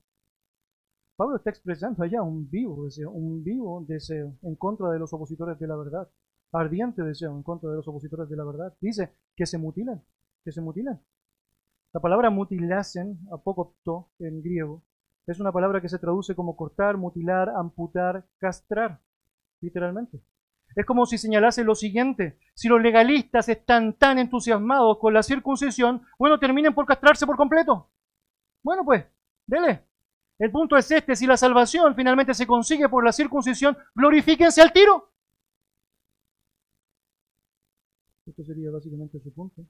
Pablo 1.20 1.36
está 1.36 1.50
expresando 1.50 2.02
allá 2.02 2.22
un 2.22 2.48
vivo 2.48 2.82
deseo, 2.86 3.10
un 3.10 3.44
vivo 3.44 3.84
deseo 3.86 4.38
en 4.40 4.56
contra 4.56 4.88
de 4.88 4.98
los 4.98 5.12
opositores 5.12 5.58
de 5.58 5.66
la 5.66 5.76
verdad, 5.76 6.08
ardiente 6.50 7.02
deseo 7.02 7.36
en 7.36 7.42
contra 7.42 7.68
de 7.68 7.76
los 7.76 7.86
opositores 7.86 8.26
de 8.30 8.36
la 8.38 8.44
verdad. 8.44 8.74
Dice 8.80 9.12
que 9.36 9.44
se 9.44 9.58
mutilan, 9.58 10.02
que 10.42 10.50
se 10.50 10.62
mutilan. 10.62 10.98
La 11.92 12.00
palabra 12.00 12.30
mutilasen, 12.30 13.18
apocopto 13.30 14.08
en 14.18 14.40
griego, 14.40 14.82
es 15.26 15.38
una 15.40 15.52
palabra 15.52 15.82
que 15.82 15.90
se 15.90 15.98
traduce 15.98 16.34
como 16.34 16.56
cortar, 16.56 16.96
mutilar, 16.96 17.50
amputar, 17.50 18.26
castrar, 18.38 19.02
literalmente. 19.60 20.22
Es 20.74 20.86
como 20.86 21.04
si 21.04 21.18
señalase 21.18 21.64
lo 21.64 21.74
siguiente, 21.74 22.38
si 22.54 22.66
los 22.68 22.80
legalistas 22.80 23.46
están 23.50 23.92
tan 23.92 24.18
entusiasmados 24.18 24.96
con 24.96 25.12
la 25.12 25.22
circuncisión, 25.22 26.00
bueno, 26.18 26.38
terminen 26.38 26.72
por 26.72 26.86
castrarse 26.86 27.26
por 27.26 27.36
completo. 27.36 27.90
Bueno, 28.62 28.86
pues, 28.86 29.04
dele. 29.46 29.89
El 30.40 30.50
punto 30.50 30.74
es 30.78 30.90
este, 30.90 31.14
si 31.14 31.26
la 31.26 31.36
salvación 31.36 31.94
finalmente 31.94 32.32
se 32.32 32.46
consigue 32.46 32.88
por 32.88 33.04
la 33.04 33.12
circuncisión, 33.12 33.76
glorifíquense 33.94 34.62
al 34.62 34.72
tiro. 34.72 35.12
Esto 38.24 38.42
sería 38.44 38.70
básicamente 38.70 39.20
su 39.20 39.34
punto. 39.34 39.66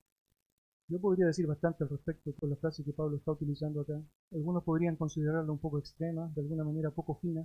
Yo 0.86 1.00
podría 1.00 1.26
decir 1.26 1.48
bastante 1.48 1.82
al 1.82 1.90
respecto 1.90 2.32
con 2.38 2.50
la 2.50 2.56
frase 2.56 2.84
que 2.84 2.92
Pablo 2.92 3.16
está 3.16 3.32
utilizando 3.32 3.80
acá. 3.80 4.00
Algunos 4.30 4.62
podrían 4.62 4.94
considerarla 4.94 5.50
un 5.50 5.58
poco 5.58 5.80
extrema, 5.80 6.30
de 6.36 6.40
alguna 6.40 6.62
manera 6.62 6.92
poco 6.92 7.16
fina, 7.16 7.44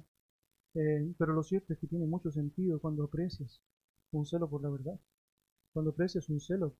eh, 0.75 1.11
pero 1.17 1.33
lo 1.33 1.41
cierto 1.41 1.73
es 1.73 1.79
que 1.79 1.87
tiene 1.87 2.05
mucho 2.05 2.31
sentido 2.31 2.79
cuando 2.79 3.05
aprecias 3.05 3.59
un 4.11 4.27
celo 4.27 4.47
por 4.47 4.61
la 4.61 4.69
verdad, 4.69 4.99
cuando 5.73 5.89
aprecias 5.91 6.29
un 6.29 6.39
celo 6.39 6.75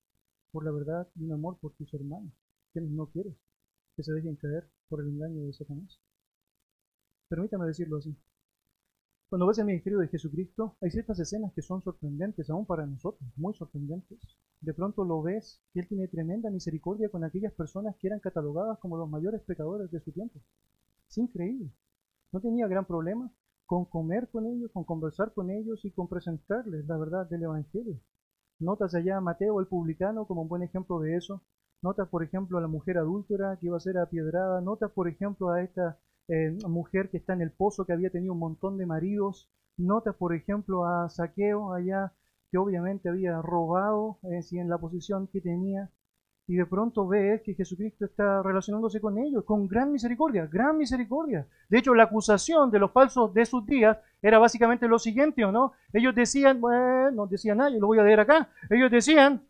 por 0.52 0.64
la 0.64 0.72
verdad 0.72 1.08
y 1.16 1.24
un 1.24 1.32
amor 1.32 1.58
por 1.60 1.74
tus 1.74 1.92
hermanos, 1.96 2.32
quienes 2.72 2.92
no 2.92 3.08
quieres 3.08 3.34
que 3.96 4.04
se 4.04 4.14
dejen 4.14 4.36
caer 4.36 4.70
por 4.90 5.02
el 5.02 5.08
engaño 5.08 5.42
de 5.48 5.54
Satanás. 5.54 6.00
Permítame 7.28 7.66
decirlo 7.66 7.98
así. 7.98 8.16
Cuando 9.30 9.48
ves 9.48 9.58
el 9.58 9.66
ministerio 9.66 10.00
de 10.00 10.08
Jesucristo, 10.08 10.76
hay 10.82 10.92
ciertas 10.92 11.20
escenas 11.20 11.52
que 11.54 11.62
son 11.62 11.82
sorprendentes, 11.82 12.50
aún 12.50 12.66
para 12.66 12.86
nosotros, 12.86 13.30
muy 13.36 13.54
sorprendentes. 13.56 14.20
De 14.62 14.74
pronto 14.74 15.04
lo 15.04 15.22
ves 15.22 15.62
que 15.74 15.80
Él 15.82 15.88
tiene 15.88 16.08
tremenda 16.08 16.50
misericordia 16.50 17.10
con 17.10 17.24
aquellas 17.24 17.54
personas 17.54 17.96
que 17.98 18.08
eran 18.08 18.20
catalogadas 18.20 18.80
como 18.80 18.98
los 18.98 19.10
mayores 19.10 19.42
pecadores 19.42 19.92
de 19.92 20.00
su 20.00 20.12
tiempo. 20.12 20.40
Es 21.10 21.18
increíble. 21.18 21.72
No 22.32 22.40
tenía 22.40 22.68
gran 22.68 22.86
problema 22.86 23.32
con 23.66 23.86
comer 23.86 24.30
con 24.30 24.46
ellos, 24.46 24.72
con 24.72 24.84
conversar 24.84 25.34
con 25.34 25.50
ellos 25.50 25.84
y 25.86 25.92
con 25.92 26.08
presentarles 26.08 26.86
la 26.88 26.98
verdad 26.98 27.28
del 27.28 27.44
Evangelio. 27.44 28.00
Notas 28.60 28.94
allá 28.94 29.18
a 29.18 29.22
Mateo 29.22 29.60
el 29.60 29.68
publicano 29.68 30.26
como 30.26 30.44
un 30.44 30.48
buen 30.48 30.62
ejemplo 30.62 31.00
de 31.00 31.16
eso. 31.16 31.42
Notas, 31.82 32.08
por 32.08 32.24
ejemplo, 32.24 32.58
a 32.58 32.62
la 32.62 32.68
mujer 32.68 32.98
adúltera 32.98 33.58
que 33.60 33.66
iba 33.68 33.78
a 33.78 33.82
ser 33.82 33.98
apiedrada. 33.98 34.62
Notas, 34.62 34.92
por 34.92 35.08
ejemplo, 35.08 35.50
a 35.50 35.62
esta 35.64 35.98
eh, 36.28 36.58
mujer 36.68 37.10
que 37.10 37.18
está 37.18 37.34
en 37.34 37.42
el 37.42 37.52
pozo, 37.52 37.86
que 37.86 37.94
había 37.94 38.10
tenido 38.10 38.34
un 38.34 38.40
montón 38.40 38.78
de 38.78 38.86
maridos. 38.86 39.50
Notas, 39.78 40.16
por 40.16 40.34
ejemplo, 40.34 40.86
a 40.86 41.10
Saqueo 41.10 41.74
allá, 41.74 42.14
que 42.52 42.58
obviamente 42.58 43.10
había 43.10 43.42
robado 43.42 44.20
eh, 44.24 44.42
en 44.52 44.70
la 44.70 44.78
posición 44.78 45.28
que 45.28 45.42
tenía. 45.42 45.90
Y 46.48 46.56
de 46.56 46.66
pronto 46.66 47.08
ves 47.08 47.42
que 47.42 47.56
Jesucristo 47.56 48.06
está 48.06 48.44
relacionándose 48.44 49.02
con 49.02 49.18
ellos, 49.18 49.44
con 49.46 49.68
gran 49.68 49.92
misericordia, 49.92 50.46
gran 50.46 50.78
misericordia. 50.78 51.48
De 51.70 51.80
hecho, 51.80 51.96
la 51.96 52.04
acusación 52.04 52.70
de 52.70 52.78
los 52.78 52.92
falsos 52.92 53.34
de 53.34 53.46
sus 53.46 53.66
días 53.66 53.98
era 54.22 54.38
básicamente 54.38 54.88
lo 54.88 55.00
siguiente, 55.00 55.44
¿o 55.44 55.52
no? 55.52 55.74
Ellos 55.92 56.14
decían, 56.14 56.62
bueno, 56.62 57.12
no 57.12 57.28
decían 57.28 57.58
nada, 57.58 57.72
yo 57.72 57.80
lo 57.80 57.88
voy 57.88 57.98
a 57.98 58.04
leer 58.04 58.20
acá. 58.20 58.50
Ellos 58.70 58.92
decían, 58.92 59.42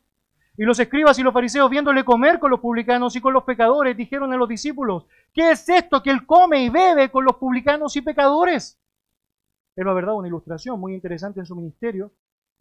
y 0.58 0.64
los 0.64 0.80
escribas 0.80 1.20
y 1.20 1.24
los 1.24 1.34
fariseos, 1.34 1.70
viéndole 1.70 2.06
comer 2.06 2.39
con 2.39 2.51
los 2.51 2.60
publicanos 2.60 3.16
y 3.16 3.22
con 3.22 3.34
los 3.34 3.43
pecadores, 3.43 3.97
dijeron 3.97 4.32
a 4.32 4.38
los 4.38 4.47
discípulos, 4.47 5.06
¿qué 5.34 5.51
es 5.51 5.68
esto 5.68 6.01
que 6.01 6.12
él 6.12 6.26
come 6.26 6.64
y 6.64 6.70
bebe 6.70 7.12
con 7.12 7.26
los 7.26 7.36
publicanos 7.36 7.95
y 7.95 8.01
pecadores? 8.01 8.80
Él 9.76 9.88
va 9.88 9.91
a 9.91 10.14
una 10.14 10.28
ilustración 10.28 10.80
muy 10.80 10.93
interesante 10.93 11.41
en 11.41 11.45
su 11.45 11.56
ministerio. 11.56 12.12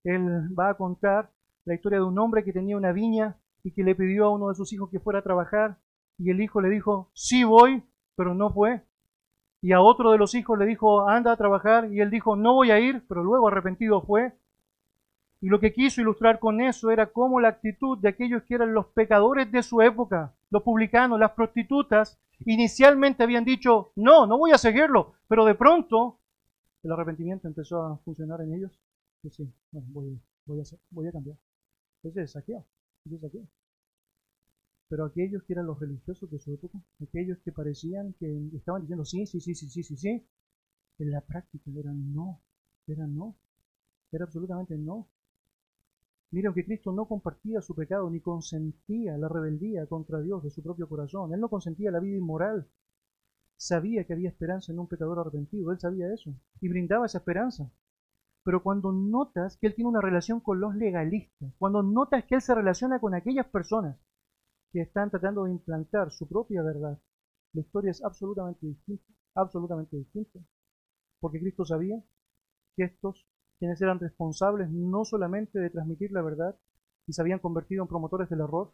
Él 0.03 0.49
va 0.59 0.71
a 0.71 0.75
contar 0.75 1.31
la 1.65 1.75
historia 1.75 1.99
de 1.99 2.05
un 2.05 2.19
hombre 2.19 2.45
que 2.45 2.53
tenía 2.53 2.77
una 2.77 2.93
viña 2.93 3.39
y 3.63 3.73
que 3.73 3.85
le 3.85 3.95
pidió 3.95 4.27
a 4.27 4.31
uno 4.31 4.49
de 4.49 4.55
sus 4.55 4.73
hijos 4.73 4.91
que 4.91 5.01
fuera 5.01 5.21
a 5.21 5.23
trabajar 5.23 5.79
y 6.19 6.31
el 6.31 6.41
hijo 6.41 6.61
le 6.61 6.69
dijo, 6.69 7.11
sí 7.15 7.45
voy, 7.45 7.83
pero 8.17 8.35
no 8.35 8.53
fue. 8.53 8.83
Y 9.63 9.73
a 9.73 9.81
otro 9.81 10.11
de 10.13 10.19
los 10.19 10.35
hijos 10.35 10.59
le 10.59 10.67
dijo, 10.67 11.09
anda 11.09 11.33
a 11.33 11.37
trabajar 11.37 11.91
y 11.91 12.01
él 12.01 12.11
dijo, 12.11 12.37
no 12.37 12.55
voy 12.55 12.71
a 12.71 12.79
ir, 12.79 13.07
pero 13.09 13.25
luego 13.25 13.49
arrepentido 13.49 14.03
fue. 14.03 14.35
Y 15.45 15.49
lo 15.49 15.61
que 15.61 15.75
quiso 15.75 16.01
ilustrar 16.01 16.39
con 16.39 16.63
eso 16.63 16.91
era 16.91 17.13
cómo 17.13 17.39
la 17.39 17.49
actitud 17.49 17.99
de 17.99 18.09
aquellos 18.09 18.45
que 18.45 18.55
eran 18.55 18.73
los 18.73 18.87
pecadores 18.87 19.53
de 19.53 19.63
su 19.63 19.83
época, 19.83 20.35
los 20.49 20.63
publicanos, 20.63 21.21
las 21.21 21.33
prostitutas, 21.33 22.19
inicialmente 22.47 23.23
habían 23.23 23.45
dicho, 23.45 23.93
no, 23.95 24.27
no 24.27 24.39
voy 24.39 24.53
a 24.53 24.57
seguirlo, 24.57 25.13
pero 25.29 25.45
de 25.45 25.55
pronto 25.55 26.19
el 26.83 26.93
arrepentimiento 26.93 27.47
empezó 27.47 27.83
a 27.83 27.99
funcionar 27.99 28.41
en 28.41 28.55
ellos. 28.55 28.81
Y 29.23 29.29
sí, 29.29 29.53
voy, 29.71 30.19
voy, 30.47 30.61
a, 30.61 30.63
voy 30.89 31.09
a 31.09 31.13
cambiar. 31.13 31.37
Ese 32.05 32.23
es 32.23 32.33
saqueo, 32.33 32.65
ese 33.05 33.17
es 33.17 33.21
saqueo. 33.21 33.47
Pero 34.89 35.05
aquellos 35.05 35.43
que 35.43 35.53
eran 35.53 35.67
los 35.67 35.79
religiosos 35.79 36.31
de 36.31 36.39
su 36.39 36.55
época, 36.55 36.79
aquellos 37.03 37.37
que 37.45 37.53
parecían 37.53 38.15
que 38.19 38.49
estaban 38.57 38.81
diciendo 38.81 39.05
sí, 39.05 39.27
sí, 39.27 39.43
sí, 39.43 39.55
sí, 39.55 39.69
sí, 39.69 39.83
sí, 39.83 39.95
sí, 39.99 40.27
en 41.01 41.11
la 41.11 41.21
práctica 41.21 41.71
eran 41.79 42.15
no, 42.15 42.41
eran 42.87 43.15
no, 43.15 43.37
era 44.11 44.25
absolutamente 44.25 44.79
no. 44.79 45.07
Miren 46.35 46.53
que 46.53 46.65
Cristo 46.65 46.91
no 46.91 47.07
compartía 47.07 47.63
su 47.63 47.77
pecado 47.77 48.11
ni 48.11 48.19
consentía 48.19 49.17
la 49.17 49.29
rebeldía 49.29 49.87
contra 49.87 50.21
Dios 50.21 50.43
de 50.43 50.51
su 50.51 50.65
propio 50.65 50.89
corazón. 50.89 51.33
Él 51.33 51.39
no 51.39 51.49
consentía 51.49 51.93
la 51.93 52.01
vida 52.01 52.17
inmoral. 52.17 52.69
Sabía 53.57 54.05
que 54.05 54.15
había 54.15 54.31
esperanza 54.31 54.73
en 54.73 54.81
un 54.81 54.89
pecador 54.89 55.21
arrepentido. 55.21 55.71
Él 55.71 55.79
sabía 55.79 56.13
eso. 56.13 56.35
Y 56.61 56.69
brindaba 56.69 57.07
esa 57.07 57.19
esperanza. 57.19 57.71
Pero 58.43 58.65
cuando 58.65 58.91
notas 58.91 59.57
que 59.59 59.69
Él 59.69 59.77
tiene 59.77 59.91
una 59.91 60.01
relación 60.01 60.41
con 60.41 60.59
los 60.59 60.75
legalistas, 60.75 61.55
cuando 61.57 61.85
notas 61.85 62.25
que 62.25 62.35
Él 62.35 62.43
se 62.43 62.53
relaciona 62.53 62.99
con 62.99 63.15
aquellas 63.15 63.47
personas 63.47 63.97
que 64.73 64.81
están 64.81 65.11
tratando 65.11 65.45
de 65.45 65.53
implantar 65.53 66.11
su 66.11 66.27
propia 66.27 66.65
verdad, 66.65 66.99
la 67.53 67.61
historia 67.61 67.93
es 67.93 68.03
absolutamente 68.03 68.67
distinta. 68.67 69.05
Absolutamente 69.37 69.97
distinta. 69.97 70.41
Porque 71.21 71.39
Cristo 71.39 71.65
sabía 71.65 72.03
que 72.75 72.87
estos 72.87 73.25
quienes 73.59 73.81
eran 73.81 74.01
responsables 74.01 74.71
no 74.71 75.05
solamente 75.05 75.59
de 75.59 75.71
transmitir 75.71 76.13
la 76.13 76.23
verdad 76.23 76.57
y 77.07 77.13
se 77.13 77.21
habían 77.21 77.39
convertido 77.39 77.83
en 77.83 77.89
promotores 77.89 78.29
del 78.29 78.41
error, 78.41 78.73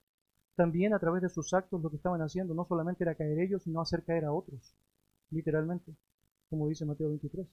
también 0.56 0.94
a 0.94 0.98
través 0.98 1.22
de 1.22 1.28
sus 1.28 1.54
actos 1.54 1.82
lo 1.82 1.90
que 1.90 1.96
estaban 1.96 2.20
haciendo 2.22 2.54
no 2.54 2.64
solamente 2.66 3.04
era 3.04 3.14
caer 3.14 3.40
ellos, 3.40 3.62
sino 3.62 3.80
hacer 3.80 4.04
caer 4.04 4.24
a 4.24 4.32
otros, 4.32 4.74
literalmente, 5.30 5.94
como 6.48 6.68
dice 6.68 6.84
Mateo 6.84 7.08
23. 7.08 7.46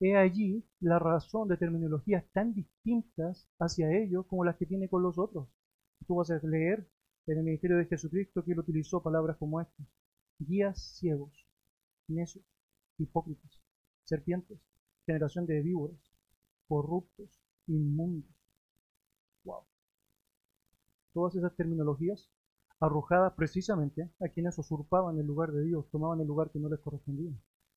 He 0.00 0.16
allí 0.16 0.64
la 0.80 0.98
razón 0.98 1.48
de 1.48 1.56
terminologías 1.56 2.24
tan 2.32 2.54
distintas 2.54 3.48
hacia 3.58 3.90
ellos 3.92 4.26
como 4.26 4.44
las 4.44 4.56
que 4.56 4.66
tiene 4.66 4.88
con 4.88 5.02
los 5.02 5.18
otros. 5.18 5.48
Tú 6.06 6.16
vas 6.16 6.30
a 6.30 6.38
leer 6.44 6.88
en 7.26 7.38
el 7.38 7.44
ministerio 7.44 7.76
de 7.76 7.86
Jesucristo 7.86 8.44
que 8.44 8.52
él 8.52 8.60
utilizó 8.60 9.02
palabras 9.02 9.36
como 9.36 9.60
estas. 9.60 9.86
Guías 10.38 10.80
ciegos, 10.98 11.32
necios, 12.06 12.44
hipócritas, 12.96 13.60
serpientes, 14.04 14.58
generación 15.04 15.46
de 15.46 15.60
víboras, 15.62 15.98
corruptos, 16.68 17.28
inmundos. 17.66 18.30
Wow. 19.44 19.62
Todas 21.12 21.34
esas 21.36 21.54
terminologías 21.56 22.30
arrojadas 22.80 23.32
precisamente 23.34 24.10
a 24.20 24.28
quienes 24.28 24.58
usurpaban 24.58 25.18
el 25.18 25.26
lugar 25.26 25.50
de 25.50 25.64
Dios, 25.64 25.90
tomaban 25.90 26.20
el 26.20 26.26
lugar 26.26 26.50
que 26.50 26.60
no 26.60 26.68
les 26.68 26.80
correspondía. 26.80 27.32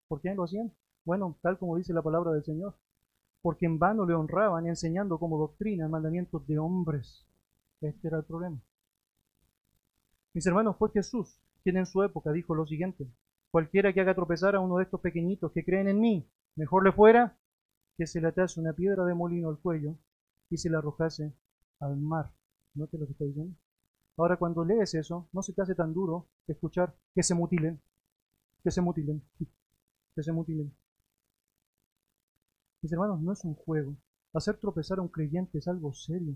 ¿Por 0.07 0.21
qué 0.21 0.33
lo 0.35 0.43
hacían? 0.43 0.71
Bueno, 1.05 1.37
tal 1.41 1.57
como 1.57 1.77
dice 1.77 1.93
la 1.93 2.03
palabra 2.03 2.31
del 2.31 2.43
Señor, 2.43 2.75
porque 3.41 3.65
en 3.65 3.79
vano 3.79 4.05
le 4.05 4.13
honraban 4.13 4.67
enseñando 4.67 5.17
como 5.17 5.39
doctrina 5.39 5.87
mandamientos 5.87 6.45
de 6.45 6.59
hombres. 6.59 7.25
Este 7.79 8.07
era 8.07 8.17
el 8.17 8.25
problema. 8.25 8.61
Mis 10.33 10.45
hermanos, 10.45 10.77
fue 10.77 10.91
Jesús 10.91 11.41
quien 11.63 11.77
en 11.77 11.85
su 11.85 12.03
época 12.03 12.31
dijo 12.31 12.55
lo 12.55 12.65
siguiente, 12.65 13.07
cualquiera 13.51 13.93
que 13.93 14.01
haga 14.01 14.15
tropezar 14.15 14.55
a 14.55 14.59
uno 14.59 14.77
de 14.77 14.83
estos 14.83 14.99
pequeñitos 14.99 15.51
que 15.51 15.63
creen 15.63 15.87
en 15.87 15.99
mí, 15.99 16.27
mejor 16.55 16.83
le 16.83 16.91
fuera 16.91 17.37
que 18.01 18.07
se 18.07 18.19
le 18.19 18.29
atase 18.29 18.59
una 18.59 18.73
piedra 18.73 19.05
de 19.05 19.13
molino 19.13 19.47
al 19.47 19.59
cuello 19.59 19.95
y 20.49 20.57
se 20.57 20.71
la 20.71 20.79
arrojase 20.79 21.35
al 21.79 21.97
mar. 21.97 22.33
¿Note 22.73 22.97
lo 22.97 23.05
que 23.05 23.11
está 23.11 23.25
diciendo? 23.25 23.55
Ahora, 24.17 24.37
cuando 24.37 24.65
lees 24.65 24.95
eso, 24.95 25.29
no 25.31 25.43
se 25.43 25.53
te 25.53 25.61
hace 25.61 25.75
tan 25.75 25.93
duro 25.93 26.27
escuchar 26.47 26.95
que 27.13 27.21
se 27.21 27.35
mutilen, 27.35 27.79
que 28.63 28.71
se 28.71 28.81
mutilen, 28.81 29.21
que 30.15 30.23
se 30.23 30.31
mutilen. 30.31 30.73
Mis 32.81 32.91
hermanos, 32.91 33.21
no 33.21 33.33
es 33.33 33.45
un 33.45 33.53
juego. 33.53 33.95
Hacer 34.33 34.57
tropezar 34.57 34.97
a 34.97 35.03
un 35.03 35.09
creyente 35.09 35.59
es 35.59 35.67
algo 35.67 35.93
serio. 35.93 36.35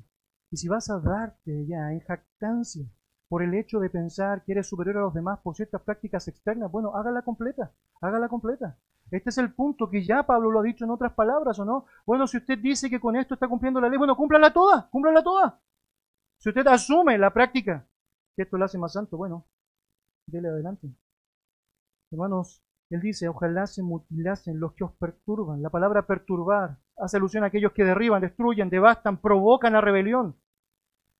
Y 0.51 0.57
si 0.57 0.67
vas 0.67 0.91
a 0.91 0.99
darte 0.99 1.65
ya 1.65 1.91
en 1.91 2.01
jactancia 2.01 2.85
por 3.27 3.41
el 3.41 3.55
hecho 3.55 3.79
de 3.79 3.89
pensar 3.89 4.43
que 4.43 4.51
eres 4.51 4.67
superior 4.67 4.97
a 4.97 5.01
los 5.01 5.15
demás 5.15 5.39
por 5.39 5.55
ciertas 5.55 5.81
prácticas 5.81 6.27
externas, 6.27 6.71
bueno, 6.71 6.95
hágala 6.95 7.23
completa, 7.23 7.73
hágala 8.01 8.29
completa. 8.29 8.77
Este 9.11 9.29
es 9.29 9.37
el 9.37 9.53
punto 9.53 9.89
que 9.89 10.03
ya 10.03 10.23
Pablo 10.23 10.51
lo 10.51 10.59
ha 10.59 10.63
dicho 10.63 10.83
en 10.83 10.91
otras 10.91 11.13
palabras, 11.13 11.59
¿o 11.59 11.65
no? 11.65 11.85
Bueno, 12.05 12.25
si 12.27 12.37
usted 12.37 12.57
dice 12.57 12.89
que 12.89 12.99
con 12.99 13.15
esto 13.15 13.35
está 13.35 13.47
cumpliendo 13.47 13.79
la 13.79 13.89
ley, 13.89 13.97
bueno, 13.97 14.15
cúmplala 14.15 14.51
toda, 14.51 14.89
cúmplala 14.89 15.23
toda. 15.23 15.61
Si 16.39 16.49
usted 16.49 16.65
asume 16.67 17.17
la 17.17 17.31
práctica 17.31 17.87
que 18.35 18.43
esto 18.43 18.57
lo 18.57 18.65
hace 18.65 18.77
más 18.77 18.93
santo, 18.93 19.17
bueno, 19.17 19.45
dele 20.27 20.49
adelante. 20.49 20.89
Hermanos, 22.11 22.63
él 22.89 23.01
dice, 23.01 23.27
ojalá 23.27 23.67
se 23.67 23.81
mutilasen 23.81 24.59
los 24.59 24.73
que 24.73 24.83
os 24.83 24.91
perturban. 24.93 25.61
La 25.61 25.69
palabra 25.69 26.05
perturbar 26.05 26.77
hace 26.97 27.17
alusión 27.17 27.43
a 27.43 27.47
aquellos 27.47 27.73
que 27.73 27.83
derriban, 27.83 28.21
destruyen, 28.21 28.69
devastan, 28.69 29.17
provocan 29.21 29.73
la 29.73 29.81
rebelión. 29.81 30.35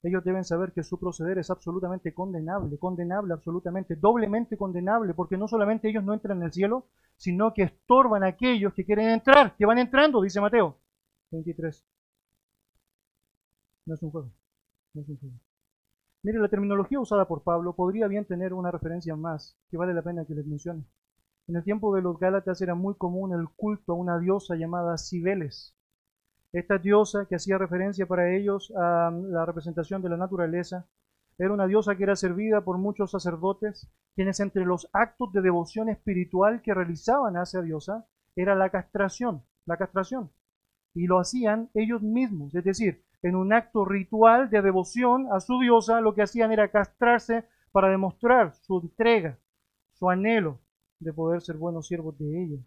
Ellos 0.05 0.23
deben 0.23 0.43
saber 0.43 0.71
que 0.71 0.83
su 0.83 0.99
proceder 0.99 1.39
es 1.39 1.49
absolutamente 1.49 2.13
condenable, 2.13 2.77
condenable 2.77 3.33
absolutamente, 3.33 3.95
doblemente 3.95 4.55
condenable, 4.55 5.15
porque 5.15 5.35
no 5.35 5.47
solamente 5.47 5.89
ellos 5.89 6.03
no 6.03 6.13
entran 6.13 6.37
en 6.37 6.43
el 6.43 6.53
cielo, 6.53 6.85
sino 7.17 7.55
que 7.55 7.63
estorban 7.63 8.23
a 8.23 8.27
aquellos 8.27 8.71
que 8.75 8.85
quieren 8.85 9.09
entrar, 9.09 9.55
que 9.57 9.65
van 9.65 9.79
entrando, 9.79 10.21
dice 10.21 10.39
Mateo 10.39 10.77
23. 11.31 11.83
No 13.87 13.95
es 13.95 14.03
un 14.03 14.11
juego. 14.11 14.29
Mire, 16.21 16.37
la 16.37 16.49
terminología 16.49 16.99
usada 16.99 17.27
por 17.27 17.41
Pablo 17.41 17.75
podría 17.75 18.07
bien 18.07 18.25
tener 18.25 18.53
una 18.53 18.69
referencia 18.69 19.15
más 19.15 19.57
que 19.71 19.77
vale 19.77 19.95
la 19.95 20.03
pena 20.03 20.23
que 20.25 20.35
les 20.35 20.45
mencione. 20.45 20.85
En 21.47 21.55
el 21.55 21.63
tiempo 21.63 21.95
de 21.95 22.03
los 22.03 22.19
Gálatas 22.19 22.61
era 22.61 22.75
muy 22.75 22.93
común 22.93 23.33
el 23.33 23.49
culto 23.49 23.93
a 23.93 23.95
una 23.95 24.19
diosa 24.19 24.55
llamada 24.55 24.99
Cibeles. 24.99 25.74
Esta 26.55 26.77
diosa, 26.77 27.25
que 27.27 27.35
hacía 27.35 27.57
referencia 27.57 28.05
para 28.05 28.33
ellos 28.33 28.71
a 28.77 29.11
la 29.11 29.45
representación 29.45 30.01
de 30.01 30.07
la 30.07 30.15
naturaleza, 30.15 30.87
era 31.37 31.51
una 31.51 31.67
diosa 31.67 31.97
que 31.97 32.03
era 32.03 32.15
servida 32.15 32.63
por 32.63 32.77
muchos 32.77 33.11
sacerdotes, 33.11 33.91
quienes 34.15 34.39
entre 34.39 34.63
los 34.63 34.87
actos 34.93 35.33
de 35.33 35.41
devoción 35.41 35.89
espiritual 35.89 36.61
que 36.61 36.73
realizaban 36.73 37.35
a 37.35 37.43
esa 37.43 37.61
diosa 37.61 38.07
era 38.37 38.55
la 38.55 38.69
castración, 38.69 39.43
la 39.65 39.75
castración. 39.75 40.31
Y 40.93 41.07
lo 41.07 41.19
hacían 41.19 41.71
ellos 41.73 42.01
mismos, 42.01 42.55
es 42.55 42.63
decir, 42.63 43.03
en 43.21 43.35
un 43.35 43.51
acto 43.51 43.83
ritual 43.83 44.49
de 44.49 44.61
devoción 44.61 45.27
a 45.33 45.41
su 45.41 45.59
diosa, 45.59 45.99
lo 45.99 46.15
que 46.15 46.21
hacían 46.21 46.53
era 46.53 46.71
castrarse 46.71 47.49
para 47.73 47.89
demostrar 47.89 48.53
su 48.53 48.79
entrega, 48.79 49.37
su 49.91 50.09
anhelo, 50.09 50.61
de 51.01 51.11
poder 51.11 51.41
ser 51.41 51.57
buenos 51.57 51.87
siervos 51.87 52.17
de 52.17 52.43
ella. 52.43 52.61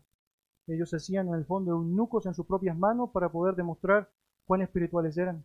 Ellos 0.69 0.91
se 0.91 0.97
hacían 0.97 1.29
en 1.29 1.35
el 1.35 1.47
fondo 1.47 1.73
eunucos 1.73 2.27
en 2.27 2.35
sus 2.35 2.47
propias 2.47 2.77
manos 2.77 3.11
para 3.11 3.33
poder 3.33 3.57
demostrar 3.57 4.11
cuán 4.47 4.61
espirituales 4.61 5.17
eran. 5.17 5.45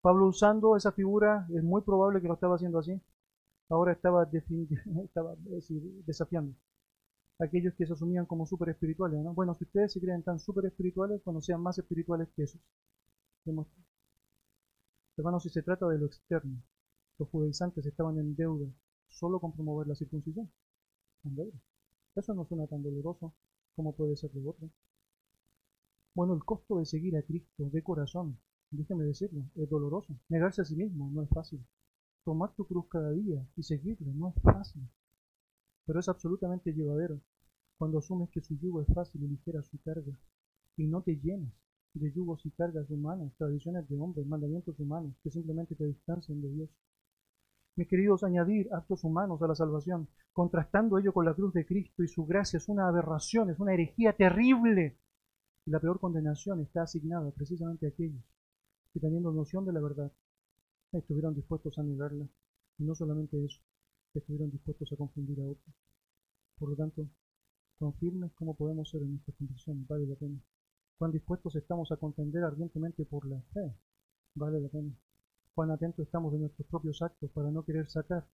Pablo 0.00 0.26
usando 0.26 0.76
esa 0.76 0.92
figura, 0.92 1.46
es 1.54 1.62
muy 1.62 1.82
probable 1.82 2.20
que 2.20 2.28
lo 2.28 2.34
estaba 2.34 2.56
haciendo 2.56 2.78
así. 2.78 3.00
Ahora 3.68 3.92
estaba, 3.92 4.26
desafiando 6.06 6.54
a 7.38 7.44
aquellos 7.44 7.74
que 7.74 7.86
se 7.86 7.92
asumían 7.92 8.26
como 8.26 8.44
súper 8.46 8.70
espirituales. 8.70 9.20
¿no? 9.20 9.34
Bueno, 9.34 9.54
si 9.54 9.64
ustedes 9.64 9.92
se 9.92 10.00
creen 10.00 10.22
tan 10.22 10.38
súper 10.38 10.66
espirituales, 10.66 11.22
cuando 11.22 11.40
sean 11.40 11.62
más 11.62 11.78
espirituales 11.78 12.28
que 12.36 12.42
esos. 12.42 12.60
Hermanos, 15.16 15.42
si 15.42 15.48
se 15.48 15.62
trata 15.62 15.86
de 15.88 15.98
lo 15.98 16.06
externo, 16.06 16.60
los 17.18 17.28
judaizantes 17.28 17.86
estaban 17.86 18.18
en 18.18 18.34
deuda 18.34 18.66
solo 19.08 19.38
con 19.38 19.52
promover 19.52 19.86
la 19.86 19.94
circuncisión. 19.94 20.50
Eso 22.16 22.34
no 22.34 22.44
suena 22.44 22.66
tan 22.66 22.82
doloroso 22.82 23.32
como 23.74 23.94
puede 23.94 24.16
ser 24.16 24.30
de 24.32 24.46
otro. 24.46 24.70
Bueno, 26.14 26.34
el 26.34 26.44
costo 26.44 26.78
de 26.78 26.86
seguir 26.86 27.16
a 27.16 27.22
Cristo 27.22 27.70
de 27.70 27.82
corazón, 27.82 28.38
déjeme 28.70 29.04
decirlo, 29.04 29.44
es 29.56 29.68
doloroso. 29.68 30.14
Negarse 30.28 30.62
a 30.62 30.64
sí 30.64 30.76
mismo 30.76 31.10
no 31.12 31.22
es 31.22 31.28
fácil. 31.28 31.64
Tomar 32.24 32.54
tu 32.54 32.66
cruz 32.66 32.86
cada 32.88 33.10
día 33.10 33.44
y 33.56 33.62
seguirle 33.62 34.12
no 34.14 34.28
es 34.28 34.42
fácil. 34.42 34.82
Pero 35.86 36.00
es 36.00 36.08
absolutamente 36.08 36.72
llevadero 36.72 37.20
cuando 37.78 37.98
asumes 37.98 38.30
que 38.30 38.40
su 38.40 38.56
yugo 38.56 38.80
es 38.82 38.94
fácil 38.94 39.24
y 39.24 39.28
ligera 39.28 39.62
su 39.62 39.78
carga 39.78 40.16
y 40.76 40.86
no 40.86 41.02
te 41.02 41.16
llenas 41.16 41.52
de 41.94 42.12
yugos 42.12 42.44
y 42.44 42.50
cargas 42.50 42.90
humanas, 42.90 43.32
tradiciones 43.36 43.88
de 43.88 43.96
hombres, 43.96 44.26
mandamientos 44.26 44.78
humanos 44.80 45.14
que 45.22 45.30
simplemente 45.30 45.74
te 45.74 45.84
distancian 45.84 46.40
de 46.40 46.50
Dios 46.50 46.70
mis 47.76 47.88
queridos, 47.88 48.22
añadir 48.22 48.68
actos 48.72 49.02
humanos 49.04 49.42
a 49.42 49.48
la 49.48 49.54
salvación, 49.54 50.08
contrastando 50.32 50.98
ello 50.98 51.12
con 51.12 51.24
la 51.24 51.34
cruz 51.34 51.52
de 51.52 51.66
Cristo 51.66 52.04
y 52.04 52.08
su 52.08 52.24
gracia, 52.24 52.58
es 52.58 52.68
una 52.68 52.88
aberración, 52.88 53.50
es 53.50 53.58
una 53.58 53.74
herejía 53.74 54.12
terrible. 54.12 54.96
Y 55.66 55.70
la 55.70 55.80
peor 55.80 55.98
condenación 55.98 56.60
está 56.60 56.82
asignada 56.82 57.30
precisamente 57.32 57.86
a 57.86 57.88
aquellos 57.88 58.22
que 58.92 59.00
teniendo 59.00 59.32
noción 59.32 59.64
de 59.66 59.72
la 59.72 59.80
verdad, 59.80 60.12
estuvieron 60.92 61.34
dispuestos 61.34 61.76
a 61.78 61.82
negarla. 61.82 62.28
Y 62.78 62.84
no 62.84 62.94
solamente 62.94 63.44
eso, 63.44 63.60
estuvieron 64.14 64.52
dispuestos 64.52 64.92
a 64.92 64.96
confundir 64.96 65.40
a 65.40 65.46
otros. 65.46 65.74
Por 66.56 66.70
lo 66.70 66.76
tanto, 66.76 67.08
confirme 67.76 68.30
cómo 68.36 68.54
podemos 68.54 68.88
ser 68.88 69.02
en 69.02 69.10
nuestra 69.10 69.34
condición, 69.34 69.84
vale 69.88 70.06
la 70.06 70.14
pena. 70.14 70.38
Cuán 70.96 71.10
dispuestos 71.10 71.56
estamos 71.56 71.90
a 71.90 71.96
contender 71.96 72.44
ardientemente 72.44 73.04
por 73.04 73.26
la 73.26 73.40
fe, 73.52 73.74
vale 74.36 74.60
la 74.60 74.68
pena 74.68 74.92
cuán 75.54 75.70
atentos 75.70 76.04
estamos 76.06 76.32
de 76.32 76.40
nuestros 76.40 76.66
propios 76.68 77.00
actos 77.02 77.30
para 77.30 77.50
no 77.50 77.64
querer 77.64 77.88
sacar 77.88 78.24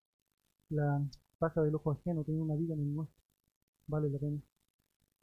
la 0.71 1.03
paja 1.39 1.63
del 1.63 1.75
ojo 1.75 1.93
ajeno, 1.93 2.25
tener 2.25 2.41
una 2.41 2.55
vida 2.55 2.75
en 2.75 2.81
el 2.81 2.95
nuestro. 2.95 3.23
Vale 3.87 4.09
la 4.09 4.19
pena. 4.19 4.39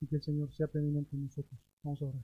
Y 0.01 0.07
que 0.07 0.17
el 0.17 0.21
Señor 0.21 0.53
sea 0.53 0.67
preeminente 0.67 1.15
en 1.15 1.23
nosotros. 1.23 1.59
Vamos 1.83 2.01
a 2.01 2.05
orar. 2.05 2.21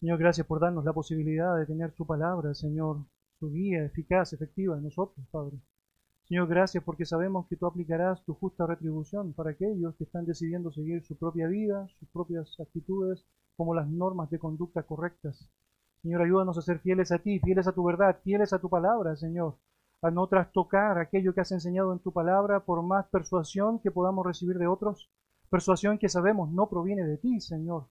Señor, 0.00 0.18
gracias 0.18 0.46
por 0.46 0.60
darnos 0.60 0.84
la 0.84 0.92
posibilidad 0.92 1.56
de 1.56 1.66
tener 1.66 1.92
su 1.92 2.06
palabra, 2.06 2.54
Señor, 2.54 3.04
su 3.38 3.50
guía 3.50 3.84
eficaz, 3.84 4.32
efectiva 4.32 4.76
en 4.76 4.84
nosotros, 4.84 5.26
Padre. 5.30 5.58
Señor, 6.24 6.46
gracias 6.48 6.84
porque 6.84 7.04
sabemos 7.04 7.46
que 7.48 7.56
tú 7.56 7.66
aplicarás 7.66 8.24
tu 8.24 8.34
justa 8.34 8.66
retribución 8.66 9.32
para 9.32 9.50
aquellos 9.50 9.94
que 9.96 10.04
están 10.04 10.26
decidiendo 10.26 10.70
seguir 10.70 11.04
su 11.04 11.16
propia 11.16 11.48
vida, 11.48 11.88
sus 11.98 12.08
propias 12.10 12.58
actitudes, 12.60 13.24
como 13.56 13.74
las 13.74 13.88
normas 13.88 14.30
de 14.30 14.38
conducta 14.38 14.82
correctas. 14.82 15.48
Señor, 16.02 16.22
ayúdanos 16.22 16.56
a 16.56 16.62
ser 16.62 16.78
fieles 16.78 17.10
a 17.10 17.18
ti, 17.18 17.40
fieles 17.40 17.66
a 17.66 17.72
tu 17.72 17.82
verdad, 17.84 18.20
fieles 18.22 18.52
a 18.52 18.60
tu 18.60 18.68
palabra, 18.68 19.16
Señor. 19.16 19.56
A 20.00 20.10
no 20.10 20.28
trastocar 20.28 20.96
aquello 20.98 21.34
que 21.34 21.40
has 21.40 21.50
enseñado 21.50 21.92
en 21.92 21.98
tu 21.98 22.12
palabra 22.12 22.64
por 22.64 22.82
más 22.82 23.06
persuasión 23.08 23.80
que 23.80 23.90
podamos 23.90 24.24
recibir 24.24 24.58
de 24.58 24.68
otros. 24.68 25.10
Persuasión 25.50 25.98
que 25.98 26.08
sabemos 26.08 26.50
no 26.52 26.68
proviene 26.68 27.04
de 27.04 27.18
ti, 27.18 27.40
Señor. 27.40 27.88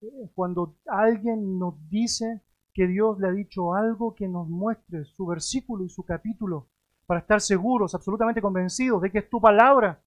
Eh, 0.00 0.30
cuando 0.34 0.76
alguien 0.86 1.58
nos 1.58 1.74
dice 1.90 2.40
que 2.72 2.86
Dios 2.86 3.18
le 3.18 3.28
ha 3.28 3.32
dicho 3.32 3.74
algo, 3.74 4.14
que 4.14 4.28
nos 4.28 4.48
muestre 4.48 5.04
su 5.04 5.26
versículo 5.26 5.84
y 5.84 5.90
su 5.90 6.04
capítulo 6.04 6.68
para 7.04 7.20
estar 7.20 7.42
seguros, 7.42 7.94
absolutamente 7.94 8.40
convencidos 8.40 9.02
de 9.02 9.10
que 9.10 9.18
es 9.18 9.28
tu 9.28 9.40
palabra 9.40 10.02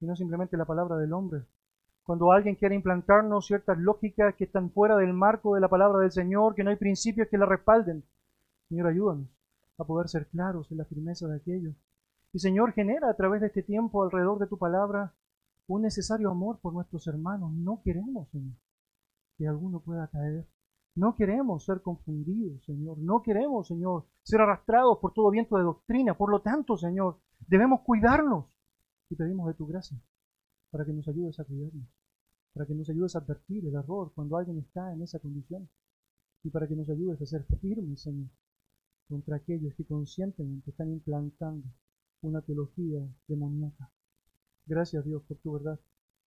y 0.00 0.06
no 0.06 0.16
simplemente 0.16 0.56
la 0.56 0.64
palabra 0.64 0.96
del 0.96 1.12
hombre 1.12 1.44
cuando 2.08 2.32
alguien 2.32 2.54
quiere 2.54 2.74
implantarnos 2.74 3.46
ciertas 3.46 3.76
lógicas 3.76 4.34
que 4.34 4.44
están 4.44 4.70
fuera 4.70 4.96
del 4.96 5.12
marco 5.12 5.54
de 5.54 5.60
la 5.60 5.68
palabra 5.68 5.98
del 5.98 6.10
Señor, 6.10 6.54
que 6.54 6.64
no 6.64 6.70
hay 6.70 6.76
principios 6.76 7.28
que 7.28 7.36
la 7.36 7.44
respalden. 7.44 8.02
Señor, 8.70 8.86
ayúdanos 8.86 9.28
a 9.76 9.84
poder 9.84 10.08
ser 10.08 10.26
claros 10.28 10.72
en 10.72 10.78
la 10.78 10.86
firmeza 10.86 11.28
de 11.28 11.36
aquello. 11.36 11.74
Y 12.32 12.38
Señor, 12.38 12.72
genera 12.72 13.10
a 13.10 13.14
través 13.14 13.42
de 13.42 13.48
este 13.48 13.62
tiempo 13.62 14.02
alrededor 14.02 14.38
de 14.38 14.46
tu 14.46 14.56
palabra 14.56 15.12
un 15.66 15.82
necesario 15.82 16.30
amor 16.30 16.58
por 16.62 16.72
nuestros 16.72 17.06
hermanos. 17.08 17.52
No 17.52 17.82
queremos, 17.84 18.30
Señor, 18.30 18.56
que 19.36 19.46
alguno 19.46 19.80
pueda 19.80 20.08
caer. 20.08 20.46
No 20.94 21.14
queremos 21.14 21.66
ser 21.66 21.82
confundidos, 21.82 22.64
Señor. 22.64 22.96
No 22.96 23.22
queremos, 23.22 23.68
Señor, 23.68 24.06
ser 24.22 24.40
arrastrados 24.40 24.96
por 24.96 25.12
todo 25.12 25.30
viento 25.30 25.58
de 25.58 25.64
doctrina. 25.64 26.14
Por 26.14 26.30
lo 26.30 26.40
tanto, 26.40 26.78
Señor, 26.78 27.18
debemos 27.46 27.82
cuidarnos 27.82 28.46
y 29.10 29.14
pedimos 29.14 29.46
de 29.48 29.52
tu 29.52 29.66
gracia 29.66 30.00
para 30.70 30.86
que 30.86 30.94
nos 30.94 31.06
ayudes 31.06 31.38
a 31.38 31.44
cuidarnos 31.44 31.97
para 32.58 32.66
que 32.66 32.74
nos 32.74 32.90
ayudes 32.90 33.14
a 33.14 33.20
advertir 33.20 33.64
el 33.68 33.74
error 33.76 34.10
cuando 34.16 34.36
alguien 34.36 34.58
está 34.58 34.92
en 34.92 35.00
esa 35.00 35.20
condición 35.20 35.68
y 36.42 36.50
para 36.50 36.66
que 36.66 36.74
nos 36.74 36.90
ayudes 36.90 37.22
a 37.22 37.26
ser 37.26 37.44
firmes, 37.60 38.00
Señor, 38.00 38.26
contra 39.08 39.36
aquellos 39.36 39.72
que 39.76 39.84
conscientemente 39.84 40.70
están 40.70 40.90
implantando 40.90 41.68
una 42.20 42.42
teología 42.42 43.06
demoníaca. 43.28 43.88
Gracias, 44.66 45.04
Dios, 45.04 45.22
por 45.22 45.36
tu 45.36 45.52
verdad 45.52 45.78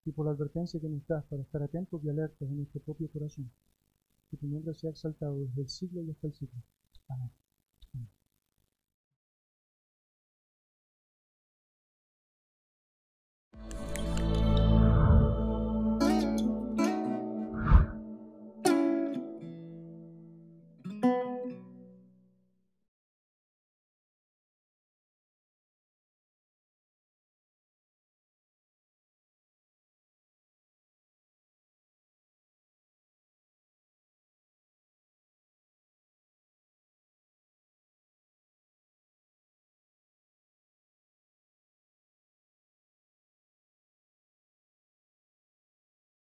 y 0.05 0.11
por 0.11 0.27
la 0.27 0.33
advertencia 0.33 0.79
que 0.79 0.87
nos 0.87 1.07
das 1.07 1.25
para 1.25 1.41
estar 1.41 1.63
atentos 1.63 1.99
y 2.03 2.09
alertas 2.09 2.47
en 2.47 2.57
nuestro 2.57 2.79
propio 2.81 3.09
corazón. 3.09 3.49
Que 4.29 4.37
tu 4.37 4.45
nombre 4.45 4.75
sea 4.75 4.91
exaltado 4.91 5.39
desde 5.39 5.63
el 5.63 5.69
siglo 5.69 6.03
y 6.03 6.11
hasta 6.11 6.27
el 6.27 6.33
siglo. 6.35 6.61